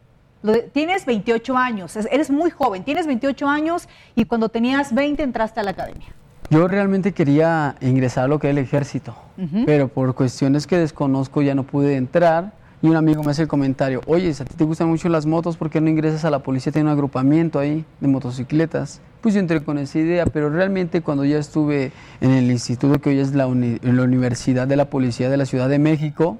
Tienes 0.74 1.06
28 1.06 1.56
años, 1.56 1.96
es- 1.96 2.08
eres 2.12 2.28
muy 2.30 2.50
joven, 2.50 2.84
tienes 2.84 3.06
28 3.06 3.48
años 3.48 3.88
y 4.14 4.26
cuando 4.26 4.50
tenías 4.50 4.92
20 4.94 5.22
entraste 5.22 5.58
a 5.60 5.62
la 5.62 5.70
academia. 5.70 6.08
Yo 6.50 6.68
realmente 6.68 7.12
quería 7.12 7.76
ingresar 7.80 8.24
a 8.24 8.28
lo 8.28 8.38
que 8.38 8.48
es 8.48 8.50
el 8.50 8.58
ejército, 8.58 9.14
pero 9.64 9.88
por 9.88 10.14
cuestiones 10.14 10.66
que 10.66 10.76
desconozco 10.76 11.40
ya 11.40 11.54
no 11.54 11.62
pude 11.62 11.96
entrar. 11.96 12.52
Y 12.84 12.86
un 12.86 12.96
amigo 12.96 13.22
me 13.22 13.30
hace 13.30 13.40
el 13.40 13.48
comentario, 13.48 14.02
oye, 14.06 14.34
si 14.34 14.42
a 14.42 14.44
ti 14.44 14.52
te 14.58 14.62
gustan 14.64 14.88
mucho 14.88 15.08
las 15.08 15.24
motos, 15.24 15.56
¿por 15.56 15.70
qué 15.70 15.80
no 15.80 15.88
ingresas 15.88 16.26
a 16.26 16.30
la 16.30 16.40
policía? 16.40 16.70
Tiene 16.70 16.88
un 16.90 16.92
agrupamiento 16.92 17.58
ahí 17.58 17.82
de 17.98 18.08
motocicletas. 18.08 19.00
Pues 19.22 19.32
yo 19.32 19.40
entré 19.40 19.62
con 19.64 19.78
esa 19.78 19.98
idea, 20.00 20.26
pero 20.26 20.50
realmente 20.50 21.00
cuando 21.00 21.24
ya 21.24 21.38
estuve 21.38 21.92
en 22.20 22.30
el 22.32 22.50
instituto 22.50 23.00
que 23.00 23.08
hoy 23.08 23.20
es 23.20 23.34
la, 23.34 23.46
uni- 23.46 23.78
la 23.80 24.02
Universidad 24.02 24.68
de 24.68 24.76
la 24.76 24.90
Policía 24.90 25.30
de 25.30 25.38
la 25.38 25.46
Ciudad 25.46 25.70
de 25.70 25.78
México, 25.78 26.36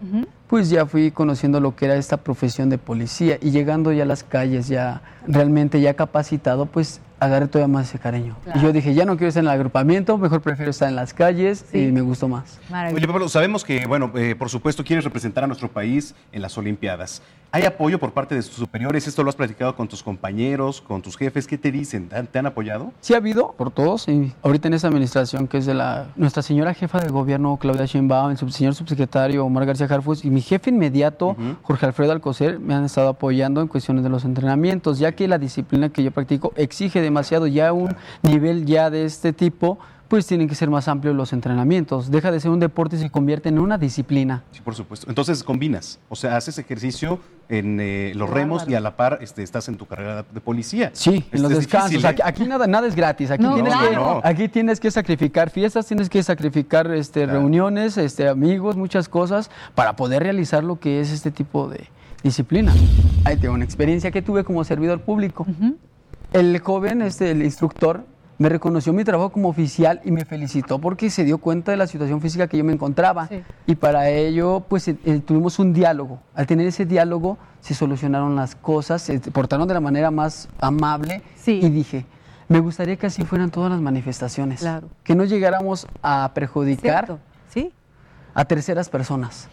pues 0.47 0.69
ya 0.69 0.85
fui 0.85 1.11
conociendo 1.13 1.61
lo 1.61 1.75
que 1.77 1.87
era 1.87 1.97
esta 1.97 2.19
profesión 2.19 2.69
de 2.69 2.77
policía 2.77 3.39
y 3.41 3.51
llegando 3.51 3.91
ya 3.91 4.03
a 4.03 4.07
las 4.07 4.23
calles, 4.23 4.69
ya 4.69 5.01
realmente 5.27 5.81
ya 5.81 5.95
capacitado, 5.95 6.67
pues 6.67 7.01
agarré 7.25 7.49
todavía 7.49 7.73
más 7.73 7.89
ese 7.89 7.99
cariño. 7.99 8.37
Claro. 8.45 8.61
Y 8.61 8.63
yo 8.63 8.73
dije, 8.73 8.95
ya 8.95 9.05
no 9.05 9.17
quiero 9.17 9.29
estar 9.29 9.43
en 9.43 9.49
el 9.49 9.55
agrupamiento, 9.55 10.17
mejor 10.19 10.41
prefiero 10.41 10.71
estar 10.71 10.89
en 10.89 10.97
las 10.97 11.15
calles 11.15 11.65
y 11.73 11.79
me 11.93 12.01
gustó 12.01 12.29
más. 12.29 12.59
Oye, 12.95 13.07
Pablo, 13.07 13.29
sabemos 13.29 13.65
que, 13.65 13.87
bueno, 13.87 14.11
eh, 14.15 14.35
por 14.39 14.49
supuesto, 14.51 14.85
quieres 14.85 15.05
representar 15.05 15.45
a 15.45 15.47
nuestro 15.47 15.69
país 15.69 16.15
en 16.33 16.43
las 16.43 16.57
Olimpiadas. 16.59 17.23
¿Hay 17.53 17.63
apoyo 17.65 18.01
por 18.01 18.11
parte 18.13 18.35
de 18.35 18.43
tus 18.43 18.51
superiores? 18.55 19.07
¿Esto 19.07 19.23
lo 19.23 19.29
has 19.29 19.37
platicado 19.37 19.77
con 19.77 19.87
tus 19.87 20.03
compañeros, 20.03 20.81
con 20.81 21.03
tus 21.03 21.17
jefes? 21.17 21.47
¿Qué 21.47 21.57
te 21.57 21.71
dicen? 21.71 22.09
¿Te 22.09 22.39
han, 22.41 22.47
apoyado? 22.47 22.93
Sí 23.01 23.15
ha 23.15 23.19
habido, 23.19 23.53
por 23.57 23.71
todos, 23.71 24.09
y 24.09 24.33
ahorita 24.43 24.67
en 24.67 24.75
esta 24.75 24.89
administración 24.89 25.47
que 25.47 25.59
es 25.59 25.67
de 25.67 25.75
la 25.75 26.07
nuestra 26.17 26.43
señora 26.43 26.75
jefa 26.75 26.99
de 26.99 27.11
gobierno 27.11 27.57
Claudia 27.57 27.85
Sheinbaum, 27.87 28.33
el 28.33 28.39
sub- 28.39 28.51
señor 28.51 28.75
subsecretario 28.75 29.45
Omar 29.47 29.67
García 29.67 29.87
Harfus 29.89 30.25
y 30.25 30.31
mi 30.31 30.41
jefe 30.41 30.71
inmediato 30.71 31.37
Jorge 31.63 31.87
Alfredo 31.87 32.11
Alcocer 32.11 32.59
me 32.59 32.75
han 32.75 32.85
estado 32.87 33.09
apoyando 33.11 33.61
en 33.61 33.69
cuestiones 33.69 34.03
de 34.03 34.11
los 34.11 34.25
entrenamientos, 34.25 34.99
ya 34.99 35.13
que 35.13 35.29
la 35.29 35.39
disciplina 35.39 35.91
que 35.91 36.03
yo 36.03 36.11
practico 36.11 36.53
exige 36.57 37.01
demasiado 37.15 37.47
ya 37.47 37.73
un 37.73 37.95
nivel 38.23 38.67
ya 38.67 38.91
de 38.91 39.05
este 39.05 39.33
tipo, 39.33 39.79
pues 40.09 40.27
tienen 40.27 40.49
que 40.49 40.55
ser 40.57 40.69
más 40.69 40.89
amplios 40.89 41.15
los 41.15 41.33
entrenamientos. 41.33 42.11
Deja 42.11 42.31
de 42.33 42.41
ser 42.41 42.51
un 42.51 42.59
deporte 42.59 42.97
y 42.97 42.99
se 42.99 43.09
convierte 43.09 43.49
en 43.49 43.59
una 43.61 43.79
disciplina. 43.79 44.43
Sí, 44.51 44.61
por 44.63 44.75
supuesto. 44.75 45.07
Entonces 45.09 45.45
combinas, 45.45 46.01
o 46.09 46.17
sea, 46.17 46.37
haces 46.37 46.59
ejercicio 46.59 47.21
en 47.49 47.79
eh, 47.81 48.13
los 48.17 48.29
remos 48.29 48.67
y 48.69 48.75
a 48.75 48.81
la 48.81 48.97
par 48.97 49.19
este, 49.23 49.43
estás 49.45 49.69
en 49.69 49.77
tu 49.77 49.87
carrera 49.87 50.25
de 50.29 50.41
policía. 50.41 50.91
Sí, 50.93 51.25
en 51.31 51.43
los 51.43 51.53
es 51.53 51.59
descansos. 51.59 51.91
difícil, 51.91 52.07
¿eh? 52.07 52.09
Aquí, 52.11 52.23
aquí 52.25 52.45
nada, 52.49 52.67
nada 52.67 52.87
es 52.89 52.97
gratis. 52.97 53.31
Aquí, 53.31 53.43
No, 53.45 53.55
tienes 53.55 53.73
claro. 53.73 53.89
que, 53.91 53.95
no. 53.97 54.21
aquí 54.25 54.49
tienes 54.49 54.81
que 54.81 54.91
sacrificar 54.91 55.51
fiestas, 55.51 55.87
tienes 55.87 56.09
que 56.11 56.21
sacrificar 56.23 56.91
este, 56.93 57.27
reuniones, 57.27 57.97
este, 57.97 58.29
amigos, 58.29 58.77
muchas 58.77 59.09
cosas 59.09 59.51
para 59.77 59.95
poder 59.95 60.23
realizar 60.25 60.65
lo 60.65 60.81
que 60.81 61.01
es 61.01 61.13
este 61.13 61.31
tipo 61.31 61.69
de 61.69 61.87
disciplina. 62.25 62.75
Ahí 63.25 63.37
tengo 63.37 63.55
una 63.55 63.65
experiencia 63.65 64.11
que 64.11 64.21
tuve 64.23 64.43
como 64.45 64.65
servidor 64.65 65.01
público. 65.01 65.47
El 66.35 66.59
joven, 66.59 67.01
este, 67.01 67.31
el 67.31 67.45
instructor, 67.45 68.05
me 68.39 68.49
reconoció 68.49 68.93
mi 68.93 69.05
trabajo 69.05 69.31
como 69.31 69.49
oficial 69.49 70.01
y 70.05 70.11
me 70.11 70.25
felicitó 70.25 70.81
porque 70.81 71.09
se 71.09 71.23
dio 71.23 71.39
cuenta 71.39 71.71
de 71.71 71.77
la 71.77 71.87
situación 71.87 72.21
física 72.21 72.49
que 72.49 72.59
yo 72.59 72.65
me 72.65 72.73
encontraba. 72.73 73.29
Y 73.69 73.77
para 73.77 74.11
ello, 74.11 74.65
pues 74.69 74.89
eh, 74.89 74.97
eh, 75.05 75.21
tuvimos 75.21 75.61
un 75.61 75.73
diálogo. 75.73 76.19
Al 76.35 76.49
tener 76.49 76.67
ese 76.67 76.87
diálogo, 76.87 77.39
se 77.61 77.75
solucionaron 77.75 78.35
las 78.35 78.57
cosas, 78.57 79.03
se 79.03 79.21
portaron 79.21 79.69
de 79.69 79.75
la 79.75 79.81
manera 79.81 80.11
más 80.11 80.49
amable. 80.59 81.23
Y 81.47 81.69
dije, 81.69 82.05
me 82.49 82.59
gustaría 82.59 82.97
que 82.97 83.07
así 83.07 83.23
fueran 83.23 83.53
todas 83.53 83.71
las 83.71 83.81
manifestaciones. 83.81 84.67
Que 85.05 85.15
no 85.15 85.23
llegáramos 85.23 85.87
a 86.03 86.33
perjudicar 86.35 87.17
a 88.35 88.45
terceras 88.45 88.89
personas. 88.89 89.49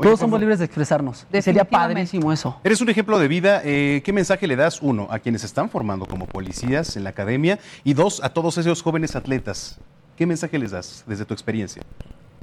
Oye, 0.00 0.08
Todos 0.08 0.20
somos 0.20 0.40
libres 0.40 0.58
de 0.58 0.64
expresarnos. 0.64 1.26
Sería 1.42 1.64
padrísimo 1.64 2.32
eso. 2.32 2.58
Eres 2.64 2.80
un 2.80 2.88
ejemplo 2.88 3.18
de 3.18 3.28
vida. 3.28 3.60
eh, 3.62 4.00
¿Qué 4.02 4.14
mensaje 4.14 4.46
le 4.46 4.56
das, 4.56 4.80
uno, 4.80 5.06
a 5.10 5.18
quienes 5.18 5.42
se 5.42 5.46
están 5.46 5.68
formando 5.68 6.06
como 6.06 6.26
policías 6.26 6.96
en 6.96 7.04
la 7.04 7.10
academia? 7.10 7.58
Y 7.84 7.92
dos, 7.92 8.22
a 8.24 8.30
todos 8.30 8.56
esos 8.56 8.82
jóvenes 8.82 9.14
atletas. 9.14 9.78
¿Qué 10.16 10.24
mensaje 10.24 10.58
les 10.58 10.70
das 10.70 11.04
desde 11.06 11.24
tu 11.24 11.34
experiencia? 11.34 11.82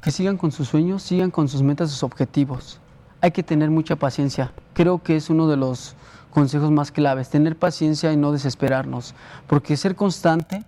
que 0.00 0.12
sigan 0.12 0.36
con 0.36 0.52
sus 0.52 0.68
sueños, 0.68 1.02
sigan 1.02 1.32
con 1.32 1.48
sus 1.48 1.62
metas, 1.62 1.90
sus 1.90 2.04
objetivos. 2.04 2.80
Hay 3.20 3.32
que 3.32 3.42
tener 3.42 3.70
mucha 3.70 3.96
paciencia. 3.96 4.52
Creo 4.72 5.02
que 5.02 5.16
es 5.16 5.28
uno 5.28 5.48
de 5.48 5.56
los 5.56 5.96
consejos 6.30 6.70
más 6.70 6.92
claves, 6.92 7.28
tener 7.30 7.56
paciencia 7.56 8.12
y 8.12 8.16
no 8.16 8.30
desesperarnos, 8.30 9.14
porque 9.48 9.76
ser 9.76 9.96
constante 9.96 10.62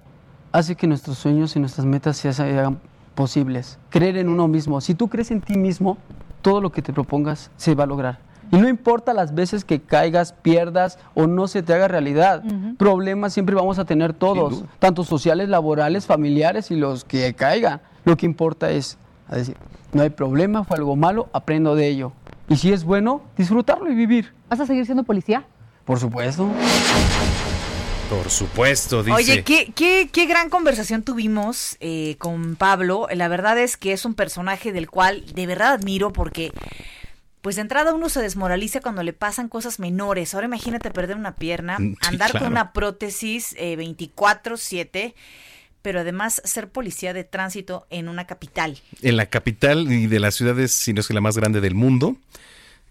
hace 0.50 0.74
que 0.74 0.88
nuestros 0.88 1.16
sueños 1.18 1.54
y 1.54 1.60
nuestras 1.60 1.86
metas 1.86 2.16
se 2.16 2.28
hagan 2.28 2.80
posibles. 3.14 3.78
Creer 3.90 4.16
en 4.16 4.28
uno 4.28 4.48
mismo. 4.48 4.80
Si 4.80 4.94
tú 4.94 5.08
crees 5.08 5.30
en 5.30 5.40
ti 5.40 5.56
mismo, 5.56 5.96
todo 6.40 6.60
lo 6.60 6.70
que 6.72 6.82
te 6.82 6.92
propongas 6.92 7.50
se 7.56 7.74
va 7.74 7.84
a 7.84 7.86
lograr. 7.86 8.18
Y 8.52 8.56
no 8.56 8.68
importa 8.68 9.14
las 9.14 9.34
veces 9.34 9.64
que 9.64 9.80
caigas, 9.80 10.32
pierdas 10.32 10.98
o 11.14 11.26
no 11.26 11.46
se 11.46 11.62
te 11.62 11.72
haga 11.72 11.86
realidad. 11.86 12.42
Problemas 12.78 13.32
siempre 13.32 13.54
vamos 13.54 13.78
a 13.78 13.84
tener 13.84 14.12
todos, 14.12 14.64
tanto 14.80 15.04
sociales, 15.04 15.48
laborales, 15.48 16.06
familiares 16.06 16.70
y 16.70 16.76
los 16.76 17.04
que 17.04 17.32
caigan. 17.34 17.80
Lo 18.04 18.16
que 18.16 18.26
importa 18.26 18.70
es 18.70 18.98
a 19.28 19.36
decir, 19.36 19.56
no 19.92 20.02
hay 20.02 20.10
problema, 20.10 20.64
fue 20.64 20.76
algo 20.76 20.96
malo, 20.96 21.28
aprendo 21.32 21.76
de 21.76 21.86
ello. 21.86 22.12
Y 22.48 22.56
si 22.56 22.72
es 22.72 22.82
bueno, 22.82 23.22
disfrutarlo 23.36 23.90
y 23.90 23.94
vivir. 23.94 24.32
¿Vas 24.48 24.58
a 24.58 24.66
seguir 24.66 24.84
siendo 24.84 25.04
policía? 25.04 25.44
Por 25.84 26.00
supuesto. 26.00 26.48
Por 28.10 28.28
supuesto, 28.28 29.02
dice. 29.04 29.14
Oye, 29.16 29.44
qué, 29.44 29.72
qué, 29.74 30.10
qué 30.12 30.26
gran 30.26 30.50
conversación 30.50 31.04
tuvimos 31.04 31.76
eh, 31.80 32.16
con 32.18 32.56
Pablo. 32.56 33.06
La 33.14 33.28
verdad 33.28 33.56
es 33.58 33.76
que 33.76 33.92
es 33.92 34.04
un 34.04 34.14
personaje 34.14 34.72
del 34.72 34.90
cual 34.90 35.24
de 35.32 35.46
verdad 35.46 35.74
admiro 35.74 36.12
porque, 36.12 36.50
pues 37.40 37.54
de 37.56 37.62
entrada 37.62 37.94
uno 37.94 38.08
se 38.08 38.20
desmoraliza 38.20 38.80
cuando 38.80 39.04
le 39.04 39.12
pasan 39.12 39.48
cosas 39.48 39.78
menores. 39.78 40.34
Ahora 40.34 40.46
imagínate 40.46 40.90
perder 40.90 41.16
una 41.16 41.36
pierna, 41.36 41.78
Mm, 41.78 41.92
sí, 41.92 41.98
andar 42.08 42.32
claro. 42.32 42.46
con 42.46 42.52
una 42.52 42.72
prótesis 42.72 43.54
eh, 43.56 43.76
24/7, 43.76 45.14
pero 45.82 46.00
además 46.00 46.42
ser 46.44 46.68
policía 46.68 47.12
de 47.12 47.22
tránsito 47.24 47.86
en 47.90 48.08
una 48.08 48.26
capital. 48.26 48.78
En 49.02 49.16
la 49.16 49.26
capital 49.26 49.90
y 49.92 50.08
de 50.08 50.18
las 50.20 50.34
ciudades, 50.34 50.72
si 50.74 50.92
no 50.92 51.00
es 51.00 51.06
que 51.06 51.14
la 51.14 51.20
más 51.20 51.36
grande 51.36 51.60
del 51.60 51.74
mundo. 51.76 52.16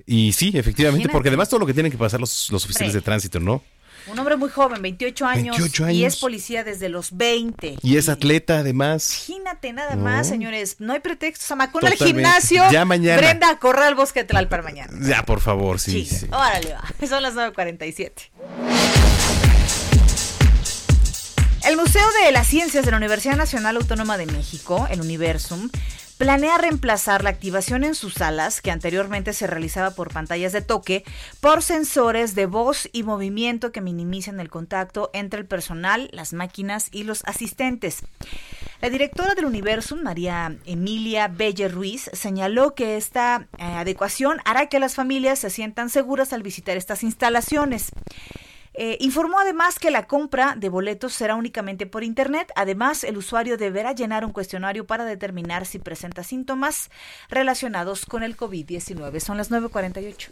Y 0.06 0.32
sí, 0.32 0.48
efectivamente, 0.56 1.02
Imagínate. 1.04 1.12
porque 1.12 1.28
además 1.30 1.50
todo 1.50 1.60
lo 1.60 1.66
que 1.66 1.74
tienen 1.74 1.92
que 1.92 1.98
pasar 1.98 2.20
los, 2.22 2.50
los 2.52 2.64
oficiales 2.64 2.94
de 2.94 3.02
tránsito, 3.02 3.40
¿no? 3.42 3.62
Un 4.08 4.18
hombre 4.20 4.36
muy 4.38 4.50
joven, 4.50 4.82
28 4.82 5.26
años, 5.26 5.58
28 5.58 5.90
y 5.92 6.04
es 6.04 6.14
años. 6.14 6.22
policía 6.22 6.64
desde 6.64 6.90
los 6.90 7.16
20. 7.16 7.78
Y 7.82 7.98
es 7.98 8.10
atleta 8.10 8.60
además. 8.60 9.28
Imagínate 9.30 9.74
nada 9.74 9.96
No. 9.96 10.04
más, 10.04 10.28
señores. 10.28 10.78
No 10.80 10.94
hay 10.94 11.00
pretexto. 11.00 11.46
Samacón 11.46 11.86
al 11.86 11.94
gimnasio. 11.94 12.64
Ya 12.72 12.86
mañana. 12.86 13.18
Brenda, 13.18 13.50
a 13.50 13.60
correr 13.60 13.84
al 13.84 13.96
bosque 13.96 14.22
de 14.22 14.26
Tlalpan 14.26 14.64
mañana. 14.64 14.92
Ya, 15.02 15.24
por 15.24 15.40
favor, 15.42 15.80
sí. 15.80 16.06
sí. 16.06 16.26
Órale, 16.32 16.74
va. 16.74 16.84
Son 17.08 17.22
las 17.22 17.34
9.47. 17.36 18.12
El 21.66 21.76
Museo 21.78 22.06
de 22.26 22.32
las 22.32 22.48
Ciencias 22.48 22.86
de 22.86 22.92
la 22.92 22.98
Universidad 22.98 23.36
Nacional 23.36 23.76
Autónoma 23.78 24.18
de 24.18 24.26
México, 24.26 24.88
el 24.90 25.02
Universum, 25.02 25.70
planea 26.20 26.58
reemplazar 26.58 27.24
la 27.24 27.30
activación 27.30 27.86
en 27.86 27.96
sus 27.96 28.16
salas, 28.16 28.60
que 28.60 28.72
anteriormente 28.72 29.32
se 29.32 29.48
realizaba 29.48 29.92
por 29.92 30.12
pantallas 30.12 30.52
de 30.52 30.62
toque, 30.62 31.06
por 31.40 31.64
sensores 31.64 32.36
de 32.36 32.46
voz 32.46 32.90
y 32.92 33.04
movimiento 33.04 33.72
que 33.72 33.80
minimicen 33.80 34.42
el 34.42 34.50
contacto 34.50 35.12
entre 35.14 35.40
el 35.40 35.46
personal, 35.46 36.10
las 36.12 36.34
máquinas 36.34 36.90
y 36.92 37.04
los 37.06 37.24
asistentes. 37.24 38.04
La 38.82 38.90
directora 38.90 39.34
del 39.34 39.46
Universum, 39.46 40.02
María 40.02 40.58
Emilia 40.66 41.30
Belle 41.30 41.70
Ruiz, 41.70 42.10
señaló 42.12 42.76
que 42.76 42.98
esta 42.98 43.48
eh, 43.58 43.64
adecuación 43.64 44.40
hará 44.44 44.68
que 44.68 44.80
las 44.80 44.96
familias 44.96 45.40
se 45.40 45.50
sientan 45.50 45.90
seguras 45.90 46.34
al 46.34 46.44
visitar 46.44 46.76
estas 46.76 47.02
instalaciones. 47.04 47.92
Eh, 48.82 48.96
informó 49.02 49.38
además 49.40 49.78
que 49.78 49.92
la 49.92 50.08
compra 50.08 50.56
de 50.56 50.70
boletos 50.70 51.12
será 51.12 51.36
únicamente 51.36 51.86
por 51.86 52.06
Internet. 52.06 52.50
Además, 52.56 53.04
el 53.04 53.18
usuario 53.18 53.58
deberá 53.58 53.92
llenar 53.92 54.24
un 54.24 54.32
cuestionario 54.32 54.88
para 54.88 55.04
determinar 55.04 55.66
si 55.66 55.80
presenta 55.80 56.24
síntomas 56.24 56.90
relacionados 57.30 58.06
con 58.06 58.24
el 58.24 58.38
COVID-19. 58.38 59.20
Son 59.20 59.36
las 59.36 59.52
9.48. 59.52 60.30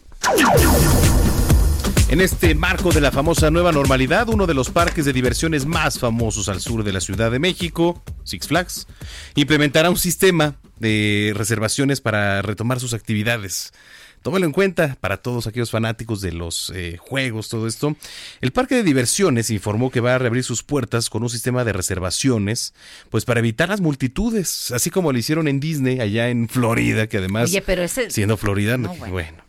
En 2.08 2.22
este 2.22 2.56
marco 2.56 2.94
de 2.94 3.02
la 3.02 3.12
famosa 3.12 3.52
nueva 3.52 3.74
normalidad, 3.74 4.30
uno 4.30 4.48
de 4.48 4.54
los 4.54 4.70
parques 4.70 5.04
de 5.04 5.12
diversiones 5.12 5.66
más 5.66 6.00
famosos 6.00 6.48
al 6.48 6.62
sur 6.62 6.86
de 6.86 6.94
la 6.94 7.02
Ciudad 7.02 7.30
de 7.30 7.40
México, 7.40 8.02
Six 8.24 8.48
Flags, 8.48 8.88
implementará 9.36 9.90
un 9.90 9.98
sistema 9.98 10.56
de 10.80 11.34
reservaciones 11.36 12.00
para 12.00 12.42
retomar 12.44 12.80
sus 12.80 12.94
actividades. 12.94 13.74
Tómalo 14.22 14.46
en 14.46 14.52
cuenta 14.52 14.98
para 15.00 15.18
todos 15.18 15.48
aquellos 15.48 15.72
fanáticos 15.72 16.20
de 16.22 16.34
los 16.34 16.72
eh, 16.76 16.98
juegos, 17.00 17.48
todo 17.48 17.66
esto. 17.68 17.96
El 18.42 18.52
parque 18.52 18.76
de 18.76 18.84
diversiones 18.84 19.50
informó 19.52 19.90
que 19.90 20.02
va 20.02 20.16
a 20.16 20.18
reabrir 20.18 20.44
sus 20.44 20.64
puertas 20.64 21.10
con 21.10 21.24
un 21.24 21.30
sistema 21.30 21.64
de 21.64 21.72
reservaciones, 21.74 22.74
pues 23.10 23.24
para 23.24 23.40
evitar 23.40 23.70
las 23.70 23.80
multitudes, 23.80 24.72
así 24.72 24.90
como 24.90 25.12
lo 25.14 25.18
hicieron 25.18 25.48
en 25.48 25.60
Disney, 25.62 26.02
allá 26.02 26.30
en 26.30 26.50
Florida, 26.50 27.08
que 27.08 27.20
además, 27.20 27.50
Oye, 27.52 27.62
pero 27.62 27.84
ese- 27.84 28.10
siendo 28.12 28.36
Florida, 28.36 28.78
No, 28.78 28.90
bueno. 28.96 29.14
bueno. 29.14 29.48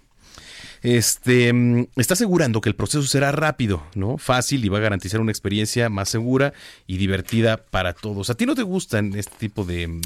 Este 0.83 1.53
mm, 1.53 1.87
está 1.97 2.15
asegurando 2.15 2.61
que 2.61 2.69
el 2.69 2.77
proceso 2.77 3.03
será 3.03 3.33
rápido, 3.33 3.83
¿no? 3.97 4.17
Fácil 4.17 4.65
y 4.65 4.69
va 4.69 4.79
a 4.79 4.83
garantizar 4.83 5.21
una 5.21 5.33
experiencia 5.33 5.89
más 5.89 6.09
segura 6.09 6.53
y 6.87 6.99
divertida 6.99 7.57
para 7.57 7.95
todos. 7.95 8.31
¿A 8.31 8.37
ti 8.37 8.47
no 8.47 8.55
te 8.55 8.63
gustan 8.63 9.15
este 9.17 9.35
tipo 9.39 9.65
de, 9.65 9.89
mm, 9.89 10.01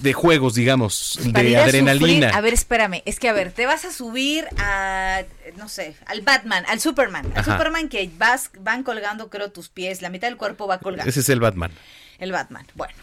de 0.00 0.12
juegos, 0.12 0.54
digamos, 0.54 1.18
Para 1.32 1.44
de 1.48 1.56
a 1.56 1.64
adrenalina. 1.64 2.28
a 2.30 2.40
ver, 2.40 2.52
espérame, 2.52 3.02
es 3.06 3.18
que 3.20 3.28
a 3.28 3.32
ver, 3.32 3.52
te 3.52 3.64
vas 3.66 3.84
a 3.84 3.92
subir 3.92 4.46
a, 4.58 5.22
no 5.56 5.68
sé, 5.68 5.94
al 6.06 6.20
Batman, 6.22 6.64
al 6.68 6.80
Superman, 6.80 7.26
al 7.34 7.38
Ajá. 7.40 7.52
Superman 7.56 7.88
que 7.88 8.10
vas, 8.18 8.50
van 8.58 8.82
colgando, 8.82 9.30
creo, 9.30 9.50
tus 9.52 9.68
pies, 9.68 10.02
la 10.02 10.10
mitad 10.10 10.28
del 10.28 10.36
cuerpo 10.36 10.66
va 10.66 10.78
colgando. 10.78 11.08
Ese 11.08 11.20
es 11.20 11.28
el 11.28 11.40
Batman. 11.40 11.70
El 12.18 12.32
Batman, 12.32 12.66
bueno. 12.74 12.94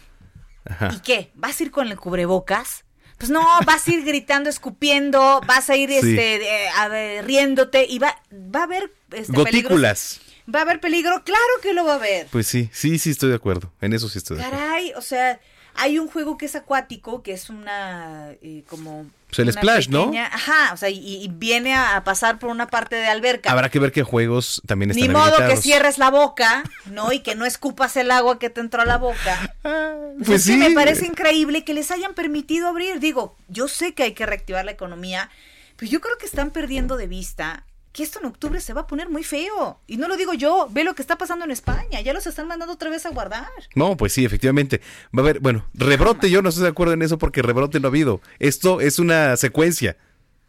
Ajá. 0.64 0.90
¿Y 0.94 1.00
qué? 1.00 1.30
¿Vas 1.34 1.58
a 1.58 1.62
ir 1.64 1.70
con 1.70 1.88
el 1.88 1.96
cubrebocas? 1.96 2.84
Pues 3.18 3.30
no, 3.30 3.46
vas 3.66 3.86
a 3.86 3.92
ir 3.92 4.04
gritando, 4.04 4.50
escupiendo, 4.50 5.40
vas 5.46 5.70
a 5.70 5.76
ir 5.76 5.88
Sí. 5.90 5.96
este, 5.96 6.38
de- 6.38 6.68
a 6.76 6.88
ver, 6.88 7.24
riéndote 7.24 7.86
y 7.88 7.98
va, 7.98 8.20
va 8.32 8.60
a 8.60 8.64
haber 8.64 8.92
este, 9.12 9.32
peligros. 9.32 9.44
Gotículas. 9.44 10.20
Va 10.52 10.58
a 10.60 10.62
haber 10.62 10.80
peligro, 10.80 11.22
claro 11.24 11.40
que 11.62 11.72
lo 11.72 11.84
va 11.84 11.92
a 11.92 11.96
haber. 11.96 12.26
Pues 12.26 12.48
sí, 12.48 12.68
sí, 12.72 12.98
sí 12.98 13.10
estoy 13.10 13.30
de 13.30 13.36
acuerdo. 13.36 13.72
En 13.80 13.92
eso 13.92 14.08
sí 14.08 14.18
estoy 14.18 14.38
de 14.38 14.42
acuerdo. 14.44 14.64
Caray, 14.64 14.92
o 14.96 15.00
sea, 15.00 15.38
hay 15.74 15.98
un 15.98 16.08
juego 16.08 16.38
que 16.38 16.46
es 16.46 16.54
acuático, 16.54 17.22
que 17.22 17.32
es 17.32 17.48
una 17.48 18.32
eh, 18.42 18.62
como 18.68 19.06
Pues 19.28 19.38
el 19.40 19.52
splash, 19.52 19.88
¿no? 19.88 20.12
Ajá, 20.16 20.72
o 20.72 20.76
sea, 20.76 20.90
y, 20.90 20.98
y 20.98 21.28
viene 21.28 21.74
a, 21.74 22.02
pasar 22.04 22.38
por 22.38 22.50
una 22.50 22.68
parte 22.68 22.96
de 22.96 23.06
alberca. 23.06 23.50
Habrá 23.50 23.70
que 23.70 23.78
ver 23.78 23.92
qué 23.92 24.02
juegos 24.02 24.60
también 24.66 24.90
están 24.90 25.06
Ni 25.06 25.12
modo 25.12 25.36
que 25.48 25.56
cierres 25.56 25.98
la 25.98 26.10
boca, 26.10 26.62
¿no? 26.86 27.12
Y 27.12 27.20
que 27.20 27.34
no 27.34 27.46
escupas 27.46 27.96
el 27.96 28.10
agua 28.10 28.38
que 28.38 28.50
te 28.50 28.60
entró 28.60 28.82
a 28.82 28.86
la 28.86 28.98
boca. 28.98 29.54
Pues 30.18 30.42
es 30.42 30.46
que 30.46 30.52
sí. 30.52 30.58
me 30.58 30.70
parece 30.72 31.06
increíble 31.06 31.64
que 31.64 31.72
les 31.72 31.90
hayan 31.90 32.12
permitido 32.12 32.68
abrir. 32.68 33.00
Digo, 33.00 33.34
yo 33.48 33.66
sé 33.66 33.94
que 33.94 34.02
hay 34.02 34.12
que 34.12 34.26
reactivar 34.26 34.64
la 34.64 34.70
economía, 34.70 35.30
pero 35.76 35.90
yo 35.90 36.00
creo 36.02 36.18
que 36.18 36.26
están 36.26 36.50
perdiendo 36.50 36.98
de 36.98 37.06
vista 37.06 37.64
que 37.92 38.02
esto 38.02 38.18
en 38.18 38.26
octubre 38.26 38.60
se 38.60 38.72
va 38.72 38.82
a 38.82 38.86
poner 38.86 39.08
muy 39.08 39.22
feo. 39.22 39.78
Y 39.86 39.96
no 39.98 40.08
lo 40.08 40.16
digo 40.16 40.34
yo, 40.34 40.68
ve 40.70 40.84
lo 40.84 40.94
que 40.94 41.02
está 41.02 41.18
pasando 41.18 41.44
en 41.44 41.50
España. 41.50 42.00
Ya 42.00 42.12
los 42.12 42.26
están 42.26 42.48
mandando 42.48 42.74
otra 42.74 42.90
vez 42.90 43.04
a 43.06 43.10
guardar. 43.10 43.48
No, 43.74 43.96
pues 43.96 44.12
sí, 44.12 44.24
efectivamente. 44.24 44.80
Va 45.16 45.20
a 45.20 45.24
haber, 45.24 45.40
bueno, 45.40 45.66
rebrote, 45.74 46.30
yo 46.30 46.42
no 46.42 46.48
estoy 46.48 46.64
de 46.64 46.70
acuerdo 46.70 46.94
en 46.94 47.02
eso 47.02 47.18
porque 47.18 47.42
rebrote 47.42 47.80
no 47.80 47.88
ha 47.88 47.90
habido. 47.90 48.20
Esto 48.38 48.80
es 48.80 48.98
una 48.98 49.36
secuencia, 49.36 49.96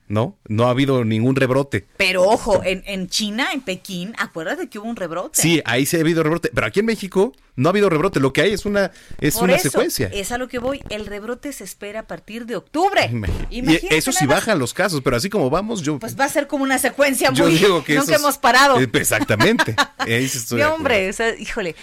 ¿no? 0.07 0.37
No 0.47 0.67
ha 0.67 0.69
habido 0.71 1.05
ningún 1.05 1.35
rebrote. 1.35 1.87
Pero 1.97 2.23
ojo, 2.23 2.61
en, 2.63 2.83
en 2.85 3.07
China, 3.07 3.49
en 3.53 3.61
Pekín, 3.61 4.13
acuérdate 4.17 4.67
que 4.69 4.79
hubo 4.79 4.89
un 4.89 4.95
rebrote. 4.95 5.41
Sí, 5.41 5.61
ahí 5.65 5.85
sí 5.85 5.97
ha 5.97 6.01
habido 6.01 6.23
rebrote, 6.23 6.49
pero 6.53 6.67
aquí 6.67 6.81
en 6.81 6.85
México 6.87 7.33
no 7.55 7.69
ha 7.69 7.71
habido 7.71 7.89
rebrote. 7.89 8.19
Lo 8.19 8.33
que 8.33 8.41
hay 8.41 8.53
es 8.53 8.65
una, 8.65 8.91
es 9.19 9.35
Por 9.35 9.43
una 9.45 9.55
eso, 9.55 9.69
secuencia. 9.69 10.09
Es 10.11 10.31
a 10.31 10.37
lo 10.37 10.47
que 10.47 10.59
voy. 10.59 10.81
El 10.89 11.05
rebrote 11.05 11.53
se 11.53 11.63
espera 11.63 12.01
a 12.01 12.07
partir 12.07 12.45
de 12.45 12.55
octubre. 12.55 13.09
Y 13.49 13.59
Imagínate 13.59 13.97
eso 13.97 14.11
sí 14.11 14.25
bajan 14.25 14.59
los 14.59 14.73
casos, 14.73 15.01
pero 15.03 15.15
así 15.15 15.29
como 15.29 15.49
vamos, 15.49 15.81
yo, 15.81 15.99
Pues 15.99 16.19
va 16.19 16.25
a 16.25 16.29
ser 16.29 16.47
como 16.47 16.63
una 16.63 16.77
secuencia 16.79 17.31
yo 17.31 17.45
muy. 17.45 17.57
digo 17.57 17.83
que 17.83 17.95
nunca 17.95 18.15
hemos 18.15 18.37
parado. 18.37 18.79
Eh, 18.79 18.89
Exactamente. 18.93 19.75
Ahí 19.97 20.27
sí 20.27 20.37
estoy 20.39 20.61
No, 20.61 20.75
hombre, 20.75 21.09
o 21.09 21.13
sea, 21.13 21.35
híjole. 21.37 21.75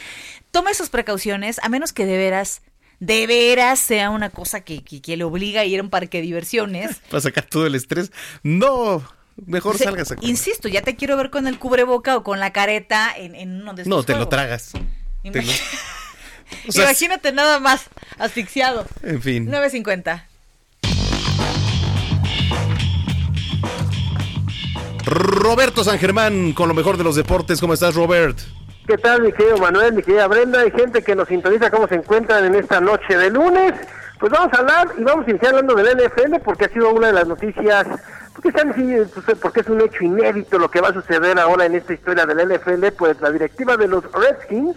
Tome 0.50 0.74
sus 0.74 0.88
precauciones, 0.88 1.60
a 1.62 1.68
menos 1.68 1.92
que 1.92 2.06
de 2.06 2.16
veras, 2.16 2.62
de 3.00 3.26
veras 3.26 3.80
sea 3.80 4.10
una 4.10 4.30
cosa 4.30 4.60
que, 4.60 4.84
que, 4.84 5.00
que 5.02 5.16
le 5.16 5.24
obliga 5.24 5.62
a 5.62 5.64
ir 5.64 5.80
a 5.80 5.82
un 5.82 5.90
parque 5.90 6.18
de 6.18 6.22
diversiones. 6.22 6.96
Para 7.10 7.20
sacar 7.20 7.44
todo 7.44 7.66
el 7.66 7.74
estrés. 7.74 8.12
No, 8.42 9.02
mejor 9.46 9.74
O 9.74 9.78
sea, 9.78 9.86
salgas 9.86 10.12
a 10.12 10.16
Insisto, 10.20 10.68
ya 10.68 10.82
te 10.82 10.96
quiero 10.96 11.16
ver 11.16 11.30
con 11.30 11.46
el 11.46 11.58
cubreboca 11.58 12.16
o 12.16 12.22
con 12.22 12.38
la 12.40 12.52
careta 12.52 13.12
en, 13.16 13.34
en 13.34 13.60
uno 13.62 13.74
de 13.74 13.82
estos 13.82 13.96
No, 13.96 14.02
te 14.04 14.14
lo 14.14 14.28
tragas. 14.28 14.72
Imag- 15.24 15.32
Te 15.32 15.42
lo- 15.42 15.52
O 16.68 16.72
sea, 16.72 16.84
Imagínate 16.84 17.30
nada 17.32 17.60
más 17.60 17.82
asfixiado. 18.18 18.84
En 19.02 19.22
fin. 19.22 19.46
9.50. 19.48 20.24
Roberto 25.06 25.84
San 25.84 25.98
Germán 25.98 26.52
con 26.52 26.68
lo 26.68 26.74
mejor 26.74 26.96
de 26.96 27.04
los 27.04 27.16
deportes. 27.16 27.60
¿Cómo 27.60 27.74
estás, 27.74 27.94
Robert? 27.94 28.38
¿Qué 28.86 28.98
tal, 28.98 29.22
mi 29.22 29.32
querido 29.32 29.58
Manuel, 29.58 29.94
mi 29.94 30.02
querida 30.02 30.26
Brenda? 30.26 30.60
Hay 30.60 30.70
gente 30.72 31.02
que 31.02 31.14
nos 31.14 31.28
sintoniza 31.28 31.70
cómo 31.70 31.86
se 31.86 31.94
encuentran 31.94 32.44
en 32.44 32.54
esta 32.54 32.80
noche 32.80 33.16
de 33.16 33.30
lunes. 33.30 33.72
Pues 34.18 34.32
vamos 34.32 34.52
a 34.52 34.58
hablar 34.58 34.88
y 34.98 35.04
vamos 35.04 35.26
a 35.26 35.30
iniciar 35.30 35.54
hablando 35.54 35.74
del 35.74 35.96
NFL 35.96 36.40
porque 36.44 36.66
ha 36.66 36.68
sido 36.68 36.90
una 36.92 37.06
de 37.06 37.12
las 37.14 37.26
noticias, 37.26 37.86
porque, 38.34 38.52
sí, 38.74 38.96
pues, 39.14 39.38
porque 39.38 39.60
es 39.60 39.68
un 39.68 39.80
hecho 39.80 40.04
inédito 40.04 40.58
lo 40.58 40.70
que 40.70 40.80
va 40.80 40.88
a 40.88 40.92
suceder 40.92 41.38
ahora 41.38 41.64
en 41.66 41.74
esta 41.74 41.94
historia 41.94 42.26
del 42.26 42.48
NFL, 42.48 42.88
pues 42.98 43.20
la 43.20 43.30
directiva 43.30 43.76
de 43.76 43.88
los 43.88 44.04
Redskins, 44.12 44.76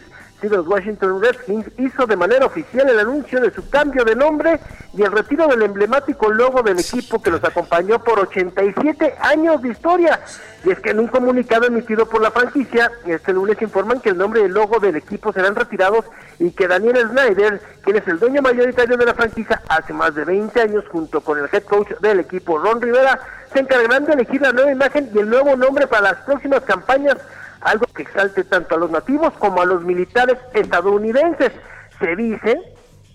de 0.50 0.58
los 0.58 0.68
Washington 0.68 1.22
Redskins, 1.22 1.66
hizo 1.78 2.06
de 2.06 2.16
manera 2.16 2.46
oficial 2.46 2.90
el 2.90 3.00
anuncio 3.00 3.40
de 3.40 3.52
su 3.52 3.70
cambio 3.70 4.04
de 4.04 4.16
nombre 4.16 4.60
y 4.94 5.02
el 5.02 5.12
retiro 5.12 5.48
del 5.48 5.64
emblemático 5.64 6.32
logo 6.32 6.62
del 6.62 6.80
equipo 6.80 7.22
que 7.22 7.32
los 7.32 7.44
acompañó 7.44 8.00
por 8.00 8.20
87 8.20 9.16
años 9.20 9.62
de 9.62 9.70
historia. 9.70 10.20
Y 10.64 10.72
es 10.72 10.80
que 10.80 10.92
en 10.92 11.00
un 11.00 11.08
comunicado 11.08 11.66
emitido 11.66 12.08
por 12.08 12.22
la 12.22 12.32
franquicia, 12.32 12.92
este 13.06 13.34
lunes 13.34 13.62
informan 13.62 14.00
que 14.00 14.10
el 14.10 14.18
nombre 14.18 14.42
y 14.42 14.46
el 14.46 14.54
logo 14.54 14.80
del 14.80 14.96
equipo 14.96 15.34
serán 15.34 15.56
retirados 15.56 16.06
y 16.40 16.52
que 16.52 16.68
Daniel 16.68 17.10
Snyder, 17.10 17.62
quien 17.84 17.98
es 17.98 18.08
el 18.08 18.20
dueño 18.20 18.42
mayoritario 18.42 18.98
de 18.98 19.06
la 19.06 19.14
franquicia 19.14 19.62
hace 19.68 19.94
más 19.94 20.14
de 20.16 20.26
20 20.26 20.62
años, 20.62 20.86
junto 20.90 21.22
con 21.22 21.40
el 21.40 21.50
head 21.52 21.64
coach 21.64 21.92
del 22.00 22.20
equipo 22.20 22.58
Ron 22.58 22.82
Rivera, 22.82 23.20
se 23.52 23.60
encargarán 23.60 24.06
de 24.06 24.14
elegir 24.14 24.42
la 24.42 24.52
nueva 24.52 24.72
imagen 24.72 25.10
y 25.14 25.20
el 25.20 25.30
nuevo 25.30 25.56
nombre 25.56 25.88
para 25.88 26.02
las 26.02 26.22
próximas 26.22 26.62
campañas, 26.62 27.18
algo 27.66 27.86
que 27.88 28.04
exalte 28.04 28.44
tanto 28.44 28.76
a 28.76 28.78
los 28.78 28.92
nativos 28.92 29.34
como 29.40 29.62
a 29.62 29.66
los 29.66 29.84
militares 29.84 30.38
estadounidenses. 30.54 31.52
Se 32.00 32.16
dice, 32.16 32.60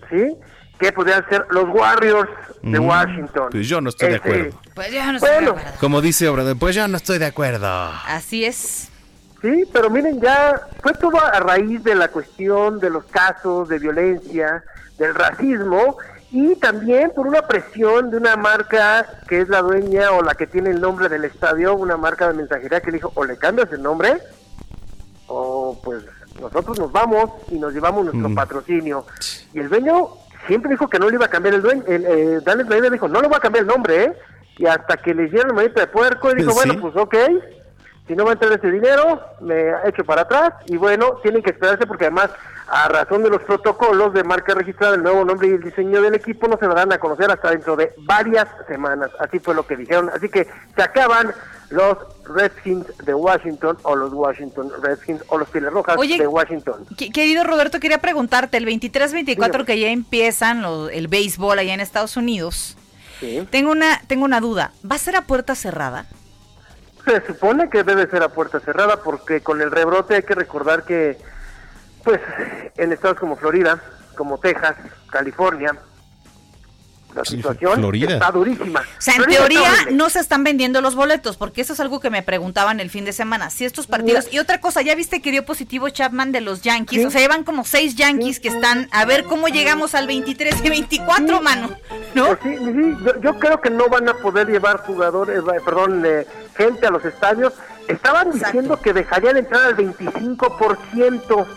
¿sí?, 0.09 0.35
que 0.79 0.91
podrían 0.93 1.27
ser 1.27 1.45
los 1.49 1.65
Warriors 1.69 2.29
de 2.61 2.79
Mm, 2.79 2.85
Washington. 2.87 3.47
Pues 3.51 3.67
yo 3.67 3.81
no 3.81 3.89
estoy 3.89 4.09
de 4.09 4.15
Este, 4.15 4.29
acuerdo. 4.29 4.59
Pues 4.73 4.91
ya 4.91 5.11
no 5.11 5.17
estoy 5.17 5.29
de 5.29 5.35
acuerdo. 5.49 5.71
Como 5.79 6.01
dice 6.01 6.27
Obrador, 6.29 6.57
pues 6.57 6.75
yo 6.75 6.87
no 6.87 6.97
estoy 6.97 7.17
de 7.17 7.25
acuerdo. 7.25 7.67
Así 8.07 8.45
es. 8.45 8.89
Sí, 9.41 9.63
pero 9.73 9.89
miren, 9.89 10.19
ya 10.21 10.61
fue 10.81 10.93
todo 10.93 11.19
a 11.21 11.39
raíz 11.39 11.83
de 11.83 11.95
la 11.95 12.07
cuestión 12.09 12.79
de 12.79 12.89
los 12.89 13.05
casos 13.05 13.67
de 13.69 13.79
violencia, 13.79 14.63
del 14.97 15.15
racismo 15.15 15.97
y 16.31 16.55
también 16.55 17.11
por 17.15 17.25
una 17.27 17.41
presión 17.41 18.11
de 18.11 18.17
una 18.17 18.35
marca 18.35 19.05
que 19.27 19.41
es 19.41 19.49
la 19.49 19.61
dueña 19.61 20.11
o 20.11 20.21
la 20.21 20.35
que 20.35 20.45
tiene 20.47 20.69
el 20.71 20.79
nombre 20.81 21.07
del 21.09 21.25
estadio, 21.25 21.73
una 21.75 21.95
marca 21.97 22.27
de 22.27 22.33
mensajería 22.35 22.81
que 22.81 22.91
le 22.91 22.97
dijo 22.97 23.11
o 23.15 23.23
le 23.25 23.37
cambias 23.37 23.71
el 23.71 23.81
nombre 23.81 24.17
o 25.29 25.79
pues 25.83 26.03
nosotros 26.41 26.77
nos 26.79 26.91
vamos 26.91 27.29
y 27.49 27.59
nos 27.59 27.73
llevamos 27.73 28.05
nuestro 28.05 28.29
Mm. 28.29 28.35
patrocinio. 28.35 29.05
Y 29.53 29.59
el 29.59 29.69
dueño 29.69 30.09
siempre 30.47 30.71
dijo 30.71 30.87
que 30.89 30.99
no 30.99 31.07
le 31.09 31.15
iba 31.15 31.25
a 31.25 31.29
cambiar 31.29 31.55
el 31.55 31.61
dueño, 31.61 31.83
el, 31.87 32.05
eh, 32.05 32.39
Daniel 32.43 32.67
Snyder 32.67 32.91
dijo, 32.91 33.07
no 33.07 33.21
le 33.21 33.27
voy 33.27 33.37
a 33.37 33.41
cambiar 33.41 33.63
el 33.63 33.67
nombre, 33.67 34.03
¿eh? 34.05 34.13
Y 34.57 34.65
hasta 34.65 34.97
que 34.97 35.13
le 35.13 35.29
la 35.29 35.53
manita 35.53 35.81
de 35.81 35.87
puerco, 35.87 36.31
y 36.31 36.35
dijo, 36.35 36.51
Sí. 36.51 36.57
bueno, 36.67 36.81
pues 36.81 36.95
ok, 36.97 37.15
si 38.07 38.15
no 38.15 38.23
va 38.25 38.31
a 38.31 38.33
entrar 38.33 38.51
ese 38.53 38.71
dinero, 38.71 39.21
me 39.41 39.71
echo 39.85 40.03
para 40.03 40.21
atrás, 40.23 40.53
y 40.65 40.75
bueno, 40.77 41.17
tienen 41.21 41.41
que 41.43 41.51
esperarse 41.51 41.85
porque 41.85 42.05
además, 42.05 42.29
a 42.71 42.87
razón 42.87 43.23
de 43.23 43.29
los 43.29 43.41
protocolos 43.43 44.13
de 44.13 44.23
marca 44.23 44.53
registrada, 44.53 44.95
el 44.95 45.03
nuevo 45.03 45.23
nombre 45.25 45.47
y 45.47 45.51
el 45.51 45.61
diseño 45.63 46.01
del 46.01 46.15
equipo 46.15 46.47
no 46.47 46.57
se 46.57 46.67
darán 46.67 46.91
a 46.93 46.97
conocer 46.99 47.29
hasta 47.31 47.49
dentro 47.51 47.75
de 47.75 47.93
varias 47.97 48.47
semanas, 48.67 49.09
así 49.19 49.39
fue 49.39 49.55
lo 49.55 49.65
que 49.65 49.75
dijeron, 49.75 50.09
así 50.13 50.29
que 50.29 50.47
se 50.75 50.81
acaban 50.81 51.33
los 51.69 51.97
Redskins 52.25 52.85
de 53.05 53.13
Washington, 53.13 53.77
o 53.83 53.95
los 53.95 54.11
Washington 54.13 54.71
Redskins, 54.81 55.21
o 55.27 55.37
los 55.37 55.47
Pieles 55.49 55.71
Rojas 55.71 55.97
Oye, 55.97 56.17
de 56.17 56.27
Washington. 56.27 56.85
Qu- 56.97 57.11
Querido 57.13 57.43
Roberto, 57.43 57.79
quería 57.79 57.99
preguntarte, 57.99 58.57
el 58.57 58.65
23-24 58.65 59.65
que 59.65 59.79
ya 59.79 59.89
empiezan 59.89 60.61
lo- 60.61 60.89
el 60.89 61.07
béisbol 61.07 61.59
allá 61.59 61.73
en 61.73 61.79
Estados 61.79 62.17
Unidos, 62.17 62.75
tengo 63.51 63.71
una 63.71 63.99
tengo 64.07 64.23
una 64.25 64.39
duda, 64.39 64.71
¿va 64.89 64.95
a 64.95 64.99
ser 64.99 65.15
a 65.17 65.23
puerta 65.23 65.53
cerrada? 65.53 66.05
Se 67.05 67.25
supone 67.27 67.69
que 67.69 67.83
debe 67.83 68.07
ser 68.07 68.23
a 68.23 68.29
puerta 68.29 68.59
cerrada 68.59 69.01
porque 69.03 69.41
con 69.41 69.61
el 69.61 69.71
rebrote 69.71 70.15
hay 70.15 70.23
que 70.23 70.35
recordar 70.35 70.83
que, 70.85 71.17
pues, 72.03 72.19
en 72.77 72.91
estados 72.91 73.19
como 73.19 73.35
Florida, 73.35 73.81
como 74.15 74.37
Texas, 74.37 74.75
California, 75.09 75.73
la 77.15 77.25
situación 77.25 77.73
Florida. 77.75 78.13
está 78.13 78.31
durísima. 78.31 78.81
O 78.81 79.01
sea, 79.01 79.15
en 79.15 79.23
Florida 79.23 79.39
teoría 79.39 79.71
no 79.91 80.09
se 80.09 80.19
están 80.19 80.43
vendiendo 80.43 80.81
los 80.81 80.95
boletos, 80.95 81.37
porque 81.37 81.61
eso 81.61 81.73
es 81.73 81.79
algo 81.79 81.99
que 81.99 82.09
me 82.09 82.21
preguntaban 82.21 82.79
el 82.79 82.89
fin 82.89 83.05
de 83.05 83.13
semana. 83.13 83.49
Si 83.49 83.65
estos 83.65 83.87
partidos. 83.87 84.31
Y 84.31 84.39
otra 84.39 84.61
cosa, 84.61 84.81
ya 84.81 84.95
viste 84.95 85.21
que 85.21 85.31
dio 85.31 85.45
positivo 85.45 85.89
Chapman 85.89 86.31
de 86.31 86.41
los 86.41 86.61
Yankees. 86.61 87.05
O 87.05 87.11
sea, 87.11 87.21
llevan 87.21 87.43
como 87.43 87.65
seis 87.65 87.95
Yankees 87.95 88.39
que 88.39 88.49
están. 88.49 88.87
A 88.91 89.05
ver 89.05 89.23
cómo 89.23 89.47
llegamos 89.47 89.95
al 89.95 90.07
23 90.07 90.63
y 90.63 90.69
24, 90.69 91.41
mano. 91.41 91.69
¿No? 92.13 92.27
Pues 92.27 92.39
sí, 92.43 92.57
sí, 92.57 92.97
yo, 93.03 93.21
yo 93.21 93.39
creo 93.39 93.59
que 93.59 93.69
no 93.69 93.87
van 93.89 94.07
a 94.09 94.13
poder 94.15 94.47
llevar 94.47 94.77
jugadores, 94.77 95.39
eh, 95.39 95.61
perdón, 95.65 96.03
eh, 96.05 96.27
gente 96.55 96.85
a 96.85 96.91
los 96.91 97.03
estadios. 97.05 97.53
Estaban 97.87 98.31
diciendo 98.31 98.79
que 98.79 98.93
dejarían 98.93 99.37
entrar 99.37 99.63
al 99.63 99.77
25%. 99.77 101.47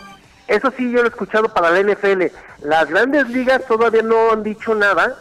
Eso 0.47 0.71
sí, 0.77 0.91
yo 0.91 0.97
lo 1.01 1.05
he 1.05 1.09
escuchado 1.09 1.49
para 1.53 1.69
la 1.71 1.81
NFL. 1.93 2.23
Las 2.63 2.89
grandes 2.89 3.29
ligas 3.29 3.61
todavía 3.67 4.01
no 4.01 4.31
han 4.31 4.43
dicho 4.43 4.75
nada, 4.75 5.15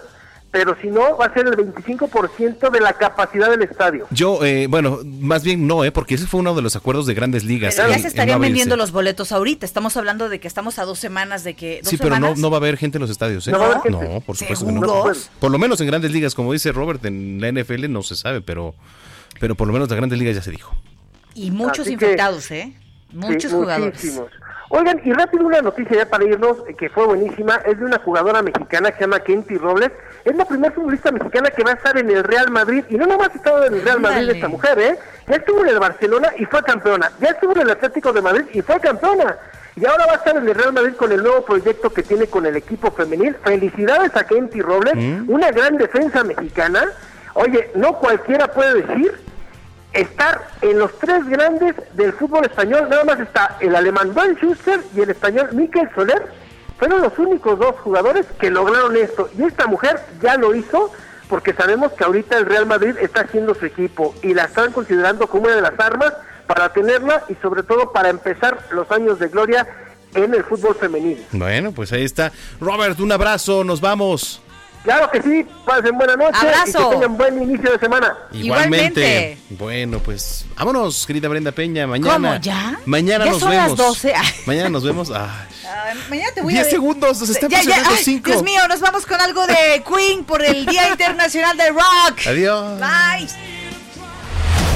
pero 0.50 0.76
si 0.82 0.88
no, 0.88 1.16
va 1.16 1.26
a 1.26 1.32
ser 1.34 1.46
el 1.46 1.56
25% 1.56 2.70
de 2.70 2.80
la 2.80 2.92
capacidad 2.92 3.48
del 3.48 3.62
estadio. 3.62 4.06
Yo, 4.10 4.44
eh, 4.44 4.66
bueno, 4.68 4.98
más 5.04 5.42
bien 5.44 5.66
no, 5.66 5.84
¿eh? 5.84 5.92
porque 5.92 6.16
ese 6.16 6.26
fue 6.26 6.40
uno 6.40 6.54
de 6.54 6.60
los 6.62 6.76
acuerdos 6.76 7.06
de 7.06 7.14
grandes 7.14 7.44
ligas. 7.44 7.74
Pero 7.76 7.88
ya 7.88 7.98
se 7.98 8.08
estarían 8.08 8.40
vendiendo 8.40 8.76
los 8.76 8.92
boletos 8.92 9.32
ahorita. 9.32 9.64
Estamos 9.64 9.96
hablando 9.96 10.28
de 10.28 10.40
que 10.40 10.48
estamos 10.48 10.78
a 10.78 10.84
dos 10.84 10.98
semanas 10.98 11.42
de 11.44 11.54
que. 11.54 11.80
¿Dos 11.82 11.88
Sí, 11.90 11.96
pero 11.96 12.18
no, 12.18 12.34
no 12.34 12.50
va 12.50 12.56
a 12.56 12.60
haber 12.60 12.76
gente 12.76 12.98
en 12.98 13.02
los 13.02 13.10
estadios. 13.10 13.46
¿eh? 13.48 13.52
¿No 13.52 13.58
va 13.60 13.64
a 13.64 13.68
haber 13.68 13.82
gente? 13.82 14.08
No, 14.08 14.20
por 14.20 14.36
supuesto 14.36 14.66
que 14.66 14.72
no. 14.72 15.04
Por 15.40 15.50
lo 15.50 15.58
menos 15.58 15.80
en 15.80 15.86
grandes 15.86 16.10
ligas, 16.10 16.34
como 16.34 16.52
dice 16.52 16.72
Robert, 16.72 17.04
en 17.06 17.40
la 17.40 17.50
NFL 17.50 17.90
no 17.90 18.02
se 18.02 18.16
sabe, 18.16 18.40
pero, 18.42 18.74
pero 19.40 19.54
por 19.54 19.66
lo 19.68 19.72
menos 19.72 19.88
en 19.90 19.96
grandes 19.96 20.18
ligas 20.18 20.34
ya 20.36 20.42
se 20.42 20.50
dijo. 20.50 20.74
Y 21.34 21.50
muchos 21.50 21.80
Así 21.86 21.96
que- 21.96 22.04
infectados, 22.04 22.50
¿eh? 22.50 22.74
Muchos 23.12 23.50
Sí, 23.50 23.56
jugadores. 23.56 23.94
muchísimos. 23.94 24.30
Oigan, 24.74 25.02
y 25.04 25.12
rápido 25.12 25.44
una 25.44 25.60
noticia 25.60 25.98
ya 25.98 26.06
para 26.06 26.24
irnos, 26.24 26.56
eh, 26.66 26.72
que 26.72 26.88
fue 26.88 27.04
buenísima, 27.04 27.56
es 27.66 27.78
de 27.78 27.84
una 27.84 27.98
jugadora 27.98 28.40
mexicana 28.40 28.90
que 28.90 28.96
se 28.96 29.00
llama 29.02 29.20
Kenty 29.20 29.58
Robles. 29.58 29.90
Es 30.24 30.34
la 30.34 30.46
primera 30.46 30.72
futbolista 30.72 31.12
mexicana 31.12 31.50
que 31.50 31.62
va 31.62 31.72
a 31.72 31.74
estar 31.74 31.98
en 31.98 32.10
el 32.10 32.24
Real 32.24 32.50
Madrid. 32.50 32.82
Y 32.88 32.94
no 32.94 33.04
nomás 33.04 33.28
ha 33.34 33.36
estado 33.36 33.66
en 33.66 33.74
el 33.74 33.84
Real 33.84 34.00
Madrid 34.00 34.30
esta 34.30 34.48
mujer, 34.48 34.78
¿eh? 34.78 34.98
Ya 35.28 35.36
estuvo 35.36 35.60
en 35.60 35.68
el 35.68 35.78
Barcelona 35.78 36.32
y 36.38 36.46
fue 36.46 36.62
campeona. 36.62 37.12
Ya 37.20 37.28
estuvo 37.28 37.52
en 37.52 37.60
el 37.60 37.70
Atlético 37.70 38.14
de 38.14 38.22
Madrid 38.22 38.44
y 38.54 38.62
fue 38.62 38.80
campeona. 38.80 39.36
Y 39.76 39.84
ahora 39.84 40.06
va 40.06 40.12
a 40.12 40.16
estar 40.16 40.36
en 40.36 40.48
el 40.48 40.54
Real 40.54 40.72
Madrid 40.72 40.94
con 40.94 41.12
el 41.12 41.22
nuevo 41.22 41.44
proyecto 41.44 41.90
que 41.90 42.02
tiene 42.02 42.28
con 42.28 42.46
el 42.46 42.56
equipo 42.56 42.90
femenil. 42.92 43.36
Felicidades 43.44 44.16
a 44.16 44.24
Kenty 44.24 44.62
Robles, 44.62 44.94
una 45.28 45.50
gran 45.50 45.76
defensa 45.76 46.24
mexicana. 46.24 46.86
Oye, 47.34 47.70
no 47.74 47.98
cualquiera 47.98 48.48
puede 48.48 48.82
decir 48.82 49.31
estar 49.92 50.48
en 50.60 50.78
los 50.78 50.98
tres 50.98 51.26
grandes 51.28 51.74
del 51.94 52.12
fútbol 52.12 52.44
español. 52.44 52.88
Nada 52.88 53.04
más 53.04 53.20
está 53.20 53.56
el 53.60 53.74
alemán 53.74 54.14
Van 54.14 54.34
Schuster 54.36 54.80
y 54.94 55.00
el 55.00 55.10
español 55.10 55.50
Mikel 55.52 55.88
Soler. 55.94 56.26
Fueron 56.78 57.00
los 57.00 57.16
únicos 57.18 57.58
dos 57.58 57.76
jugadores 57.80 58.26
que 58.40 58.50
lograron 58.50 58.96
esto. 58.96 59.28
Y 59.38 59.44
esta 59.44 59.66
mujer 59.66 60.00
ya 60.20 60.36
lo 60.36 60.54
hizo 60.54 60.90
porque 61.28 61.54
sabemos 61.54 61.92
que 61.92 62.04
ahorita 62.04 62.36
el 62.36 62.46
Real 62.46 62.66
Madrid 62.66 62.96
está 63.00 63.22
haciendo 63.22 63.54
su 63.54 63.64
equipo 63.64 64.14
y 64.22 64.34
la 64.34 64.44
están 64.44 64.72
considerando 64.72 65.26
como 65.28 65.44
una 65.44 65.54
de 65.54 65.62
las 65.62 65.78
armas 65.78 66.12
para 66.46 66.72
tenerla 66.72 67.24
y 67.28 67.34
sobre 67.36 67.62
todo 67.62 67.92
para 67.92 68.10
empezar 68.10 68.58
los 68.72 68.90
años 68.90 69.18
de 69.18 69.28
gloria 69.28 69.66
en 70.14 70.34
el 70.34 70.44
fútbol 70.44 70.74
femenil. 70.74 71.24
Bueno, 71.32 71.72
pues 71.72 71.92
ahí 71.92 72.04
está. 72.04 72.32
Robert, 72.60 73.00
un 73.00 73.12
abrazo, 73.12 73.64
nos 73.64 73.80
vamos. 73.80 74.42
Claro 74.84 75.08
que 75.10 75.22
sí, 75.22 75.46
pasen 75.64 75.96
buena 75.96 76.16
noche 76.16 76.38
Abrazo. 76.40 76.78
y 76.80 76.84
que 76.84 76.90
tengan 76.96 77.16
buen 77.16 77.42
inicio 77.42 77.70
de 77.72 77.78
semana. 77.78 78.16
Igualmente. 78.32 79.38
Bueno, 79.50 79.98
pues 80.00 80.44
vámonos, 80.56 81.06
querida 81.06 81.28
Brenda 81.28 81.52
Peña. 81.52 81.86
Mañana. 81.86 82.12
¿Cómo, 82.32 82.40
ya? 82.42 82.78
Mañana 82.86 83.24
Ya 83.26 83.30
nos 83.30 83.40
son 83.40 83.50
vemos. 83.50 83.68
las 83.68 83.76
12. 83.78 84.14
Ay. 84.14 84.28
Mañana 84.46 84.68
nos 84.70 84.82
vemos. 84.84 85.10
Ay. 85.10 85.16
Ah, 85.66 85.92
mañana 86.10 86.30
te 86.34 86.42
voy 86.42 86.52
a 86.54 86.56
10 86.56 86.64
ver. 86.66 86.70
segundos, 86.72 87.20
nos 87.20 87.30
está 87.30 87.48
Ya, 87.48 87.62
ya, 87.62 87.82
ay, 87.86 87.96
cinco. 88.02 88.30
Dios 88.30 88.42
mío, 88.42 88.60
nos 88.68 88.80
vamos 88.80 89.06
con 89.06 89.20
algo 89.20 89.46
de 89.46 89.82
Queen 89.88 90.24
por 90.24 90.42
el 90.44 90.66
Día 90.66 90.88
Internacional 90.88 91.56
del 91.56 91.74
Rock. 91.74 92.26
Adiós. 92.26 92.80
Bye. 92.80 93.28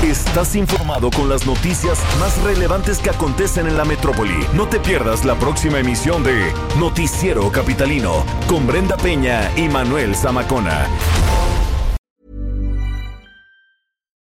Estás 0.07 0.55
informado 0.55 1.11
con 1.11 1.29
las 1.29 1.49
noticias 1.49 1.99
más 2.21 2.41
relevantes 2.45 2.99
que 2.99 3.11
acontecen 3.11 3.67
en 3.67 3.77
la 3.77 3.85
metrópoli. 3.85 4.47
No 4.55 4.69
te 4.69 4.79
pierdas 4.79 5.25
la 5.25 5.35
próxima 5.35 5.81
emisión 5.81 6.23
de 6.23 6.53
Noticiero 6.79 7.51
Capitalino 7.51 8.25
con 8.47 8.69
Brenda 8.69 8.97
Peña 8.97 9.51
y 9.57 9.69
Manuel 9.69 10.15
Zamacona. 10.15 10.87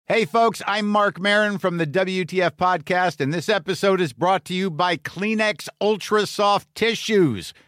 Hey, 0.06 0.24
folks, 0.24 0.60
I'm 0.66 0.88
Mark 0.88 1.20
Marin 1.20 1.56
from 1.58 1.78
the 1.78 1.86
WTF 1.86 2.56
Podcast, 2.56 3.20
and 3.20 3.32
this 3.32 3.48
episode 3.48 4.00
is 4.00 4.12
brought 4.12 4.44
to 4.46 4.54
you 4.54 4.68
by 4.68 4.96
Kleenex 4.96 5.68
Ultra 5.80 6.26
Soft 6.26 6.66
Tissues, 6.74 7.54